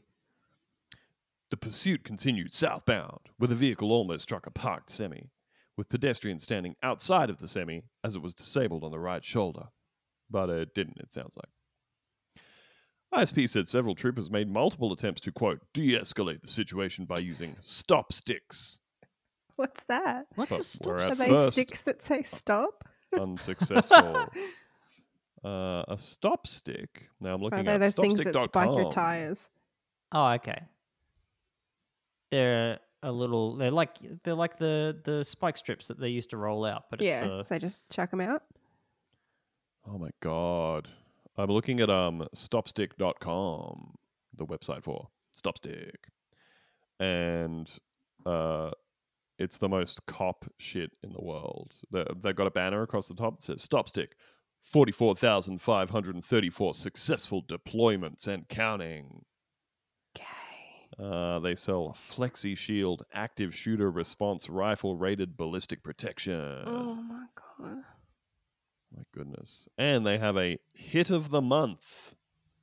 The 1.50 1.56
pursuit 1.56 2.04
continued 2.04 2.52
southbound, 2.52 3.20
where 3.38 3.48
the 3.48 3.54
vehicle 3.54 3.90
almost 3.92 4.24
struck 4.24 4.46
a 4.46 4.50
parked 4.50 4.90
semi, 4.90 5.30
with 5.76 5.88
pedestrians 5.88 6.42
standing 6.42 6.74
outside 6.82 7.30
of 7.30 7.38
the 7.38 7.48
semi 7.48 7.82
as 8.02 8.14
it 8.14 8.22
was 8.22 8.34
disabled 8.34 8.84
on 8.84 8.90
the 8.90 8.98
right 8.98 9.24
shoulder. 9.24 9.68
But 10.30 10.50
it 10.50 10.74
didn't, 10.74 10.98
it 10.98 11.12
sounds 11.12 11.36
like. 11.36 11.50
ISP 13.14 13.48
said 13.48 13.68
several 13.68 13.94
troopers 13.94 14.30
made 14.30 14.48
multiple 14.48 14.92
attempts 14.92 15.20
to, 15.22 15.32
quote, 15.32 15.60
de 15.72 15.92
escalate 15.92 16.42
the 16.42 16.48
situation 16.48 17.04
by 17.04 17.18
using 17.18 17.56
stop 17.60 18.12
sticks. 18.12 18.80
What's 19.54 19.82
that? 19.88 20.26
What's 20.34 20.50
But 20.50 20.60
a 20.60 20.64
stop? 20.64 20.86
we're 20.86 21.14
they 21.14 21.50
sticks 21.50 21.82
that 21.82 22.02
say 22.02 22.22
stop? 22.22 22.84
unsuccessful. 23.18 24.28
uh, 25.44 25.84
a 25.88 25.96
stop 25.96 26.46
stick. 26.46 27.08
Now 27.20 27.34
I'm 27.34 27.40
Are 27.40 27.44
looking 27.44 27.64
they 27.64 27.72
at 27.72 27.78
those 27.78 27.94
things 27.94 28.22
that 28.22 28.34
spike 28.44 28.72
your 28.72 28.92
tires? 28.92 29.48
Oh, 30.12 30.32
okay. 30.32 30.62
They're 32.30 32.80
a 33.07 33.12
little. 33.12 33.57
They're 33.57 33.70
like 33.70 33.96
they're 34.22 34.34
like 34.34 34.59
the 34.59 34.98
the 35.04 35.24
spike 35.24 35.57
strips 35.57 35.88
that 35.88 35.98
they 35.98 36.09
used 36.09 36.30
to 36.30 36.36
roll 36.36 36.64
out, 36.64 36.84
but 36.90 37.00
Yeah, 37.00 37.24
it's 37.24 37.28
uh, 37.28 37.42
so 37.42 37.54
they 37.54 37.59
just 37.59 37.88
chuck 37.88 38.11
them 38.11 38.20
out. 38.20 38.42
Oh 39.88 39.98
my 39.98 40.11
god. 40.20 40.88
I'm 41.38 41.50
looking 41.50 41.80
at 41.80 41.90
um 41.90 42.26
stopstick.com, 42.34 43.94
the 44.34 44.46
website 44.46 44.82
for 44.82 45.09
Stopstick. 45.32 46.09
And 46.98 47.70
uh 48.24 48.70
it's 49.38 49.59
the 49.59 49.68
most 49.68 50.07
cop 50.07 50.46
shit 50.59 50.92
in 51.02 51.12
the 51.12 51.22
world. 51.22 51.74
They 51.90 52.04
they've 52.20 52.34
got 52.34 52.46
a 52.46 52.50
banner 52.50 52.80
across 52.82 53.09
the 53.09 53.14
top 53.14 53.36
that 53.36 53.44
says 53.44 53.62
Stopstick 53.62 54.16
44,534 54.62 56.74
successful 56.74 57.42
deployments 57.42 58.26
and 58.26 58.48
counting. 58.48 59.24
Uh, 60.99 61.38
they 61.40 61.55
sell 61.55 61.88
Flexi 61.94 62.57
Shield 62.57 63.05
active 63.12 63.55
shooter 63.55 63.90
response 63.90 64.49
rifle 64.49 64.97
rated 64.97 65.36
ballistic 65.36 65.82
protection. 65.82 66.62
Oh 66.66 66.94
my 66.94 67.26
god. 67.59 67.82
My 68.97 69.03
goodness. 69.12 69.68
And 69.76 70.07
they 70.07 70.16
have 70.16 70.38
a 70.38 70.59
hit 70.74 71.11
of 71.11 71.30
the 71.30 71.42
month, 71.42 72.14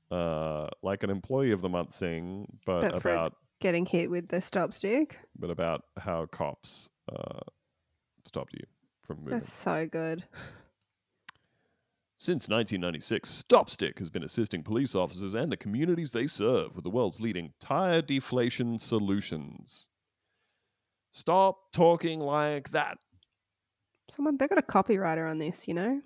uh, 0.09 0.67
like 0.81 1.03
an 1.03 1.11
employee 1.11 1.51
of 1.51 1.61
the 1.61 1.69
month 1.69 1.93
thing, 1.93 2.57
but, 2.65 2.81
But 2.81 2.95
about 2.95 3.35
Getting 3.59 3.85
hit 3.85 4.09
with 4.09 4.27
the 4.29 4.41
stop 4.41 4.73
stick. 4.73 5.19
but 5.37 5.49
about 5.49 5.83
how 5.97 6.25
cops 6.25 6.89
uh, 7.09 7.39
stopped 8.25 8.53
you 8.53 8.65
from 9.01 9.17
moving. 9.19 9.37
That's 9.37 9.53
so 9.53 9.85
good. 9.85 10.23
Since 12.23 12.47
1996, 12.47 13.29
Stopstick 13.29 13.99
has 13.99 14.09
been 14.09 14.23
assisting 14.23 14.63
police 14.63 14.95
officers 14.95 15.33
and 15.33 15.51
the 15.51 15.57
communities 15.57 16.13
they 16.13 16.25
serve 16.25 16.73
with 16.73 16.85
the 16.85 16.89
world's 16.89 17.19
leading 17.19 17.51
tire 17.59 18.01
deflation 18.01 18.79
solutions. 18.79 19.89
Stop 21.11 21.73
talking 21.73 22.21
like 22.21 22.69
that. 22.69 22.97
Someone 24.09 24.37
they 24.37 24.47
got 24.47 24.57
a 24.57 24.61
copywriter 24.61 25.29
on 25.29 25.39
this, 25.39 25.67
you 25.67 25.73
know. 25.73 25.99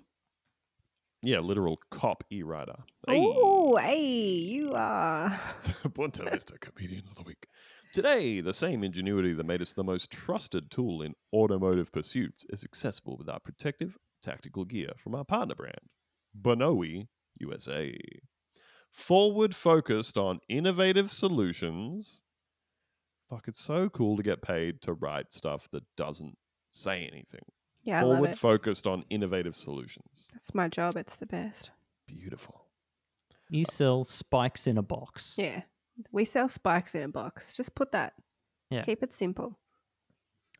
Yeah, 1.22 1.38
literal 1.38 1.78
cop 1.92 2.24
e-rider. 2.32 2.78
Oh, 3.06 3.76
hey, 3.76 4.02
you 4.02 4.74
are. 4.74 5.40
the 5.84 5.88
Boonta 5.88 6.28
Vista 6.32 6.58
Comedian 6.58 7.04
of 7.08 7.14
the 7.14 7.22
Week. 7.22 7.46
Today, 7.92 8.40
the 8.40 8.52
same 8.52 8.82
ingenuity 8.82 9.34
that 9.34 9.46
made 9.46 9.62
us 9.62 9.72
the 9.72 9.84
most 9.84 10.10
trusted 10.10 10.68
tool 10.68 11.00
in 11.00 11.14
automotive 11.32 11.92
pursuits 11.92 12.44
is 12.50 12.64
accessible 12.64 13.16
with 13.16 13.28
our 13.28 13.38
protective 13.38 13.96
tactical 14.20 14.64
gear 14.64 14.90
from 14.96 15.14
our 15.14 15.24
partner 15.24 15.54
brand, 15.54 15.78
Bonowi 16.40 17.08
USA. 17.40 17.96
Forward 18.92 19.54
focused 19.54 20.16
on 20.18 20.40
innovative 20.48 21.10
solutions. 21.10 22.22
Fuck, 23.28 23.46
it's 23.48 23.62
so 23.62 23.88
cool 23.88 24.16
to 24.16 24.22
get 24.22 24.40
paid 24.42 24.80
to 24.82 24.92
write 24.94 25.32
stuff 25.32 25.68
that 25.70 25.84
doesn't 25.96 26.36
say 26.70 27.08
anything. 27.12 27.42
Yeah, 27.82 28.00
I 28.00 28.02
love 28.02 28.16
Forward 28.18 28.30
it. 28.30 28.38
focused 28.38 28.86
on 28.86 29.04
innovative 29.10 29.54
solutions. 29.54 30.28
That's 30.32 30.54
my 30.54 30.68
job. 30.68 30.96
It's 30.96 31.16
the 31.16 31.26
best. 31.26 31.70
Beautiful. 32.06 32.64
You 33.50 33.62
uh, 33.62 33.70
sell 33.70 34.04
spikes 34.04 34.66
in 34.66 34.78
a 34.78 34.82
box. 34.82 35.36
Yeah. 35.38 35.62
We 36.12 36.24
sell 36.24 36.48
spikes 36.48 36.94
in 36.94 37.02
a 37.02 37.08
box. 37.08 37.54
Just 37.56 37.74
put 37.74 37.92
that. 37.92 38.14
Yeah. 38.70 38.82
Keep 38.82 39.02
it 39.02 39.12
simple. 39.12 39.58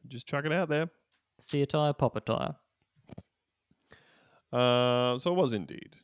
Just 0.07 0.27
chuck 0.27 0.45
it 0.45 0.53
out 0.53 0.69
there. 0.69 0.91
See 1.39 1.63
a 1.63 1.67
tire, 1.67 1.93
pop 1.93 2.17
a 2.17 2.21
tire. 2.21 2.57
Uh, 4.53 5.19
so 5.19 5.33
it 5.33 5.37
was 5.37 5.53
indeed 5.53 5.97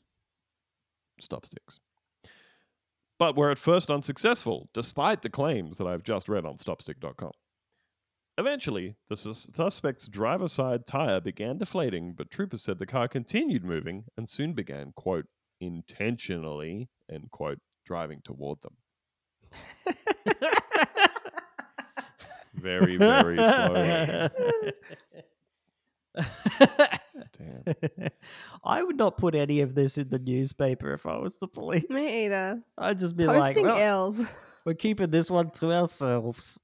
stop 1.20 1.47
sticks. 1.47 1.80
But 3.18 3.36
were 3.36 3.51
at 3.51 3.59
first 3.59 3.90
unsuccessful, 3.90 4.68
despite 4.74 5.22
the 5.22 5.30
claims 5.30 5.78
that 5.78 5.86
I've 5.86 6.03
just 6.03 6.28
read 6.28 6.45
on 6.45 6.59
stopstick.com. 6.59 7.30
Eventually, 8.36 8.97
the 9.09 9.16
sus- 9.16 9.49
suspect's 9.55 10.09
driver 10.09 10.49
side 10.49 10.86
tire 10.86 11.20
began 11.20 11.57
deflating, 11.57 12.14
but 12.14 12.30
troopers 12.30 12.62
said 12.62 12.80
the 12.80 12.86
car 12.86 13.07
continued 13.07 13.64
moving 13.64 14.05
and 14.16 14.28
soon 14.28 14.53
began, 14.53 14.92
quote, 14.97 15.26
intentionally, 15.61 16.88
end 17.09 17.30
quote, 17.30 17.61
driving 17.86 18.20
toward 18.24 18.59
them. 18.62 18.76
Very, 22.55 22.97
very 22.97 23.36
slowly. 23.36 24.30
Damn. 27.39 28.09
I 28.65 28.83
would 28.83 28.97
not 28.97 29.17
put 29.19 29.35
any 29.35 29.61
of 29.61 29.75
this 29.75 29.99
in 29.99 30.09
the 30.09 30.19
newspaper 30.19 30.93
if 30.93 31.07
I 31.07 31.17
was 31.19 31.39
the 31.39 31.49
police. 31.49 31.89
Me 31.91 32.25
either. 32.27 32.62
I'd 32.77 32.99
just 32.99 33.17
be 33.17 33.27
like, 33.27 33.55
Posting 33.55 33.65
well, 33.65 33.77
L's. 33.77 34.27
we're 34.65 34.75
keeping 34.75 35.11
this 35.11 35.31
one 35.31 35.51
to 35.53 35.73
ourselves. 35.73 36.61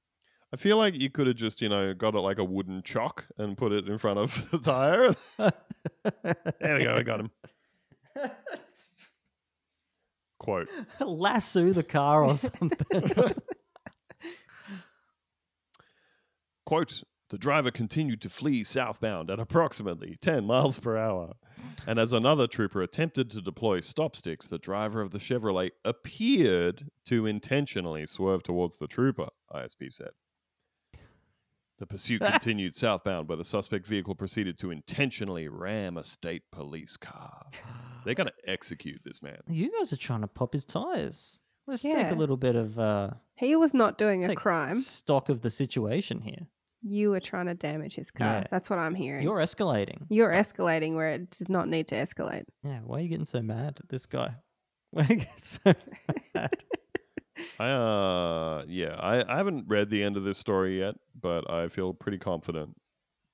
I 0.53 0.57
feel 0.57 0.77
like 0.77 0.95
you 0.95 1.09
could 1.09 1.27
have 1.27 1.37
just, 1.37 1.61
you 1.61 1.69
know, 1.69 1.93
got 1.93 2.13
it 2.13 2.19
like 2.19 2.37
a 2.37 2.43
wooden 2.43 2.83
chock 2.83 3.25
and 3.37 3.55
put 3.57 3.71
it 3.71 3.87
in 3.87 3.97
front 3.97 4.19
of 4.19 4.51
the 4.51 4.59
tire. 4.59 5.15
there 6.59 6.77
we 6.77 6.83
go, 6.83 6.95
I 6.95 7.03
got 7.03 7.21
him. 7.21 7.31
Quote 10.37 10.67
Lasso 10.99 11.71
the 11.71 11.83
car 11.83 12.25
or 12.25 12.35
something. 12.35 13.03
Quote, 16.65 17.03
the 17.31 17.37
driver 17.37 17.71
continued 17.71 18.21
to 18.21 18.29
flee 18.29 18.61
southbound 18.61 19.29
at 19.29 19.39
approximately 19.39 20.17
10 20.19 20.45
miles 20.45 20.79
per 20.79 20.97
hour. 20.97 21.33
And 21.87 21.97
as 21.97 22.11
another 22.11 22.45
trooper 22.45 22.81
attempted 22.81 23.31
to 23.31 23.41
deploy 23.41 23.79
stop 23.79 24.17
sticks, 24.17 24.47
the 24.47 24.59
driver 24.59 25.01
of 25.01 25.11
the 25.11 25.17
Chevrolet 25.17 25.71
appeared 25.85 26.89
to 27.05 27.25
intentionally 27.25 28.05
swerve 28.05 28.43
towards 28.43 28.77
the 28.79 28.87
trooper, 28.87 29.29
ISP 29.49 29.93
said. 29.93 30.09
The 31.79 31.87
pursuit 31.87 32.21
continued 32.25 32.75
southbound, 32.75 33.29
where 33.29 33.37
the 33.37 33.45
suspect 33.45 33.87
vehicle 33.87 34.13
proceeded 34.13 34.59
to 34.59 34.69
intentionally 34.69 35.47
ram 35.47 35.95
a 35.97 36.03
state 36.03 36.43
police 36.51 36.97
car. 36.97 37.43
They're 38.03 38.13
going 38.13 38.27
to 38.27 38.49
execute 38.51 39.01
this 39.05 39.23
man. 39.23 39.37
you 39.47 39.71
guys 39.79 39.93
are 39.93 39.97
trying 39.97 40.21
to 40.21 40.27
pop 40.27 40.51
his 40.51 40.65
tires. 40.65 41.43
Let's 41.65 41.83
take 41.83 42.11
a 42.11 42.15
little 42.15 42.37
bit 42.37 42.57
of 42.57 42.77
uh, 42.77 43.11
He 43.35 43.55
was 43.55 43.73
not 43.73 43.97
doing 43.97 44.25
a 44.25 44.29
take 44.29 44.37
crime. 44.37 44.75
stock 44.79 45.29
of 45.29 45.41
the 45.41 45.49
situation 45.49 46.19
here. 46.21 46.47
You 46.83 47.11
were 47.11 47.19
trying 47.19 47.45
to 47.45 47.53
damage 47.53 47.95
his 47.95 48.11
car. 48.11 48.39
Yeah. 48.39 48.47
That's 48.49 48.69
what 48.69 48.79
I'm 48.79 48.95
hearing. 48.95 49.23
You're 49.23 49.37
escalating. 49.37 50.05
You're 50.09 50.31
escalating 50.31 50.95
where 50.95 51.09
it 51.13 51.29
does 51.31 51.49
not 51.49 51.67
need 51.67 51.87
to 51.87 51.95
escalate. 51.95 52.45
Yeah, 52.63 52.79
why 52.83 52.97
are 52.97 53.01
you 53.01 53.09
getting 53.09 53.25
so 53.25 53.41
mad 53.41 53.77
at 53.79 53.89
this 53.89 54.05
guy? 54.05 54.35
Why 54.93 55.03
are 55.03 55.13
you 55.13 55.15
getting 55.17 55.33
so 55.37 55.73
mad? 56.35 56.63
I, 57.57 57.69
uh, 57.69 58.65
yeah, 58.67 58.95
I, 58.99 59.23
I 59.33 59.37
haven't 59.37 59.65
read 59.69 59.89
the 59.89 60.03
end 60.03 60.17
of 60.17 60.25
this 60.25 60.37
story 60.37 60.79
yet, 60.79 60.95
but 61.19 61.49
I 61.49 61.69
feel 61.69 61.93
pretty 61.93 62.17
confident 62.17 62.75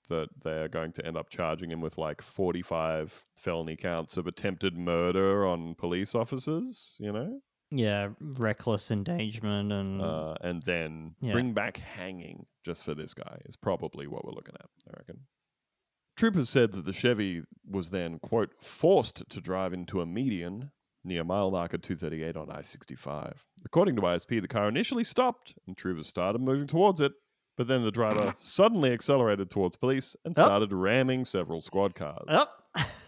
that 0.07 0.29
they're 0.43 0.67
going 0.67 0.91
to 0.93 1.05
end 1.05 1.17
up 1.17 1.29
charging 1.29 1.71
him 1.71 1.81
with 1.81 1.97
like 1.97 2.21
45 2.21 3.25
felony 3.35 3.75
counts 3.75 4.17
of 4.17 4.27
attempted 4.27 4.77
murder 4.77 5.47
on 5.47 5.73
police 5.73 6.13
officers, 6.13 6.95
you 6.99 7.11
know? 7.11 7.39
Yeah, 7.69 8.09
reckless 8.19 8.91
endangerment 8.91 9.71
and 9.71 10.01
Uh, 10.01 10.35
and 10.41 10.63
then 10.63 11.15
Yeah. 11.21 11.33
bring 11.33 11.53
back 11.53 11.77
hanging 11.77 12.45
just 12.63 12.83
for 12.85 12.95
this 12.95 13.13
guy 13.13 13.41
is 13.45 13.55
probably 13.57 14.07
what 14.07 14.23
we're 14.25 14.31
looking 14.31 14.55
at, 14.55 14.69
I 14.87 14.97
reckon. 14.97 15.27
Troopers 16.15 16.49
said 16.49 16.71
that 16.71 16.85
the 16.85 16.93
Chevy 16.93 17.43
was 17.69 17.91
then, 17.91 18.19
quote, 18.19 18.53
forced 18.63 19.29
to 19.29 19.41
drive 19.41 19.71
into 19.73 20.01
a 20.01 20.05
median 20.05 20.71
near 21.03 21.23
mile 21.23 21.51
marker 21.51 21.77
238 21.77 22.35
on 22.35 22.49
I 22.49 22.61
65. 22.63 23.45
According 23.65 23.95
to 23.97 24.01
ISP, 24.01 24.39
the 24.41 24.47
car 24.47 24.67
initially 24.67 25.03
stopped 25.03 25.53
and 25.67 25.77
troopers 25.77 26.07
started 26.07 26.41
moving 26.41 26.67
towards 26.67 26.99
it, 27.01 27.13
but 27.55 27.67
then 27.67 27.83
the 27.83 27.91
driver 27.91 28.33
suddenly 28.37 28.91
accelerated 28.91 29.49
towards 29.49 29.77
police 29.77 30.15
and 30.25 30.33
Oh. 30.37 30.41
started 30.41 30.73
ramming 30.73 31.23
several 31.25 31.61
squad 31.61 31.93
cars. 31.95 32.25
oh, 32.29 32.47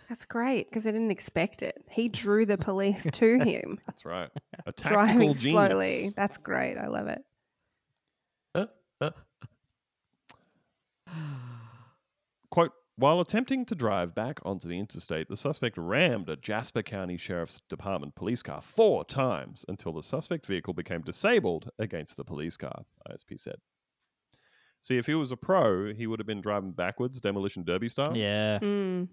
That's 0.09 0.25
great 0.25 0.67
because 0.69 0.87
I 0.87 0.91
didn't 0.91 1.11
expect 1.11 1.61
it. 1.61 1.83
He 1.89 2.09
drew 2.09 2.45
the 2.45 2.57
police 2.57 3.03
to 3.13 3.37
him, 3.39 3.77
That's 3.85 4.03
right. 4.05 4.29
A 4.65 4.71
tactical 4.71 5.03
driving 5.05 5.33
genius. 5.35 5.69
slowly. 5.69 6.09
That's 6.15 6.37
great. 6.37 6.77
I 6.77 6.87
love 6.87 7.07
it. 7.07 7.23
Quote, 12.51 12.71
while 12.95 13.19
attempting 13.21 13.65
to 13.65 13.75
drive 13.75 14.13
back 14.15 14.39
onto 14.43 14.67
the 14.67 14.77
interstate, 14.79 15.29
the 15.29 15.37
suspect 15.37 15.77
rammed 15.77 16.29
a 16.29 16.35
Jasper 16.35 16.81
County 16.81 17.15
Sheriff's 17.17 17.61
Department 17.69 18.15
police 18.15 18.41
car 18.43 18.61
four 18.61 19.05
times 19.05 19.63
until 19.67 19.93
the 19.93 20.03
suspect 20.03 20.45
vehicle 20.45 20.73
became 20.73 21.01
disabled 21.01 21.69
against 21.79 22.17
the 22.17 22.23
police 22.25 22.57
car, 22.57 22.83
ISP 23.09 23.39
said. 23.39 23.55
See, 24.81 24.97
if 24.97 25.05
he 25.07 25.15
was 25.15 25.31
a 25.31 25.37
pro, 25.37 25.93
he 25.93 26.07
would 26.07 26.19
have 26.19 26.27
been 26.27 26.41
driving 26.41 26.71
backwards, 26.71 27.21
demolition 27.21 27.63
derby 27.63 27.89
style. 27.89 28.15
yeah, 28.17 28.59
Mm, 28.59 29.07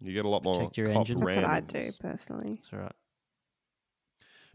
You 0.00 0.12
get 0.12 0.24
a 0.24 0.28
lot 0.28 0.44
more 0.44 0.54
Protect 0.54 0.76
your 0.78 0.86
cop 0.88 0.96
engine. 0.96 1.20
that's 1.20 1.36
what 1.36 1.44
I'd 1.44 1.66
do 1.66 1.78
rams. 1.78 1.98
personally. 1.98 2.54
that's 2.54 2.72
right. 2.72 2.92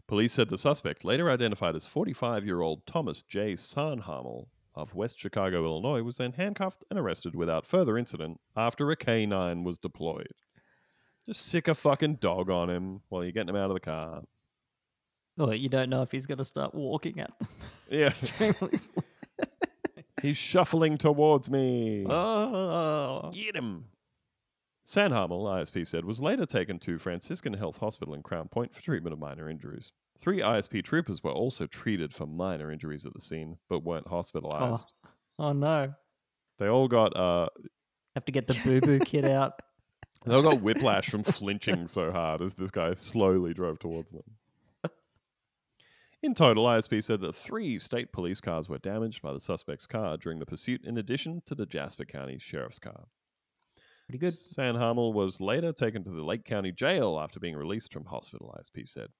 Police 0.06 0.32
said 0.32 0.48
the 0.48 0.58
suspect, 0.58 1.04
later 1.04 1.30
identified 1.30 1.76
as 1.76 1.86
45 1.86 2.44
year 2.44 2.60
old 2.60 2.84
Thomas 2.86 3.22
J. 3.22 3.54
Sandhamel 3.54 4.46
of 4.74 4.94
West 4.94 5.18
Chicago, 5.18 5.64
Illinois, 5.64 6.02
was 6.02 6.16
then 6.16 6.32
handcuffed 6.32 6.84
and 6.90 6.98
arrested 6.98 7.34
without 7.36 7.66
further 7.66 7.96
incident 7.96 8.40
after 8.56 8.90
a 8.90 8.96
K9 8.96 9.64
was 9.64 9.78
deployed. 9.78 10.32
Just 11.26 11.46
sick 11.46 11.68
a 11.68 11.74
fucking 11.74 12.16
dog 12.16 12.50
on 12.50 12.70
him 12.70 13.02
while 13.08 13.22
you're 13.22 13.32
getting 13.32 13.50
him 13.50 13.56
out 13.56 13.70
of 13.70 13.74
the 13.74 13.80
car. 13.80 14.22
Oh, 15.38 15.52
you 15.52 15.68
don't 15.68 15.90
know 15.90 16.02
if 16.02 16.10
he's 16.12 16.26
going 16.26 16.38
to 16.38 16.44
start 16.44 16.74
walking 16.74 17.20
at 17.20 17.30
them. 17.38 17.48
Yes, 17.88 18.22
extremely 18.22 18.76
slow. 18.76 19.02
he's 20.22 20.36
shuffling 20.36 20.98
towards 20.98 21.48
me. 21.50 22.04
oh, 22.08 23.30
Get 23.32 23.54
him. 23.56 23.86
Sandhamel, 24.84 25.44
ISP 25.44 25.86
said, 25.86 26.04
was 26.04 26.20
later 26.22 26.46
taken 26.46 26.78
to 26.80 26.98
Franciscan 26.98 27.54
Health 27.54 27.78
Hospital 27.78 28.14
in 28.14 28.22
Crown 28.22 28.48
Point 28.48 28.74
for 28.74 28.82
treatment 28.82 29.12
of 29.12 29.18
minor 29.18 29.48
injuries. 29.48 29.92
Three 30.18 30.40
ISP 30.40 30.82
troopers 30.82 31.22
were 31.22 31.30
also 31.32 31.66
treated 31.66 32.12
for 32.14 32.26
minor 32.26 32.70
injuries 32.72 33.06
at 33.06 33.12
the 33.14 33.20
scene, 33.20 33.58
but 33.68 33.84
weren't 33.84 34.08
hospitalized. 34.08 34.92
oh 35.38 35.52
no! 35.52 35.94
They 36.58 36.66
all 36.68 36.88
got 36.88 37.16
uh, 37.16 37.48
Have 38.14 38.24
to 38.26 38.32
get 38.32 38.46
the 38.46 38.58
boo 38.64 38.80
boo 38.80 38.98
kit 39.00 39.24
out. 39.24 39.52
they 40.26 40.34
all 40.34 40.42
got 40.42 40.60
whiplash 40.60 41.08
from 41.08 41.22
flinching 41.22 41.86
so 41.86 42.10
hard 42.10 42.42
as 42.42 42.54
this 42.54 42.70
guy 42.70 42.94
slowly 42.94 43.54
drove 43.54 43.78
towards 43.78 44.10
them. 44.10 44.24
In 46.22 46.34
total, 46.34 46.66
ISP 46.66 47.02
said 47.02 47.22
that 47.22 47.34
three 47.34 47.78
state 47.78 48.12
police 48.12 48.42
cars 48.42 48.68
were 48.68 48.76
damaged 48.76 49.22
by 49.22 49.32
the 49.32 49.40
suspect's 49.40 49.86
car 49.86 50.18
during 50.18 50.38
the 50.38 50.44
pursuit, 50.44 50.84
in 50.84 50.98
addition 50.98 51.40
to 51.46 51.54
the 51.54 51.64
Jasper 51.64 52.04
County 52.04 52.36
Sheriff's 52.38 52.78
car. 52.78 53.06
Pretty 54.10 54.26
good. 54.26 54.34
Sandhamel 54.34 55.12
was 55.12 55.40
later 55.40 55.72
taken 55.72 56.02
to 56.02 56.10
the 56.10 56.24
Lake 56.24 56.44
County 56.44 56.72
Jail 56.72 57.20
after 57.22 57.38
being 57.38 57.56
released 57.56 57.92
from 57.92 58.06
hospital, 58.06 58.52
ISP 58.58 58.88
said. 58.88 59.10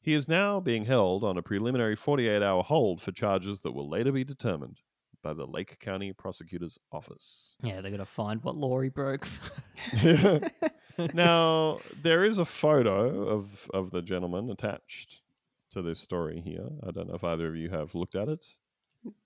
He 0.00 0.14
is 0.14 0.28
now 0.28 0.58
being 0.58 0.86
held 0.86 1.22
on 1.22 1.38
a 1.38 1.42
preliminary 1.42 1.94
48 1.94 2.42
hour 2.42 2.64
hold 2.64 3.00
for 3.00 3.12
charges 3.12 3.62
that 3.62 3.70
will 3.70 3.88
later 3.88 4.10
be 4.10 4.24
determined 4.24 4.80
by 5.22 5.32
the 5.32 5.46
Lake 5.46 5.78
County 5.78 6.12
Prosecutor's 6.12 6.76
Office. 6.90 7.56
Yeah, 7.62 7.82
they're 7.82 7.90
going 7.92 7.98
to 7.98 8.04
find 8.04 8.42
what 8.42 8.56
law 8.56 8.80
he 8.80 8.88
broke. 8.88 9.28
now, 11.14 11.78
there 12.02 12.24
is 12.24 12.38
a 12.38 12.44
photo 12.44 13.28
of, 13.28 13.70
of 13.72 13.92
the 13.92 14.02
gentleman 14.02 14.50
attached 14.50 15.20
to 15.70 15.82
this 15.82 16.00
story 16.00 16.40
here. 16.40 16.68
I 16.84 16.90
don't 16.90 17.06
know 17.06 17.14
if 17.14 17.22
either 17.22 17.46
of 17.46 17.54
you 17.54 17.70
have 17.70 17.94
looked 17.94 18.16
at 18.16 18.28
it. 18.28 18.44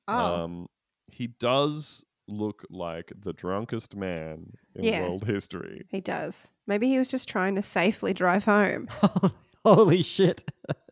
Oh, 0.09 0.15
Um, 0.45 0.67
he 1.11 1.29
does 1.29 2.05
look 2.27 2.65
like 2.71 3.13
the 3.17 3.33
drunkest 3.33 3.95
man 3.97 4.55
in 4.75 4.85
Yeah. 4.85 5.03
world 5.03 5.25
history. 5.25 5.85
he 5.91 6.01
does. 6.01 6.49
Maybe 6.67 6.89
he 6.89 6.99
was 6.99 7.09
just 7.09 7.29
trying 7.29 7.55
to 7.57 7.63
safely 7.63 8.15
drive 8.15 8.45
home. 8.47 8.89
Holy 9.65 10.03
shit! 10.03 10.45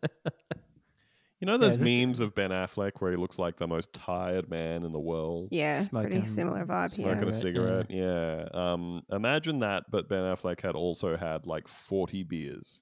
You 1.39 1.47
know 1.47 1.57
those 1.57 1.77
this- 1.77 2.05
memes 2.05 2.21
of 2.21 2.33
Ben 2.35 2.51
Affleck 2.51 2.93
where 2.99 3.11
he 3.11 3.17
looks 3.17 3.37
like 3.37 3.57
the 3.57 3.67
most 3.67 3.91
tired 3.91 4.49
man 4.49 4.83
in 4.85 4.93
the 4.93 4.99
world? 4.99 5.49
Yeah, 5.51 5.81
Smoking- 5.81 6.11
pretty 6.11 6.25
similar 6.25 6.65
vibe 6.65 6.95
here. 6.95 7.03
Smoking 7.07 7.27
a 7.27 7.33
Cigarette, 7.33 7.87
cigarette, 7.89 8.47
yeah. 8.53 8.71
Um, 8.73 9.01
imagine 9.11 9.59
that, 9.59 9.83
but 9.91 10.07
Ben 10.07 10.21
Affleck 10.21 10.61
had 10.61 10.75
also 10.75 11.17
had 11.17 11.45
like 11.45 11.67
forty 11.67 12.23
beers, 12.23 12.81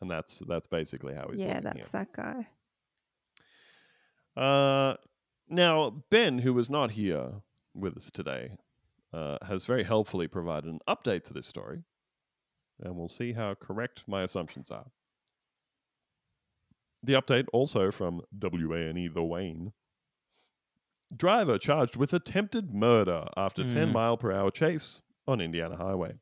and 0.00 0.10
that's 0.10 0.40
that's 0.48 0.66
basically 0.68 1.12
how 1.14 1.28
he's 1.30 1.42
Yeah, 1.42 1.56
looking 1.62 1.82
that's 1.82 1.88
that 1.90 2.12
guy. 2.14 2.46
Uh, 4.34 4.94
now 5.54 5.90
Ben, 6.10 6.38
who 6.38 6.52
was 6.54 6.68
not 6.70 6.92
here 6.92 7.42
with 7.74 7.96
us 7.96 8.10
today, 8.10 8.58
uh, 9.12 9.38
has 9.46 9.64
very 9.66 9.84
helpfully 9.84 10.26
provided 10.28 10.70
an 10.72 10.80
update 10.88 11.22
to 11.24 11.34
this 11.34 11.46
story, 11.46 11.82
and 12.80 12.96
we'll 12.96 13.08
see 13.08 13.32
how 13.32 13.54
correct 13.54 14.04
my 14.06 14.22
assumptions 14.22 14.70
are. 14.70 14.86
The 17.02 17.12
update 17.14 17.46
also 17.52 17.90
from 17.90 18.22
WANE 18.32 19.12
The 19.12 19.22
Wayne. 19.22 19.72
Driver 21.14 21.58
charged 21.58 21.96
with 21.96 22.12
attempted 22.14 22.74
murder 22.74 23.26
after 23.36 23.62
10 23.64 23.88
Hmm. 23.88 23.92
mile 23.92 24.16
per 24.16 24.32
hour 24.32 24.50
chase 24.50 25.02
on 25.28 25.40
Indiana 25.40 25.76
Highway. 25.76 26.18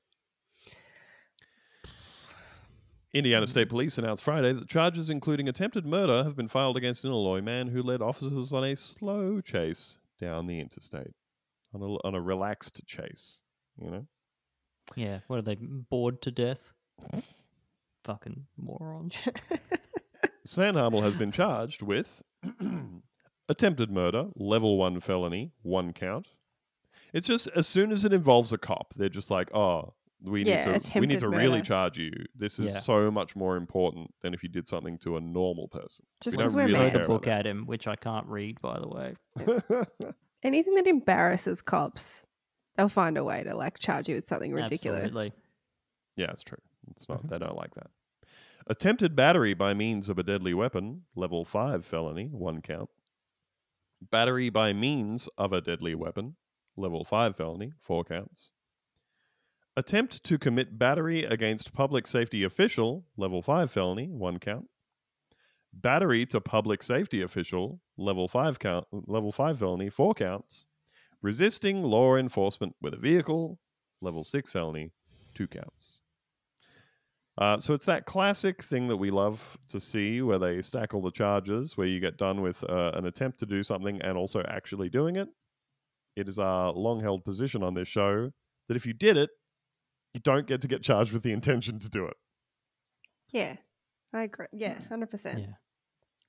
Indiana 3.12 3.44
mm-hmm. 3.44 3.50
State 3.50 3.68
Police 3.68 3.98
announced 3.98 4.24
Friday 4.24 4.52
that 4.52 4.68
charges 4.68 5.10
including 5.10 5.48
attempted 5.48 5.86
murder 5.86 6.24
have 6.24 6.36
been 6.36 6.48
filed 6.48 6.76
against 6.76 7.04
an 7.04 7.10
Illinois 7.10 7.42
man 7.42 7.68
who 7.68 7.82
led 7.82 8.00
officers 8.00 8.52
on 8.52 8.64
a 8.64 8.74
slow 8.74 9.40
chase 9.40 9.98
down 10.18 10.46
the 10.46 10.60
interstate. 10.60 11.14
On 11.74 11.80
a, 11.80 12.06
on 12.06 12.14
a 12.14 12.20
relaxed 12.20 12.86
chase, 12.86 13.40
you 13.78 13.90
know? 13.90 14.06
Yeah, 14.94 15.20
what 15.26 15.38
are 15.38 15.42
they 15.42 15.54
bored 15.54 16.20
to 16.22 16.30
death? 16.30 16.72
Fucking 18.04 18.44
morons. 18.58 19.22
Sandhamel 20.46 21.02
has 21.02 21.14
been 21.14 21.32
charged 21.32 21.80
with 21.80 22.22
attempted 23.48 23.90
murder, 23.90 24.28
level 24.36 24.76
one 24.76 25.00
felony, 25.00 25.52
one 25.62 25.94
count. 25.94 26.28
It's 27.12 27.26
just 27.26 27.48
as 27.54 27.66
soon 27.66 27.90
as 27.90 28.04
it 28.04 28.12
involves 28.12 28.52
a 28.52 28.58
cop, 28.58 28.92
they're 28.96 29.08
just 29.08 29.30
like, 29.30 29.54
oh, 29.54 29.94
we 30.24 30.44
Yeah, 30.44 30.56
need 30.56 30.62
to 30.62 30.68
we 31.00 31.06
need 31.06 31.16
attempted 31.16 31.18
to 31.20 31.28
really 31.28 31.62
charge 31.62 31.98
you. 31.98 32.10
This 32.34 32.58
is 32.58 32.74
Yeah. 32.74 32.80
so 32.80 33.10
much 33.10 33.34
more 33.36 33.56
important 33.56 34.14
than 34.20 34.34
if 34.34 34.42
you 34.42 34.48
did 34.48 34.66
something 34.66 34.98
to 34.98 35.16
a 35.16 35.20
normal 35.20 35.68
person. 35.68 36.06
Just 36.22 36.36
We 36.36 36.42
don't 36.42 36.52
because 36.52 36.56
we're 36.70 36.76
really 36.78 36.90
Throw 36.90 37.00
the 37.02 37.08
book 37.08 37.26
at 37.26 37.46
him, 37.46 37.66
which 37.66 37.86
I 37.88 37.96
can't 37.96 38.26
read, 38.26 38.60
by 38.60 38.78
the 38.78 38.88
way. 38.88 39.14
that. 39.36 40.14
Anything 40.42 40.74
that 40.74 40.86
embarrasses 40.86 41.62
cops, 41.62 42.24
they'll 42.76 42.88
find 42.88 43.16
a 43.16 43.24
way 43.24 43.42
to 43.44 43.54
like 43.54 43.78
charge 43.78 44.08
you 44.08 44.14
with 44.16 44.26
something 44.26 44.52
ridiculous. 44.52 45.00
Absolutely. 45.04 45.32
Yeah, 46.16 46.30
it's 46.30 46.42
true. 46.42 46.58
It's 46.90 47.08
not. 47.08 47.18
Mm-hmm. 47.18 47.28
They 47.28 47.38
don't 47.38 47.56
like 47.56 47.74
that. 47.74 47.90
Attempted 48.66 49.16
battery 49.16 49.54
by 49.54 49.74
means 49.74 50.08
of 50.08 50.18
a 50.18 50.22
deadly 50.22 50.54
weapon, 50.54 51.02
level 51.16 51.44
5 51.44 51.84
felony, 51.84 52.26
one 52.26 52.60
count. 52.62 52.90
Battery 54.10 54.50
by 54.50 54.72
means 54.72 55.28
of 55.38 55.52
a 55.52 55.60
deadly 55.60 55.94
weapon, 55.94 56.36
level 56.76 57.04
5 57.04 57.36
felony, 57.36 57.72
four 57.78 58.04
counts. 58.04 58.50
Attempt 59.74 60.22
to 60.24 60.38
commit 60.38 60.78
battery 60.78 61.24
against 61.24 61.72
public 61.72 62.06
safety 62.06 62.44
official, 62.44 63.06
level 63.16 63.40
5 63.40 63.70
felony, 63.70 64.08
one 64.08 64.38
count. 64.38 64.68
Battery 65.72 66.26
to 66.26 66.42
public 66.42 66.82
safety 66.82 67.22
official, 67.22 67.80
level 67.96 68.28
5 68.28 68.58
count, 68.58 68.86
level 68.92 69.32
5 69.32 69.58
felony, 69.58 69.88
four 69.88 70.12
counts. 70.12 70.66
Resisting 71.22 71.82
law 71.82 72.16
enforcement 72.16 72.74
with 72.82 72.92
a 72.92 72.98
vehicle, 72.98 73.58
level 74.02 74.24
6 74.24 74.52
felony, 74.52 74.90
two 75.32 75.46
counts. 75.46 76.00
Uh, 77.38 77.58
so 77.58 77.72
it's 77.72 77.86
that 77.86 78.04
classic 78.04 78.62
thing 78.62 78.88
that 78.88 78.98
we 78.98 79.10
love 79.10 79.56
to 79.68 79.80
see 79.80 80.20
where 80.20 80.38
they 80.38 80.60
stack 80.60 80.92
all 80.92 81.00
the 81.00 81.10
charges, 81.10 81.78
where 81.78 81.86
you 81.86 81.98
get 81.98 82.18
done 82.18 82.42
with 82.42 82.62
uh, 82.64 82.90
an 82.92 83.06
attempt 83.06 83.38
to 83.38 83.46
do 83.46 83.62
something 83.62 84.02
and 84.02 84.18
also 84.18 84.42
actually 84.42 84.90
doing 84.90 85.16
it. 85.16 85.28
It 86.14 86.28
is 86.28 86.38
our 86.38 86.72
long 86.72 87.00
held 87.00 87.24
position 87.24 87.62
on 87.62 87.72
this 87.72 87.88
show 87.88 88.32
that 88.68 88.76
if 88.76 88.84
you 88.84 88.92
did 88.92 89.16
it, 89.16 89.30
you 90.14 90.20
don't 90.20 90.46
get 90.46 90.60
to 90.62 90.68
get 90.68 90.82
charged 90.82 91.12
with 91.12 91.22
the 91.22 91.32
intention 91.32 91.78
to 91.78 91.88
do 91.88 92.06
it. 92.06 92.16
Yeah, 93.32 93.56
I 94.12 94.24
agree. 94.24 94.46
Yeah, 94.52 94.74
hundred 94.88 95.10
percent. 95.10 95.40
Yeah. 95.40 95.46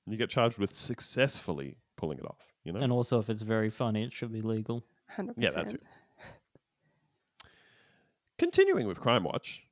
You 0.06 0.16
get 0.16 0.30
charged 0.30 0.58
with 0.58 0.74
successfully 0.74 1.76
pulling 1.96 2.18
it 2.18 2.26
off, 2.26 2.52
you 2.62 2.72
know? 2.72 2.80
And 2.80 2.92
also, 2.92 3.18
if 3.18 3.30
it's 3.30 3.42
very 3.42 3.70
funny, 3.70 4.04
it 4.04 4.12
should 4.12 4.32
be 4.32 4.42
legal. 4.42 4.84
100%. 5.16 5.34
Yeah, 5.36 5.48
percent. 5.48 5.66
that 5.66 5.72
too. 5.72 5.78
Continuing 8.38 8.86
with 8.86 9.00
Crime 9.00 9.24
Watch, 9.24 9.62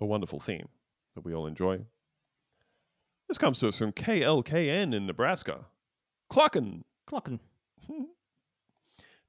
a 0.00 0.06
wonderful 0.06 0.40
theme 0.40 0.68
that 1.14 1.24
we 1.24 1.34
all 1.34 1.46
enjoy. 1.46 1.80
This 3.28 3.38
comes 3.38 3.58
to 3.60 3.68
us 3.68 3.78
from 3.78 3.92
KLKN 3.92 4.94
in 4.94 5.06
Nebraska. 5.06 5.66
Clockin, 6.30 6.84
Clocking. 7.08 7.40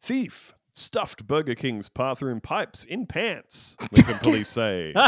thief, 0.01 0.55
stuffed 0.77 1.25
Burger 1.27 1.55
King's 1.55 1.89
bathroom 1.89 2.39
pipes 2.39 2.83
in 2.83 3.07
pants, 3.07 3.75
Lincoln 3.91 4.19
police 4.19 4.49
say. 4.49 4.93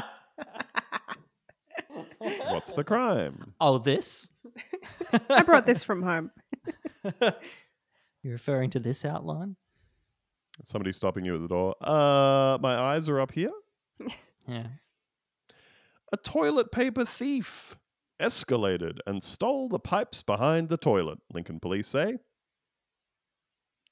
What's 2.18 2.74
the 2.74 2.84
crime? 2.84 3.54
Oh, 3.62 3.78
this? 3.78 4.32
I 5.30 5.44
brought 5.44 5.66
this 5.66 5.84
from 5.84 6.02
home. 6.04 6.32
You're 8.24 8.34
referring 8.34 8.72
to 8.72 8.80
this 8.80 9.06
outline? 9.06 9.56
Somebody 10.64 10.92
stopping 10.92 11.24
you 11.24 11.36
at 11.36 11.42
the 11.42 11.48
door. 11.48 11.76
Uh, 11.82 12.58
my 12.60 12.76
eyes 12.76 13.08
are 13.08 13.20
up 13.20 13.32
here. 13.32 13.52
Yeah. 14.48 14.68
A 16.12 16.18
toilet 16.18 16.72
paper 16.72 17.06
thief 17.06 17.78
escalated 18.20 18.98
and 19.06 19.24
stole 19.24 19.70
the 19.70 19.80
pipes 19.80 20.24
behind 20.24 20.68
the 20.68 20.78
toilet, 20.78 21.20
Lincoln 21.32 21.60
police 21.60 21.88
say. 21.88 22.18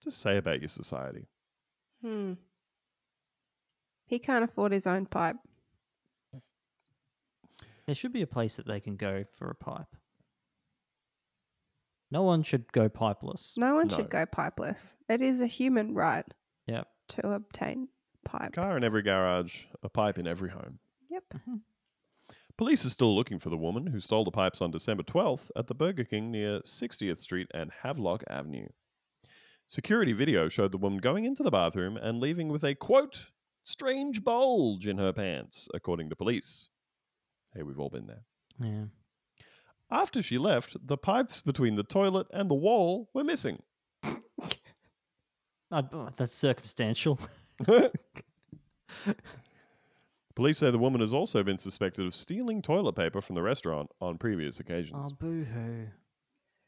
Just 0.03 0.19
say 0.19 0.37
about 0.37 0.59
your 0.59 0.67
society. 0.67 1.27
Hmm. 2.01 2.33
He 4.05 4.19
can't 4.19 4.43
afford 4.43 4.71
his 4.71 4.87
own 4.87 5.05
pipe. 5.05 5.35
There 7.85 7.95
should 7.95 8.13
be 8.13 8.21
a 8.21 8.27
place 8.27 8.55
that 8.57 8.67
they 8.67 8.79
can 8.79 8.95
go 8.97 9.23
for 9.33 9.49
a 9.49 9.55
pipe. 9.55 9.95
No 12.11 12.23
one 12.23 12.43
should 12.43 12.71
go 12.71 12.87
pipeless. 12.89 13.57
No 13.57 13.75
one 13.75 13.87
No. 13.87 13.95
should 13.97 14.09
go 14.09 14.25
pipeless. 14.25 14.95
It 15.09 15.21
is 15.21 15.41
a 15.41 15.47
human 15.47 15.93
right 15.93 16.25
Yep. 16.67 16.87
to 17.09 17.29
obtain 17.31 17.89
pipe. 18.23 18.53
Car 18.53 18.77
in 18.77 18.83
every 18.83 19.01
garage, 19.01 19.65
a 19.83 19.89
pipe 19.89 20.17
in 20.17 20.27
every 20.27 20.49
home. 20.49 20.79
Yep. 21.09 21.23
Police 22.57 22.85
are 22.85 22.89
still 22.89 23.13
looking 23.15 23.39
for 23.39 23.49
the 23.49 23.57
woman 23.57 23.87
who 23.87 23.99
stole 23.99 24.23
the 24.25 24.31
pipes 24.31 24.61
on 24.61 24.71
December 24.71 25.03
12th 25.03 25.51
at 25.55 25.67
the 25.67 25.75
Burger 25.75 26.03
King 26.03 26.31
near 26.31 26.61
60th 26.65 27.19
Street 27.19 27.47
and 27.53 27.71
Havelock 27.83 28.23
Avenue. 28.29 28.69
Security 29.67 30.13
video 30.13 30.47
showed 30.47 30.71
the 30.71 30.77
woman 30.77 30.99
going 30.99 31.25
into 31.25 31.43
the 31.43 31.51
bathroom 31.51 31.97
and 31.97 32.19
leaving 32.19 32.47
with 32.47 32.63
a 32.63 32.73
quote, 32.73 33.31
strange 33.63 34.23
bulge 34.23 34.87
in 34.87 34.97
her 34.97 35.11
pants, 35.11 35.67
according 35.73 36.09
to 36.09 36.15
police. 36.15 36.69
Hey, 37.53 37.63
we've 37.63 37.79
all 37.79 37.89
been 37.89 38.07
there. 38.07 38.23
Yeah. 38.59 38.85
After 39.91 40.21
she 40.21 40.37
left, 40.37 40.77
the 40.85 40.97
pipes 40.97 41.41
between 41.41 41.75
the 41.75 41.83
toilet 41.83 42.27
and 42.31 42.49
the 42.49 42.55
wall 42.55 43.09
were 43.13 43.23
missing. 43.23 43.61
Uh, 45.69 45.81
oh, 45.91 46.07
that's 46.15 46.33
circumstantial. 46.33 47.19
Police 50.33 50.59
say 50.59 50.71
the 50.71 50.77
woman 50.77 51.01
has 51.01 51.11
also 51.11 51.43
been 51.43 51.57
suspected 51.57 52.05
of 52.05 52.15
stealing 52.15 52.61
toilet 52.61 52.93
paper 52.93 53.19
from 53.19 53.35
the 53.35 53.41
restaurant 53.41 53.91
on 53.99 54.17
previous 54.17 54.61
occasions. 54.61 55.11
oh, 55.11 55.17
boo 55.19 55.43
hoo. 55.43 55.87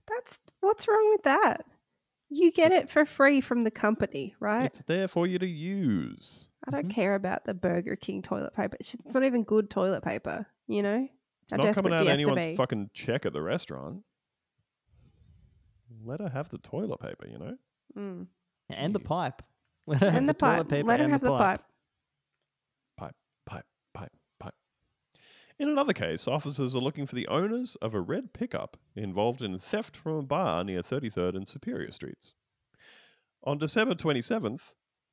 That's 0.05 0.41
what's 0.59 0.85
wrong 0.85 1.11
with 1.11 1.23
that? 1.23 1.65
You 2.29 2.51
get 2.51 2.71
it 2.71 2.91
for 2.91 3.05
free 3.05 3.41
from 3.41 3.63
the 3.63 3.71
company, 3.71 4.35
right? 4.39 4.65
It's 4.65 4.83
there 4.83 5.07
for 5.07 5.25
you 5.25 5.39
to 5.39 5.47
use. 5.47 6.49
I 6.67 6.71
don't 6.71 6.87
Mhm. 6.87 6.91
care 6.91 7.15
about 7.15 7.45
the 7.45 7.53
Burger 7.55 7.95
King 7.95 8.21
toilet 8.21 8.53
paper. 8.53 8.77
It's 8.79 8.93
it's 8.93 9.13
not 9.15 9.23
even 9.23 9.43
good 9.43 9.69
toilet 9.69 10.03
paper, 10.03 10.45
you 10.67 10.83
know? 10.83 11.07
It's 11.43 11.53
How 11.53 11.57
not 11.63 11.73
coming 11.73 11.93
out 11.93 12.01
of 12.01 12.05
you 12.05 12.09
have 12.11 12.19
to 12.19 12.31
anyone's 12.31 12.57
fucking 12.57 12.91
check 12.93 13.25
at 13.25 13.33
the 13.33 13.41
restaurant. 13.41 14.03
Let 16.03 16.19
her 16.21 16.29
have 16.29 16.49
the 16.51 16.59
toilet 16.59 16.99
paper, 16.99 17.27
you 17.27 17.39
know? 17.39 17.57
Mm. 17.97 18.27
And 18.69 18.93
the 18.93 18.99
pipe. 19.17 19.41
Let 19.87 20.01
her 20.01 20.09
have 20.11 20.17
And 20.19 20.29
the, 20.29 20.33
toilet 20.33 20.69
paper 20.69 20.87
Let 20.87 20.99
her 20.99 21.05
and 21.05 21.13
have 21.13 21.21
the 21.21 21.29
pipe. 21.35 21.63
Pipe, 22.97 23.15
pipe, 23.47 23.65
pipe, 23.93 24.11
pipe. 24.39 24.53
In 25.59 25.67
another 25.67 25.91
case, 25.91 26.25
officers 26.25 26.73
are 26.73 26.79
looking 26.79 27.05
for 27.05 27.15
the 27.15 27.27
owners 27.27 27.75
of 27.81 27.93
a 27.93 27.99
red 27.99 28.31
pickup 28.31 28.77
involved 28.95 29.41
in 29.41 29.59
theft 29.59 29.97
from 29.97 30.13
a 30.13 30.21
bar 30.23 30.63
near 30.63 30.81
33rd 30.81 31.35
and 31.35 31.45
Superior 31.47 31.91
Streets. 31.91 32.33
On 33.43 33.57
December 33.57 33.93
27th, 33.93 34.71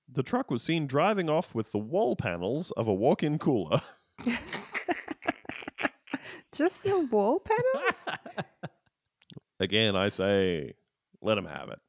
the 0.09 0.23
truck 0.23 0.49
was 0.51 0.63
seen 0.63 0.87
driving 0.87 1.29
off 1.29 1.53
with 1.53 1.73
the 1.73 1.79
wall 1.79 2.15
panels 2.15 2.71
of 2.73 2.87
a 2.87 2.95
walk 2.95 3.25
in 3.25 3.39
cooler. 3.39 3.81
Just 6.53 6.85
the 6.85 7.01
wall 7.01 7.41
panels? 7.41 8.07
Again, 9.61 9.97
I 9.97 10.11
say, 10.11 10.75
let 11.21 11.35
them 11.35 11.47
have 11.47 11.71
it. 11.71 11.81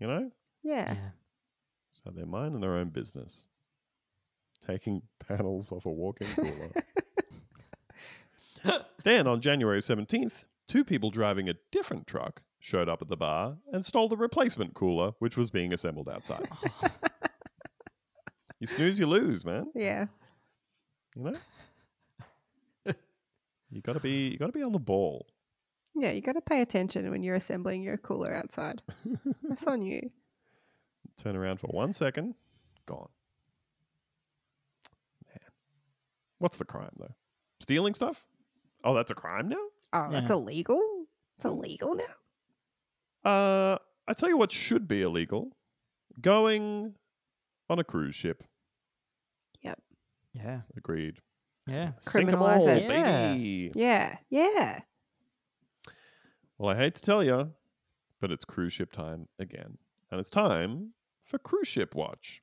You 0.00 0.06
know? 0.06 0.30
yeah. 0.62 0.86
Yeah. 0.88 1.10
So 1.92 2.10
they're 2.10 2.24
minding 2.26 2.60
their 2.62 2.72
own 2.72 2.88
business. 2.88 3.46
Taking 4.66 5.02
panels 5.28 5.72
off 5.72 5.86
a 5.86 5.90
walk-in 5.90 6.28
cooler. 6.28 6.70
then 9.04 9.26
on 9.26 9.40
January 9.40 9.80
17th, 9.80 10.44
two 10.66 10.84
people 10.84 11.10
driving 11.10 11.48
a 11.48 11.54
different 11.70 12.06
truck 12.06 12.42
showed 12.58 12.88
up 12.88 13.02
at 13.02 13.08
the 13.08 13.16
bar 13.16 13.56
and 13.72 13.84
stole 13.84 14.08
the 14.08 14.16
replacement 14.16 14.74
cooler, 14.74 15.12
which 15.18 15.36
was 15.36 15.50
being 15.50 15.72
assembled 15.72 16.08
outside. 16.08 16.48
you 18.60 18.66
snooze, 18.66 18.98
you 18.98 19.06
lose, 19.06 19.44
man. 19.44 19.70
Yeah. 19.74 20.06
You 21.16 21.22
know? 21.24 22.94
you 23.70 23.80
gotta 23.82 24.00
be 24.00 24.28
you 24.28 24.38
gotta 24.38 24.52
be 24.52 24.62
on 24.62 24.72
the 24.72 24.78
ball. 24.78 25.26
Yeah, 25.94 26.12
you 26.12 26.22
got 26.22 26.32
to 26.32 26.40
pay 26.40 26.62
attention 26.62 27.10
when 27.10 27.22
you're 27.22 27.34
assembling 27.34 27.82
your 27.82 27.98
cooler 27.98 28.32
outside. 28.32 28.82
That's 29.42 29.66
on 29.66 29.82
you. 29.82 30.10
Turn 31.18 31.36
around 31.36 31.60
for 31.60 31.66
one 31.66 31.92
second, 31.92 32.34
gone. 32.86 33.10
Man. 35.26 35.50
What's 36.38 36.56
the 36.56 36.64
crime 36.64 36.92
though? 36.98 37.14
Stealing 37.60 37.94
stuff? 37.94 38.26
Oh, 38.84 38.94
that's 38.94 39.10
a 39.10 39.14
crime 39.14 39.48
now? 39.48 39.64
Oh, 39.92 40.10
that's 40.10 40.28
Yeah. 40.28 40.36
illegal? 40.36 41.06
It's 41.36 41.44
illegal 41.44 41.94
now? 41.94 43.30
Uh, 43.30 43.78
I 44.08 44.12
tell 44.14 44.28
you 44.28 44.36
what 44.36 44.50
should 44.52 44.88
be 44.88 45.02
illegal: 45.02 45.56
going 46.20 46.96
on 47.70 47.78
a 47.78 47.84
cruise 47.84 48.14
ship. 48.14 48.42
Yep. 49.60 49.80
Yeah. 50.32 50.62
Agreed. 50.76 51.20
Yeah. 51.66 51.92
Sink 52.00 52.28
'em 52.28 52.34
Criminalise 52.38 52.60
all, 52.60 52.68
it. 52.68 52.82
Yeah. 52.82 53.34
baby. 53.34 53.72
Yeah. 53.74 54.18
Yeah. 54.28 54.80
Well, 56.58 56.74
I 56.74 56.78
hate 56.78 56.94
to 56.96 57.02
tell 57.02 57.22
you, 57.22 57.54
but 58.20 58.32
it's 58.32 58.44
cruise 58.44 58.72
ship 58.72 58.90
time 58.92 59.28
again, 59.38 59.78
and 60.10 60.18
it's 60.20 60.30
time 60.30 60.94
for 61.22 61.38
cruise 61.38 61.68
ship 61.68 61.94
watch. 61.94 62.42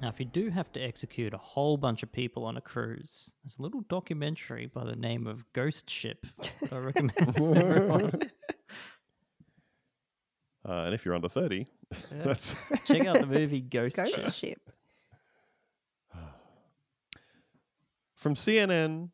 Now, 0.00 0.08
if 0.08 0.20
you 0.20 0.26
do 0.26 0.50
have 0.50 0.70
to 0.74 0.80
execute 0.80 1.34
a 1.34 1.38
whole 1.38 1.76
bunch 1.76 2.04
of 2.04 2.12
people 2.12 2.44
on 2.44 2.56
a 2.56 2.60
cruise, 2.60 3.34
there's 3.42 3.58
a 3.58 3.62
little 3.62 3.80
documentary 3.88 4.66
by 4.66 4.84
the 4.84 4.94
name 4.94 5.26
of 5.26 5.44
Ghost 5.52 5.90
Ship 5.90 6.24
that 6.40 6.72
I 6.72 6.78
recommend. 6.78 8.30
Uh, 10.68 10.82
and 10.84 10.92
if 10.94 11.06
you're 11.06 11.14
under 11.14 11.28
thirty, 11.30 11.66
that's 12.10 12.54
Check 12.84 13.06
out 13.06 13.20
the 13.20 13.26
movie 13.26 13.60
Ghost, 13.62 13.96
Ship. 13.96 14.06
Ghost 14.14 14.36
ship. 14.36 14.60
from 18.14 18.34
CNN. 18.34 19.10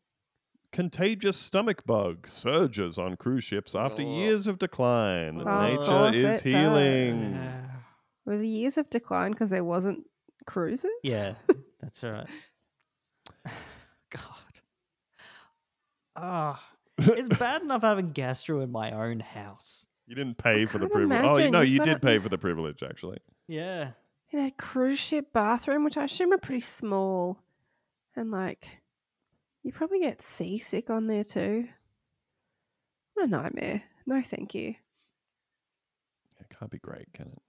Contagious 0.73 1.37
stomach 1.37 1.85
bug 1.85 2.27
surges 2.27 2.97
on 2.97 3.15
cruise 3.15 3.45
ships 3.45 3.73
after 3.73 4.01
Oh. 4.01 4.17
years 4.17 4.47
of 4.47 4.57
decline. 4.59 5.39
Of 5.39 5.45
Nature 5.47 5.83
course 5.85 6.15
is 6.15 6.41
healing. 6.41 7.31
does. 7.31 7.59
Were 8.25 8.37
the 8.37 8.47
years 8.49 8.77
of 8.77 8.89
decline 8.89 9.31
because 9.31 9.51
there 9.51 9.63
wasn't 9.63 10.05
Cruises? 10.45 10.91
Yeah, 11.03 11.33
that's 11.81 12.03
right. 12.03 12.27
God. 14.11 14.21
Ah, 16.15 16.63
it's 16.97 17.37
bad 17.37 17.61
enough 17.61 17.81
having 17.81 18.11
gastro 18.11 18.61
in 18.61 18.71
my 18.71 18.91
own 18.91 19.19
house. 19.19 19.87
You 20.07 20.15
didn't 20.15 20.37
pay 20.37 20.65
for 20.65 20.77
the 20.77 20.85
can't 20.87 20.93
privilege. 21.09 21.19
Oh, 21.23 21.23
you- 21.23 21.33
imagine. 21.33 21.51
no, 21.51 21.61
You've 21.61 21.71
you 21.73 21.77
got 21.79 21.85
did 21.85 21.93
to- 21.93 21.99
pay 22.07 22.19
for 22.19 22.29
the 22.29 22.37
privilege, 22.37 22.83
actually. 22.83 23.17
Yeah. 23.47 23.91
In 24.31 24.43
that 24.43 24.57
cruise 24.57 24.99
ship 24.99 25.33
bathroom, 25.33 25.83
which 25.83 25.97
I 25.97 26.05
assume 26.05 26.31
are 26.33 26.37
pretty 26.37 26.61
small. 26.61 27.39
And 28.15 28.31
like, 28.31 28.67
you 29.63 29.71
probably 29.71 29.99
get 29.99 30.21
seasick 30.21 30.89
on 30.89 31.07
there 31.07 31.23
too. 31.23 31.67
What 33.13 33.25
a 33.25 33.29
nightmare. 33.29 33.83
No, 34.05 34.21
thank 34.21 34.53
you. 34.55 34.75
It 36.39 36.47
can't 36.57 36.71
be 36.71 36.79
great, 36.79 37.11
can 37.13 37.27
it? 37.27 37.41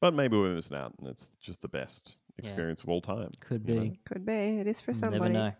But 0.00 0.14
maybe 0.14 0.36
we're 0.36 0.54
missing 0.54 0.76
out, 0.76 0.94
and 0.98 1.08
it's 1.08 1.26
just 1.40 1.62
the 1.62 1.68
best 1.68 2.16
Yeah. 2.36 2.42
experience 2.42 2.82
of 2.82 2.88
all 2.90 3.00
time. 3.00 3.30
Could 3.40 3.66
you 3.68 3.74
know? 3.74 3.80
be. 3.82 4.00
Could 4.04 4.26
be. 4.26 4.32
It 4.32 4.66
is 4.66 4.80
for 4.80 4.92
Never 4.92 4.98
somebody. 5.12 5.34
know. 5.34 5.52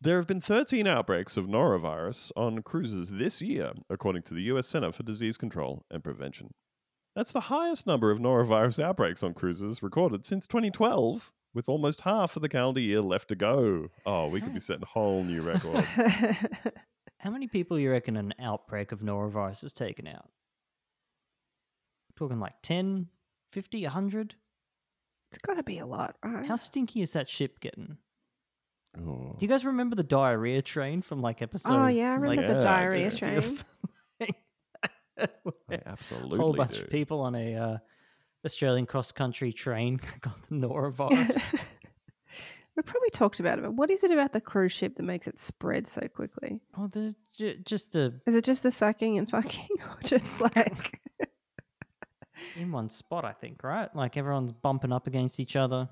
There 0.00 0.16
have 0.16 0.26
been 0.28 0.40
13 0.40 0.86
outbreaks 0.86 1.36
of 1.36 1.46
norovirus 1.46 2.30
on 2.36 2.62
cruises 2.62 3.10
this 3.12 3.42
year, 3.42 3.72
according 3.90 4.22
to 4.24 4.34
the 4.34 4.42
US 4.42 4.68
Center 4.68 4.92
for 4.92 5.02
Disease 5.02 5.36
Control 5.36 5.84
and 5.90 6.04
Prevention. 6.04 6.52
That's 7.16 7.32
the 7.32 7.40
highest 7.40 7.86
number 7.86 8.10
of 8.12 8.20
norovirus 8.20 8.80
outbreaks 8.80 9.22
on 9.24 9.34
cruises 9.34 9.82
recorded 9.82 10.24
since 10.24 10.46
2012, 10.46 11.32
with 11.54 11.68
almost 11.68 12.02
half 12.02 12.36
of 12.36 12.42
the 12.42 12.48
calendar 12.48 12.80
year 12.80 13.00
left 13.00 13.28
to 13.30 13.34
go. 13.34 13.88
Oh, 14.06 14.28
we 14.28 14.40
could 14.40 14.54
be 14.54 14.60
setting 14.60 14.84
a 14.84 14.86
whole 14.86 15.24
new 15.24 15.40
records. 15.40 15.84
How 17.18 17.30
many 17.30 17.48
people 17.48 17.76
you 17.78 17.90
reckon 17.90 18.16
an 18.16 18.34
outbreak 18.38 18.92
of 18.92 19.00
norovirus 19.00 19.62
has 19.62 19.72
taken 19.72 20.06
out? 20.06 20.28
Talking 22.16 22.38
like 22.38 22.54
10, 22.62 23.08
50, 23.52 23.82
100? 23.84 24.34
it's 25.30 25.42
got 25.42 25.54
to 25.54 25.62
be 25.62 25.78
a 25.78 25.86
lot, 25.86 26.16
right? 26.24 26.46
How 26.46 26.56
stinky 26.56 27.02
is 27.02 27.12
that 27.12 27.28
ship 27.28 27.60
getting? 27.60 27.98
Oh. 28.96 29.36
Do 29.38 29.44
you 29.44 29.48
guys 29.48 29.64
remember 29.64 29.94
the 29.94 30.02
diarrhea 30.02 30.62
train 30.62 31.02
from 31.02 31.20
like 31.20 31.42
episode? 31.42 31.74
Oh, 31.74 31.86
yeah, 31.86 32.12
I 32.12 32.14
remember 32.14 32.46
the 32.48 32.64
diarrhea 32.64 33.10
60 33.10 33.26
train. 33.26 33.42
something? 33.42 34.34
I 35.70 35.80
absolutely 35.86 36.38
a 36.38 36.42
whole 36.42 36.54
bunch 36.54 36.78
do. 36.78 36.82
of 36.82 36.90
people 36.90 37.20
on 37.20 37.34
a 37.34 37.54
uh, 37.56 37.78
Australian 38.44 38.86
cross 38.86 39.12
country 39.12 39.52
train 39.52 40.00
got 40.20 40.42
the 40.48 40.54
norovirus. 40.54 41.52
we 42.76 42.82
probably 42.82 43.10
talked 43.10 43.40
about 43.40 43.58
it, 43.58 43.62
but 43.62 43.74
what 43.74 43.90
is 43.90 44.04
it 44.04 44.10
about 44.10 44.32
the 44.32 44.40
cruise 44.40 44.72
ship 44.72 44.96
that 44.96 45.02
makes 45.02 45.26
it 45.26 45.38
spread 45.38 45.88
so 45.88 46.00
quickly? 46.08 46.60
oh, 46.78 46.86
there's 46.86 47.14
ju- 47.36 47.58
just 47.64 47.96
a 47.96 48.14
Is 48.26 48.34
it 48.34 48.44
just 48.44 48.62
the 48.62 48.70
sucking 48.70 49.18
and 49.18 49.30
fucking, 49.30 49.68
or 49.80 49.98
just 50.04 50.40
like 50.40 51.00
in 52.56 52.72
one 52.72 52.88
spot, 52.88 53.24
I 53.24 53.32
think, 53.32 53.62
right? 53.62 53.94
Like 53.94 54.16
everyone's 54.16 54.52
bumping 54.52 54.92
up 54.92 55.06
against 55.06 55.40
each 55.40 55.56
other 55.56 55.88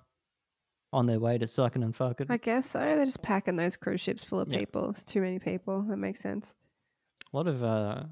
on 0.93 1.07
their 1.07 1.19
way 1.19 1.37
to 1.39 1.47
sucking 1.47 1.83
and 1.83 1.95
fucking. 1.95 2.27
I 2.31 2.37
guess 2.37 2.71
so. 2.71 2.79
They're 2.79 3.05
just 3.05 3.23
packing 3.23 3.57
those 3.57 3.77
cruise 3.77 4.01
ships 4.01 4.25
full 4.25 4.41
of 4.41 4.49
Yeah. 4.49 4.59
people. 4.59 4.91
It's 4.91 5.03
too 5.05 5.21
many 5.21 5.39
people. 5.39 5.83
That 5.83 5.97
makes 5.97 6.21
sense. 6.21 6.53
A 7.33 7.37
lot 7.37 7.47
of 7.49 7.63
uh, 7.63 7.67
a 7.67 8.09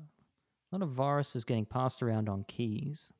lot 0.72 0.82
of 0.82 0.90
viruses 0.90 1.44
getting 1.44 1.64
passed 1.66 2.02
around 2.02 2.28
on 2.28 2.44
keys. 2.48 3.12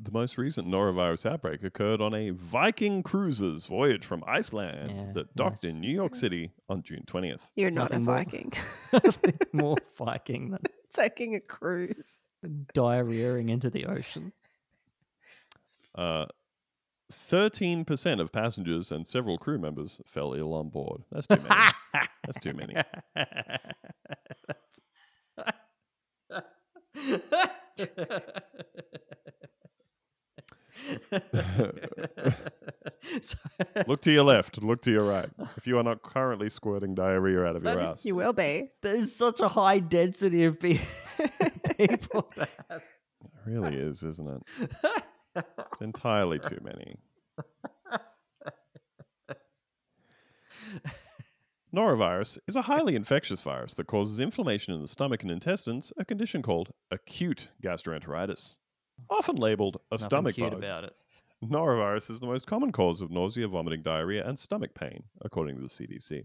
The 0.00 0.10
most 0.10 0.36
recent 0.36 0.66
norovirus 0.66 1.30
outbreak 1.30 1.62
occurred 1.62 2.00
on 2.00 2.12
a 2.12 2.30
Viking 2.30 3.04
Cruises 3.04 3.66
voyage 3.66 4.04
from 4.04 4.24
Iceland 4.26 4.90
Yeah, 4.90 5.12
that 5.12 5.36
docked 5.36 5.62
nice. 5.62 5.74
in 5.74 5.80
New 5.80 5.92
York 5.94 6.16
City 6.16 6.50
on 6.68 6.82
June 6.82 7.04
20th. 7.06 7.42
You're 7.54 7.70
not 7.70 7.92
a 7.92 7.98
Nothing 8.00 8.04
more. 8.04 8.16
Viking. 8.16 8.52
More 9.52 9.76
Viking 9.96 10.50
than 10.50 10.60
Taking 10.92 11.36
a 11.36 11.40
cruise. 11.40 12.18
Diarrheaing 12.74 13.50
into 13.50 13.70
the 13.70 13.86
ocean. 13.86 14.32
Uh, 15.94 16.26
13% 17.12 18.20
of 18.20 18.32
passengers 18.32 18.90
and 18.90 19.06
several 19.06 19.38
crew 19.38 19.58
members 19.58 20.00
fell 20.06 20.34
ill 20.34 20.54
on 20.54 20.70
board. 20.70 21.02
That's 21.10 21.26
too 21.26 21.40
many. 21.48 21.72
That's 22.24 22.40
too 22.40 22.54
many. 22.54 22.74
So- 33.20 33.38
Look 33.86 34.00
to 34.02 34.12
your 34.12 34.24
left. 34.24 34.62
Look 34.62 34.82
to 34.82 34.90
your 34.90 35.04
right. 35.04 35.28
If 35.56 35.66
you 35.66 35.78
are 35.78 35.82
not 35.82 36.02
currently 36.02 36.48
squirting 36.48 36.94
diarrhea 36.94 37.44
out 37.44 37.56
of 37.56 37.62
That 37.62 37.72
your 37.74 37.78
is- 37.80 37.86
ass. 37.86 38.04
You 38.04 38.14
will 38.14 38.32
be. 38.32 38.70
There's 38.82 39.12
such 39.14 39.40
a 39.40 39.48
high 39.48 39.80
density 39.80 40.44
of 40.44 40.58
pe- 40.60 40.78
people. 41.78 42.30
that 42.36 42.48
have- 42.70 42.82
It 43.24 43.30
really 43.46 43.76
is, 43.76 44.02
isn't 44.04 44.42
it? 45.36 45.44
Entirely 45.80 46.38
too 46.38 46.58
many. 46.62 46.96
Norovirus 51.74 52.38
is 52.46 52.54
a 52.56 52.62
highly 52.62 52.94
infectious 52.94 53.42
virus 53.42 53.74
that 53.74 53.86
causes 53.86 54.20
inflammation 54.20 54.74
in 54.74 54.82
the 54.82 54.88
stomach 54.88 55.22
and 55.22 55.30
intestines, 55.30 55.92
a 55.96 56.04
condition 56.04 56.42
called 56.42 56.70
acute 56.90 57.48
gastroenteritis, 57.64 58.58
often 59.10 59.36
labeled 59.36 59.76
a 59.90 59.94
Nothing 59.94 60.04
stomach 60.04 60.34
cute 60.34 60.50
bug. 60.50 60.58
about 60.58 60.84
it. 60.84 60.92
Norovirus 61.44 62.08
is 62.10 62.20
the 62.20 62.26
most 62.26 62.46
common 62.46 62.70
cause 62.72 63.00
of 63.00 63.10
nausea, 63.10 63.48
vomiting, 63.48 63.82
diarrhea, 63.82 64.24
and 64.26 64.38
stomach 64.38 64.74
pain, 64.74 65.04
according 65.20 65.56
to 65.56 65.62
the 65.62 65.68
CDC. 65.68 66.22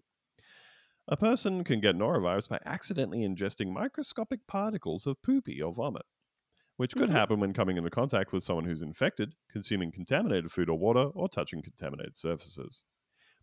A 1.07 1.17
person 1.17 1.63
can 1.63 1.79
get 1.79 1.95
norovirus 1.95 2.49
by 2.49 2.59
accidentally 2.65 3.19
ingesting 3.27 3.71
microscopic 3.71 4.45
particles 4.47 5.07
of 5.07 5.21
poopy 5.21 5.61
or 5.61 5.73
vomit, 5.73 6.03
which 6.75 6.93
could 6.95 7.09
Mhm. 7.09 7.13
happen 7.13 7.39
when 7.39 7.53
coming 7.53 7.77
into 7.77 7.89
contact 7.89 8.31
with 8.33 8.43
someone 8.43 8.65
who's 8.65 8.81
infected, 8.81 9.33
consuming 9.49 9.91
contaminated 9.91 10.51
food 10.51 10.69
or 10.69 10.77
water, 10.77 11.09
or 11.15 11.27
touching 11.29 11.61
contaminated 11.63 12.15
surfaces. 12.17 12.83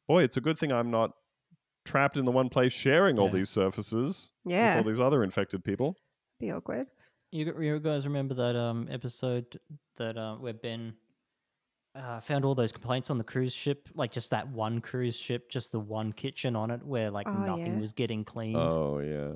Boy, 0.06 0.22
it's 0.22 0.36
a 0.36 0.40
good 0.42 0.58
thing 0.58 0.70
I'm 0.70 0.90
not 0.90 1.12
trapped 1.84 2.16
in 2.16 2.24
the 2.24 2.30
one 2.30 2.50
place 2.50 2.72
sharing 2.72 3.18
all 3.18 3.26
Yeah. 3.28 3.32
these 3.32 3.50
surfaces 3.50 4.30
Yeah. 4.44 4.76
with 4.76 4.86
all 4.86 4.90
these 4.92 5.00
other 5.00 5.24
infected 5.24 5.64
people. 5.64 5.96
Be 6.38 6.50
awkward. 6.52 6.86
You, 7.34 7.52
you 7.60 7.80
guys 7.80 8.06
remember 8.06 8.34
that 8.34 8.54
um, 8.54 8.86
episode 8.88 9.58
that 9.96 10.16
uh, 10.16 10.36
where 10.36 10.52
Ben 10.52 10.94
uh, 11.96 12.20
found 12.20 12.44
all 12.44 12.54
those 12.54 12.70
complaints 12.70 13.10
on 13.10 13.18
the 13.18 13.24
cruise 13.24 13.52
ship? 13.52 13.88
Like 13.92 14.12
just 14.12 14.30
that 14.30 14.46
one 14.46 14.80
cruise 14.80 15.16
ship, 15.16 15.50
just 15.50 15.72
the 15.72 15.80
one 15.80 16.12
kitchen 16.12 16.54
on 16.54 16.70
it, 16.70 16.84
where 16.84 17.10
like 17.10 17.26
Oh, 17.26 17.32
nothing 17.32 17.74
yeah. 17.74 17.80
was 17.80 17.90
getting 17.92 18.24
cleaned. 18.24 18.56
Oh 18.56 19.00
yeah. 19.00 19.32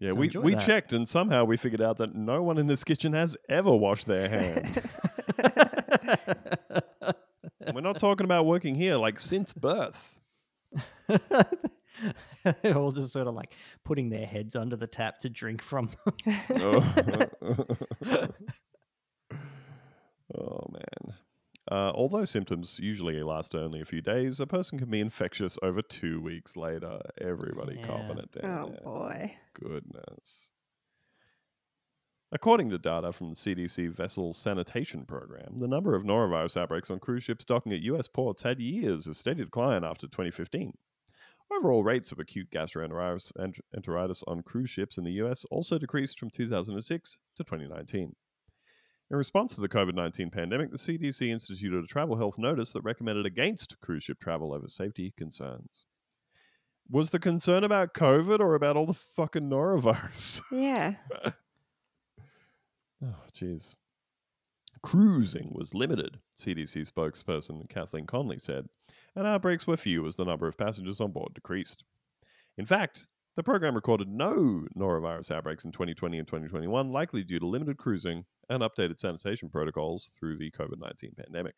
Yeah, 0.00 0.10
So 0.10 0.16
we, 0.16 0.26
enjoy 0.26 0.40
we 0.40 0.54
that. 0.54 0.66
checked 0.66 0.92
and 0.92 1.08
somehow 1.08 1.44
we 1.44 1.56
figured 1.56 1.80
out 1.80 1.98
that 1.98 2.16
no 2.16 2.42
one 2.42 2.58
in 2.58 2.66
this 2.66 2.82
kitchen 2.82 3.12
has 3.12 3.36
ever 3.48 3.70
washed 3.72 4.06
their 4.06 4.28
hands. 4.28 4.96
We're 7.72 7.80
not 7.80 7.98
talking 8.00 8.24
about 8.24 8.44
working 8.46 8.74
here 8.74 8.96
like 8.96 9.20
since 9.20 9.52
birth. 9.52 10.18
They're 12.62 12.76
all 12.76 12.92
just 12.92 13.12
sort 13.12 13.26
of 13.26 13.34
like 13.34 13.54
putting 13.84 14.10
their 14.10 14.26
heads 14.26 14.56
under 14.56 14.76
the 14.76 14.86
tap 14.86 15.18
to 15.20 15.30
drink 15.30 15.62
from. 15.62 15.90
Oh, 16.50 16.92
oh 20.36 20.66
man. 20.70 21.14
Uh, 21.70 21.90
although 21.94 22.26
symptoms 22.26 22.78
usually 22.78 23.22
last 23.22 23.54
only 23.54 23.80
a 23.80 23.84
few 23.86 24.02
days, 24.02 24.38
a 24.38 24.46
person 24.46 24.78
can 24.78 24.90
be 24.90 25.00
infectious 25.00 25.58
over 25.62 25.80
two 25.80 26.20
weeks 26.20 26.56
later. 26.56 27.00
Everybody 27.20 27.76
Yeah. 27.76 27.86
copping 27.86 28.18
it 28.18 28.32
down. 28.32 28.60
Oh 28.60 28.68
there. 28.70 28.80
boy. 28.82 29.36
Goodness. 29.54 30.50
According 32.32 32.68
to 32.70 32.78
data 32.78 33.12
from 33.12 33.30
the 33.30 33.36
CDC 33.36 33.88
Vessel 33.92 34.32
Sanitation 34.34 35.04
Program, 35.06 35.60
the 35.60 35.68
number 35.68 35.94
of 35.94 36.02
norovirus 36.02 36.56
outbreaks 36.60 36.90
on 36.90 36.98
cruise 36.98 37.22
ships 37.22 37.44
docking 37.44 37.72
at 37.72 37.80
US 37.82 38.08
ports 38.08 38.42
had 38.42 38.60
years 38.60 39.06
of 39.06 39.16
steady 39.16 39.44
decline 39.44 39.84
after 39.84 40.06
2015. 40.08 40.74
Overall 41.52 41.84
rates 41.84 42.10
of 42.10 42.18
acute 42.18 42.50
gastroenteritis 42.50 43.30
enteritis 43.76 44.22
on 44.26 44.42
cruise 44.42 44.70
ships 44.70 44.98
in 44.98 45.04
the 45.04 45.12
US 45.12 45.44
also 45.50 45.78
decreased 45.78 46.18
from 46.18 46.30
2006 46.30 47.18
to 47.36 47.44
2019. 47.44 48.16
In 49.10 49.16
response 49.16 49.54
to 49.54 49.60
the 49.60 49.68
COVID 49.68 49.94
19 49.94 50.30
pandemic, 50.30 50.70
the 50.70 50.78
CDC 50.78 51.28
instituted 51.28 51.84
a 51.84 51.86
travel 51.86 52.16
health 52.16 52.38
notice 52.38 52.72
that 52.72 52.82
recommended 52.82 53.26
against 53.26 53.80
cruise 53.80 54.04
ship 54.04 54.18
travel 54.18 54.52
over 54.52 54.68
safety 54.68 55.12
concerns. 55.16 55.84
Was 56.90 57.10
the 57.10 57.18
concern 57.18 57.64
about 57.64 57.94
COVID 57.94 58.40
or 58.40 58.54
about 58.54 58.76
all 58.76 58.86
the 58.86 58.94
fucking 58.94 59.48
norovirus? 59.48 60.42
Yeah. 60.50 60.94
Oh, 63.02 63.16
jeez. 63.34 63.74
Cruising 64.82 65.50
was 65.52 65.74
limited, 65.74 66.20
CDC 66.38 66.90
spokesperson 66.90 67.68
Kathleen 67.68 68.06
Conley 68.06 68.38
said, 68.38 68.66
and 69.16 69.26
outbreaks 69.26 69.66
were 69.66 69.76
few 69.76 70.06
as 70.06 70.16
the 70.16 70.24
number 70.24 70.46
of 70.46 70.58
passengers 70.58 71.00
on 71.00 71.12
board 71.12 71.34
decreased. 71.34 71.84
In 72.56 72.66
fact, 72.66 73.06
the 73.36 73.42
program 73.42 73.74
recorded 73.74 74.08
no 74.08 74.66
norovirus 74.76 75.30
outbreaks 75.30 75.64
in 75.64 75.72
2020 75.72 76.18
and 76.18 76.26
2021, 76.26 76.92
likely 76.92 77.24
due 77.24 77.40
to 77.40 77.46
limited 77.46 77.76
cruising 77.78 78.24
and 78.48 78.62
updated 78.62 79.00
sanitation 79.00 79.48
protocols 79.48 80.12
through 80.18 80.38
the 80.38 80.50
COVID 80.50 80.78
19 80.78 81.12
pandemic. 81.16 81.54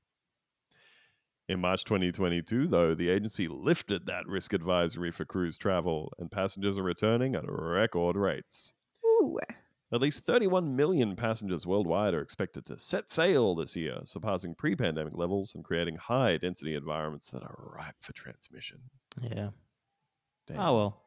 In 1.48 1.61
March 1.61 1.84
2022, 1.84 2.66
though, 2.66 2.94
the 2.94 3.09
agency 3.09 3.46
lifted 3.46 4.07
that 4.07 4.26
risk 4.26 4.52
advisory 4.52 5.12
for 5.12 5.24
cruise 5.24 5.57
travel, 5.57 6.12
and 6.18 6.30
passengers 6.30 6.76
are 6.76 6.82
returning 6.82 7.36
at 7.36 7.44
record 7.46 8.16
rates. 8.16 8.72
Ooh. 9.04 9.38
At 9.93 10.01
least 10.01 10.26
31 10.26 10.74
million 10.74 11.14
passengers 11.14 11.64
worldwide 11.64 12.12
are 12.12 12.20
expected 12.20 12.66
to 12.66 12.78
set 12.78 13.09
sail 13.09 13.55
this 13.55 13.76
year, 13.76 14.01
surpassing 14.05 14.55
pre 14.57 14.74
pandemic 14.74 15.16
levels 15.16 15.55
and 15.55 15.64
creating 15.64 15.97
high 15.97 16.39
density 16.39 16.74
environments 16.74 17.30
that 17.30 17.43
are 17.43 17.57
ripe 17.76 17.95
for 18.01 18.12
transmission. 18.12 18.78
Yeah. 19.22 19.51
Damn. 20.49 20.61
Oh 20.61 20.76
well. 20.76 21.03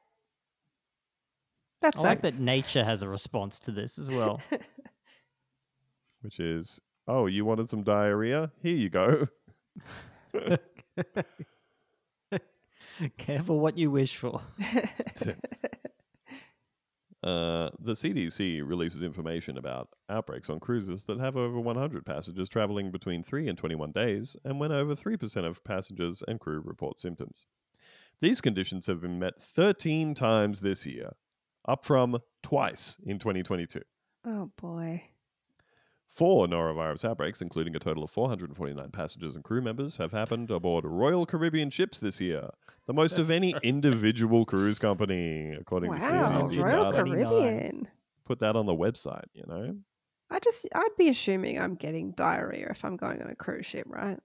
That 1.81 1.97
I 1.97 2.01
like 2.01 2.21
that 2.21 2.39
nature 2.39 2.83
has 2.83 3.03
a 3.03 3.09
response 3.09 3.59
to 3.61 3.71
this 3.71 3.99
as 3.99 4.09
well. 4.09 4.41
Which 6.21 6.39
is, 6.39 6.79
oh, 7.07 7.25
you 7.25 7.45
wanted 7.45 7.69
some 7.69 7.83
diarrhea? 7.83 8.51
Here 8.61 8.75
you 8.75 8.89
go. 8.89 9.27
Careful 13.17 13.59
what 13.59 13.77
you 13.77 13.91
wish 13.91 14.15
for. 14.17 14.41
Uh, 17.21 17.69
the 17.79 17.93
CDC 17.93 18.61
releases 18.65 19.03
information 19.03 19.57
about 19.57 19.89
outbreaks 20.09 20.49
on 20.49 20.59
cruises 20.59 21.05
that 21.05 21.19
have 21.19 21.35
over 21.35 21.59
100 21.59 22.05
passengers 22.05 22.47
traveling 22.47 22.91
between 22.91 23.23
3 23.23 23.47
and 23.49 23.57
21 23.57 23.91
days, 23.91 24.37
and 24.45 24.59
when 24.59 24.71
over 24.71 24.95
3% 24.95 25.45
of 25.45 25.63
passengers 25.63 26.23
and 26.27 26.39
crew 26.39 26.61
report 26.63 26.97
symptoms. 26.97 27.45
These 28.21 28.41
conditions 28.41 28.87
have 28.87 29.01
been 29.01 29.19
met 29.19 29.41
13 29.41 30.13
times 30.15 30.61
this 30.61 30.85
year, 30.85 31.11
up 31.67 31.83
from 31.83 32.19
twice 32.41 32.97
in 33.05 33.19
2022. 33.19 33.81
oh 34.25 34.51
boy. 34.57 35.03
Four 36.09 36.47
norovirus 36.47 37.05
outbreaks, 37.05 37.39
including 37.39 37.75
a 37.75 37.79
total 37.79 38.03
of 38.03 38.09
449 38.09 38.89
passengers 38.89 39.35
and 39.35 39.43
crew 39.43 39.61
members, 39.61 39.97
have 39.97 40.11
happened 40.11 40.49
aboard 40.49 40.83
Royal 40.83 41.27
Caribbean 41.27 41.69
ships 41.69 41.99
this 41.99 42.19
year, 42.19 42.49
the 42.87 42.93
most 42.93 43.19
of 43.19 43.29
any 43.29 43.53
individual 43.63 44.43
cruise 44.43 44.79
company, 44.79 45.53
according 45.53 45.93
to 45.93 45.99
Wow, 45.99 46.41
CDC 46.41 46.63
Royal 46.63 46.91
data. 46.91 47.03
Caribbean. 47.03 47.87
Put 48.25 48.39
that 48.39 48.55
on 48.55 48.65
the 48.65 48.73
website, 48.73 49.25
you 49.33 49.43
know? 49.47 49.75
I 50.31 50.39
just, 50.39 50.67
I'd 50.73 50.97
be 50.97 51.09
assuming 51.09 51.59
I'm 51.59 51.75
getting 51.75 52.11
diarrhea 52.11 52.69
if 52.71 52.83
I'm 52.83 52.97
going 52.97 53.21
on 53.21 53.29
a 53.29 53.35
cruise 53.35 53.67
ship, 53.67 53.85
right? 53.87 54.19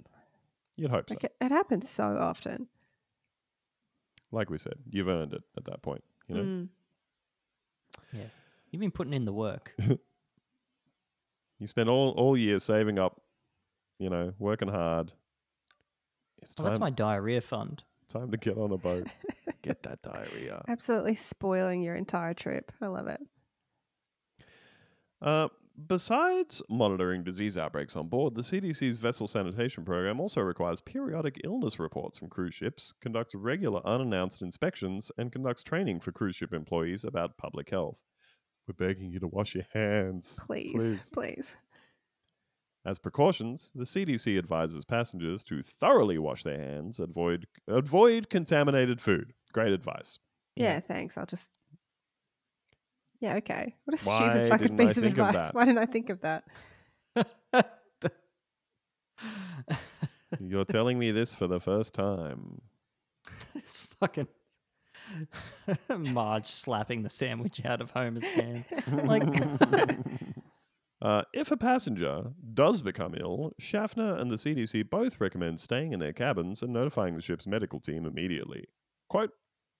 You'd 0.79 0.91
hope 0.91 1.11
so. 1.11 1.15
Like 1.15 1.25
it, 1.25 1.35
it 1.41 1.51
happens 1.51 1.89
so 1.91 2.05
often. 2.05 2.67
Like 4.33 4.49
we 4.49 4.57
said, 4.57 4.75
you've 4.91 5.09
earned 5.09 5.35
it 5.35 5.43
at 5.57 5.67
that 5.67 5.83
point, 5.83 6.03
you 6.29 6.35
know? 6.35 6.43
Mm. 6.43 6.69
You've 8.71 8.81
been 8.81 8.91
putting 8.91 9.13
in 9.13 9.25
the 9.27 9.33
work. 9.33 9.77
You 11.65 11.69
spend 11.69 11.89
all, 11.89 12.11
all 12.11 12.37
year 12.37 12.59
saving 12.59 12.99
up, 12.99 13.23
you 13.99 14.11
know, 14.11 14.35
working 14.39 14.69
hard. 14.69 15.13
It's 16.43 16.55
Oh, 16.59 16.63
time, 16.63 16.67
that's 16.67 16.79
my 16.79 16.91
diarrhea 16.91 17.41
fund. 17.41 17.83
time 18.07 18.31
to 18.33 18.37
get 18.37 18.59
on 18.59 18.73
a 18.73 18.77
boat. 18.77 19.07
get 19.63 19.83
that 19.85 20.03
diarrhea. 20.03 20.63
Absolutely 20.69 21.15
spoiling 21.15 21.81
your 21.81 21.95
entire 21.95 22.35
trip. 22.35 22.71
I 22.83 22.89
love 22.89 23.07
it. 23.07 23.19
Uh, 25.23 25.49
besides 25.89 26.61
monitoring 26.69 27.25
disease 27.25 27.57
outbreaks 27.57 27.97
on 27.97 28.09
board, 28.09 28.35
the 28.35 28.43
CDC's 28.43 28.99
vessel 28.99 29.27
sanitation 29.27 29.87
program 29.87 30.21
also 30.21 30.43
requires 30.43 30.83
periodic 30.83 31.41
illness 31.45 31.79
reports 31.79 32.19
from 32.19 32.29
cruise 32.29 32.53
ships, 32.53 32.93
conducts 33.01 33.35
regular 33.35 33.81
unannounced 33.87 34.43
inspections, 34.43 35.11
and 35.17 35.33
conducts 35.33 35.63
training 35.63 36.01
for 36.01 36.13
cruise 36.13 36.37
ship 36.37 36.53
employees 36.53 37.05
about 37.05 37.39
public 37.39 37.71
health. 37.71 38.03
We're 38.67 38.87
begging 38.87 39.11
you 39.13 39.21
to 39.21 39.27
wash 39.27 39.55
your 39.55 39.65
hands. 39.73 40.41
Please, 40.47 40.73
Please. 40.73 41.11
please. 41.13 41.55
As 42.87 42.99
precautions, 42.99 43.71
the 43.75 43.85
CDC 43.85 44.37
advises 44.39 44.85
passengers 44.85 45.43
to 45.45 45.63
thoroughly 45.63 46.19
wash 46.19 46.43
their 46.43 46.59
hands, 46.59 47.01
avoid 47.01 47.47
avoid 47.67 48.29
contaminated 48.29 49.01
food. 49.01 49.33
Great 49.53 49.73
advice. 49.73 50.19
Yeah, 50.55 50.81
thanks. 50.81 51.17
I'll 51.17 51.25
just. 51.27 51.49
Yeah, 53.21 53.37
okay. 53.37 53.75
What 53.87 53.99
a 54.01 54.05
Why 54.05 54.19
stupid 54.19 54.49
fucking 54.51 54.67
didn't 54.67 54.81
I 54.81 54.87
piece 54.87 54.97
of 54.99 55.03
think 55.05 55.19
of 55.19 55.27
advice. 55.29 55.47
that? 55.47 55.55
Why 55.55 55.65
didn't 55.65 55.79
I 55.79 55.87
think 55.87 56.11
of 56.11 56.21
that? 56.21 56.45
You're 60.41 60.65
telling 60.65 60.99
me 60.99 61.11
this 61.11 61.35
for 61.35 61.47
the 61.47 61.61
first 61.61 61.95
time. 61.95 62.61
This 63.55 63.79
fucking 64.01 64.29
Marge 65.99 66.47
slapping 66.49 67.03
the 67.03 67.11
sandwich 67.11 67.65
out 67.65 67.81
of 67.81 67.91
Homer's 67.91 68.25
hand. 68.25 68.65
Like, 69.05 69.23
Uh, 71.03 71.23
if 71.35 71.51
a 71.51 71.57
passenger 71.59 72.33
does 72.55 72.81
become 72.81 73.15
ill, 73.21 73.53
Schaffner 73.59 74.17
and 74.17 74.31
the 74.31 74.37
CDC 74.37 74.89
both 74.89 75.21
recommend 75.21 75.61
staying 75.61 75.93
in 75.93 76.01
their 76.01 76.15
cabins 76.15 76.63
and 76.63 76.73
notifying 76.73 77.15
the 77.15 77.21
ship's 77.21 77.47
medical 77.47 77.79
team 77.79 78.07
immediately. 78.07 78.65
Quote, 79.11 79.33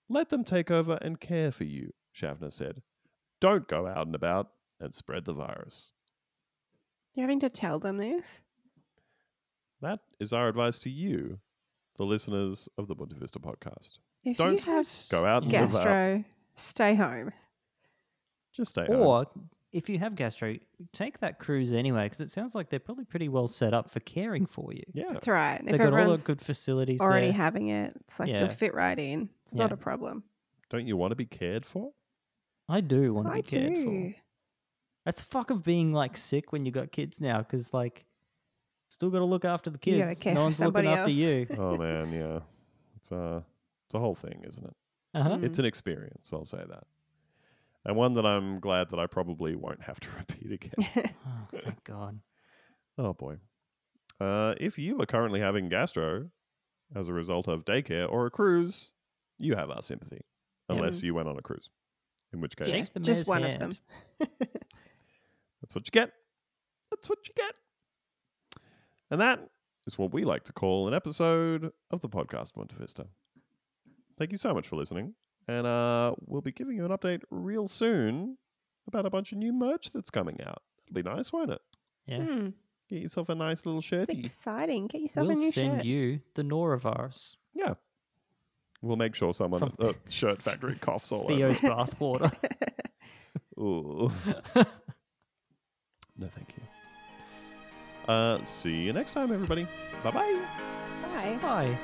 let 0.07 0.29
them 0.29 0.43
take 0.43 0.69
over 0.69 0.99
and 1.01 1.19
care 1.19 1.51
for 1.51 1.63
you, 1.63 1.93
Schaffner 2.11 2.51
said. 2.51 2.83
Don't 3.41 3.67
go 3.67 3.87
out 3.87 4.05
and 4.05 4.13
about 4.13 4.49
and 4.79 4.93
spread 4.93 5.25
the 5.25 5.33
virus. 5.33 5.93
You're 7.15 7.23
having 7.23 7.39
to 7.39 7.49
tell 7.49 7.79
them 7.79 7.97
this? 7.97 8.41
That 9.81 10.01
is 10.19 10.31
our 10.31 10.47
advice 10.47 10.77
to 10.79 10.91
you, 10.91 11.39
the 11.97 12.05
listeners 12.05 12.69
of 12.77 12.87
the 12.87 12.95
Boonta 12.95 13.17
Vista 13.17 13.39
podcast. 13.39 13.97
If 14.25 14.37
Don't 14.37 14.65
you 14.65 14.73
have 14.73 14.87
Go 15.09 15.25
out 15.25 15.43
and 15.43 15.51
live 15.51 15.61
out. 15.63 15.69
gastro, 15.71 16.23
stay 16.55 16.95
home. 16.95 17.31
Just 18.53 18.71
stay 18.71 18.85
home. 18.85 18.95
or 19.01 19.25
if 19.71 19.89
you 19.89 19.99
have 19.99 20.15
gastro, 20.15 20.55
take 20.93 21.19
that 21.19 21.37
cruise 21.37 21.73
anyway, 21.73 22.05
because 22.05 22.21
it 22.21 22.31
sounds 22.31 22.55
like 22.55 22.69
they're 22.69 22.79
probably 22.79 23.03
pretty 23.05 23.27
well 23.29 23.47
set 23.47 23.73
up 23.73 23.89
for 23.89 23.99
caring 23.99 24.45
for 24.45 24.73
you. 24.73 24.83
Yeah. 24.93 25.03
That's 25.11 25.27
right. 25.27 25.61
They've 25.63 25.75
if 25.75 25.81
got 25.81 25.93
all 25.93 26.15
the 26.15 26.23
good 26.23 26.41
facilities 26.41 27.01
already 27.01 27.27
there. 27.27 27.33
having 27.33 27.67
it, 27.69 27.93
it's 28.07 28.19
like 28.19 28.29
Yeah. 28.29 28.39
you'll 28.39 28.49
fit 28.49 28.73
right 28.73 28.97
in. 28.97 29.29
It's 29.45 29.53
not 29.53 29.71
a 29.71 29.77
problem. 29.77 30.23
Don't 30.69 30.87
you 30.87 30.97
want 30.97 31.11
to 31.11 31.15
be 31.15 31.25
cared 31.25 31.65
for? 31.65 31.91
I 32.67 32.81
do 32.81 33.13
want 33.13 33.27
to 33.27 33.33
be 33.33 33.41
cared 33.43 33.75
do. 33.75 33.83
for. 33.85 34.15
That's 35.05 35.19
the 35.19 35.25
fuck 35.27 35.51
of 35.51 35.63
being 35.63 35.93
like 35.93 36.17
sick 36.17 36.51
when 36.51 36.65
you 36.65 36.71
got 36.71 36.91
kids 36.91 37.21
now, 37.21 37.37
because 37.39 37.73
like, 37.73 38.05
still 38.87 39.09
got 39.11 39.19
to 39.19 39.25
look 39.25 39.45
after 39.45 39.69
the 39.69 39.79
You 39.83 40.03
kids. 40.05 40.19
care 40.19 40.33
no 40.33 40.39
for 40.39 40.43
one's 40.45 40.59
looking 40.59 40.65
somebody 40.67 40.87
after 40.87 41.11
you. 41.11 41.47
Oh 41.59 41.77
man, 41.77 42.11
yeah. 42.13 42.39
It's 42.95 43.11
a 43.11 43.43
it's 43.85 43.95
a 43.95 43.99
whole 43.99 44.15
thing, 44.15 44.43
isn't 44.47 44.65
it? 44.65 44.75
Uh-huh. 45.13 45.39
It's 45.41 45.59
an 45.59 45.65
experience, 45.65 46.31
I'll 46.33 46.45
say 46.45 46.63
that. 46.67 46.83
And 47.85 47.95
one 47.95 48.15
that 48.15 48.25
I'm 48.25 48.59
glad 48.59 48.89
that 48.89 48.99
I 48.99 49.05
probably 49.07 49.55
won't 49.55 49.83
have 49.83 49.99
to 50.01 50.07
repeat 50.17 50.51
again. 50.51 51.11
Oh, 51.27 51.59
thank 51.63 51.83
God. 51.83 52.19
oh 52.97 53.13
boy. 53.13 53.37
Uh, 54.19 54.55
if 54.59 54.77
you 54.79 55.01
are 55.01 55.05
currently 55.05 55.39
having 55.39 55.69
gastro 55.69 56.29
as 56.95 57.07
a 57.07 57.13
result 57.13 57.47
of 57.47 57.65
daycare 57.65 58.09
or 58.11 58.25
a 58.25 58.31
cruise, 58.31 58.91
you 59.37 59.55
have 59.55 59.69
our 59.69 59.81
sympathy. 59.81 60.21
Yeah. 60.69 60.77
Unless 60.77 61.03
you 61.03 61.13
went 61.13 61.27
on 61.27 61.37
a 61.37 61.41
cruise. 61.41 61.69
In 62.33 62.41
which 62.41 62.55
case, 62.55 62.69
Shake 62.69 62.93
the 62.93 62.99
Just 62.99 63.27
mayor's 63.27 63.27
one 63.27 63.43
of 63.43 63.59
them. 63.59 63.71
that's 64.19 65.75
what 65.75 65.85
you 65.87 65.91
get. 65.91 66.11
That's 66.89 67.09
what 67.09 67.19
you 67.27 67.33
get. 67.35 67.53
And 69.11 69.21
that 69.21 69.47
is 69.87 69.97
what 69.97 70.13
we 70.13 70.23
like 70.23 70.43
to 70.45 70.53
call 70.53 70.87
an 70.87 70.93
episode 70.93 71.71
of 71.91 72.01
the 72.01 72.09
podcast 72.09 72.53
Boonta 72.53 72.73
Vista. 72.73 73.07
Thank 74.17 74.31
you 74.31 74.37
so 74.37 74.53
much 74.53 74.67
for 74.67 74.75
listening. 74.77 75.13
And 75.47 75.67
uh, 75.67 76.13
we'll 76.25 76.41
be 76.41 76.51
giving 76.51 76.75
you 76.75 76.85
an 76.85 76.91
update 76.91 77.21
real 77.29 77.67
soon 77.67 78.37
about 78.87 79.05
a 79.05 79.09
bunch 79.09 79.31
of 79.31 79.37
new 79.37 79.51
merch 79.53 79.91
that's 79.91 80.09
coming 80.09 80.39
out. 80.45 80.61
It'll 80.87 80.95
be 80.95 81.03
nice, 81.03 81.31
won't 81.33 81.51
it? 81.51 81.61
Yeah. 82.07 82.19
Hmm, 82.21 82.47
Get 82.89 83.01
yourself 83.01 83.29
a 83.29 83.35
nice 83.35 83.65
little 83.65 83.81
shirt. 83.81 84.09
it's 84.09 84.19
exciting. 84.19 84.87
Get 84.87 85.01
yourself 85.01 85.27
We'll 85.27 85.37
a 85.37 85.39
new 85.39 85.51
send 85.51 85.77
shirt. 85.77 85.85
you 85.85 86.19
the 86.35 86.43
norovirus. 86.43 87.35
Yeah. 87.53 87.73
We'll 88.81 88.97
make 88.97 89.15
sure 89.15 89.33
someone 89.33 89.59
From 89.59 89.69
at 89.69 89.77
the 89.77 89.95
shirt 90.11 90.37
factory 90.37 90.75
coughs 90.75 91.11
all 91.11 91.27
Theo's 91.27 91.59
bathwater. 91.59 92.31
over. 93.57 93.59
Ooh. 93.59 94.11
no, 96.17 96.27
thank 96.27 96.53
you. 96.57 96.63
Uh, 98.07 98.43
see 98.45 98.83
you 98.83 98.93
next 98.93 99.13
time, 99.13 99.31
everybody. 99.31 99.65
Bye 100.03 100.11
bye. 100.11 100.41
Bye. 101.15 101.37
Bye. 101.41 101.77